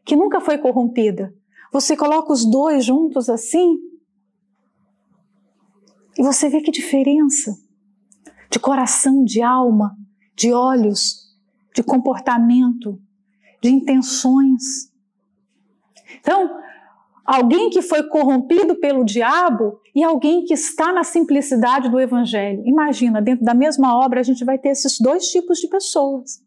que 0.06 0.16
nunca 0.16 0.40
foi 0.40 0.58
corrompida. 0.58 1.34
Você 1.72 1.96
coloca 1.96 2.32
os 2.34 2.46
dois 2.50 2.86
juntos 2.86 3.30
assim 3.30 3.78
e 6.18 6.24
você 6.24 6.50
vê 6.50 6.62
que 6.62 6.72
diferença 6.72 7.56
de 8.50 8.60
coração, 8.60 9.24
de 9.24 9.42
alma, 9.42 9.96
de 10.36 10.52
olhos, 10.52 11.21
de 11.74 11.84
comportamento, 11.84 13.00
de 13.62 13.70
intenções. 13.70 14.92
Então, 16.20 16.60
alguém 17.26 17.70
que 17.70 17.82
foi 17.82 18.04
corrompido 18.10 18.76
pelo 18.76 19.06
diabo 19.06 19.80
e 19.96 20.04
alguém 20.04 20.44
que 20.46 20.54
está 20.54 20.92
na 20.92 21.04
simplicidade 21.04 21.90
do 21.90 22.00
evangelho. 22.00 22.64
Imagina, 22.66 23.22
dentro 23.22 23.46
da 23.46 23.54
mesma 23.54 23.98
obra 23.98 24.20
a 24.20 24.24
gente 24.24 24.44
vai 24.44 24.58
ter 24.58 24.70
esses 24.70 25.00
dois 25.00 25.28
tipos 25.28 25.60
de 25.60 25.68
pessoas. 25.68 26.44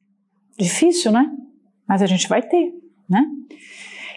Difícil, 0.58 1.12
né? 1.12 1.30
Mas 1.86 2.02
a 2.02 2.06
gente 2.06 2.28
vai 2.28 2.42
ter, 2.42 2.74
né? 3.08 3.24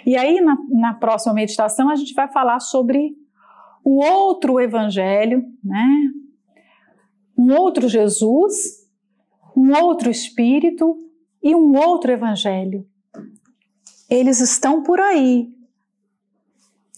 E 0.05 0.15
aí, 0.15 0.39
na, 0.39 0.57
na 0.69 0.93
próxima 0.93 1.33
meditação, 1.33 1.89
a 1.89 1.95
gente 1.95 2.13
vai 2.13 2.31
falar 2.31 2.59
sobre 2.59 3.13
o 3.83 4.03
outro 4.03 4.59
evangelho, 4.59 5.43
né? 5.63 6.11
Um 7.37 7.53
outro 7.53 7.87
Jesus, 7.87 8.86
um 9.57 9.73
outro 9.75 10.11
espírito 10.11 10.95
e 11.41 11.55
um 11.55 11.75
outro 11.75 12.11
evangelho. 12.11 12.85
Eles 14.07 14.39
estão 14.39 14.83
por 14.83 14.99
aí. 14.99 15.49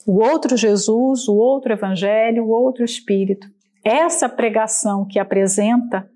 O 0.06 0.22
outro 0.22 0.58
Jesus, 0.58 1.30
o 1.30 1.36
outro 1.36 1.72
evangelho, 1.72 2.44
o 2.44 2.50
outro 2.50 2.84
espírito. 2.84 3.48
Essa 3.82 4.28
pregação 4.28 5.06
que 5.06 5.18
apresenta 5.18 6.12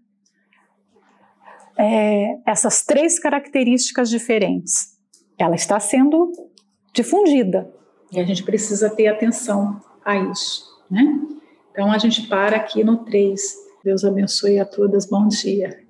é, 1.79 2.37
essas 2.45 2.83
três 2.83 3.17
características 3.17 4.09
diferentes, 4.09 4.97
ela 5.37 5.55
está 5.55 5.79
sendo 5.79 6.29
difundida. 6.93 7.73
E 8.11 8.19
a 8.19 8.25
gente 8.25 8.43
precisa 8.43 8.89
ter 8.89 9.07
atenção 9.07 9.79
a 10.03 10.17
isso, 10.17 10.65
né? 10.91 11.21
Então 11.71 11.89
a 11.89 11.97
gente 11.97 12.27
para 12.27 12.57
aqui 12.57 12.83
no 12.83 13.05
3. 13.05 13.41
Deus 13.83 14.03
abençoe 14.03 14.59
a 14.59 14.65
todas. 14.65 15.05
Bom 15.05 15.27
dia. 15.27 15.82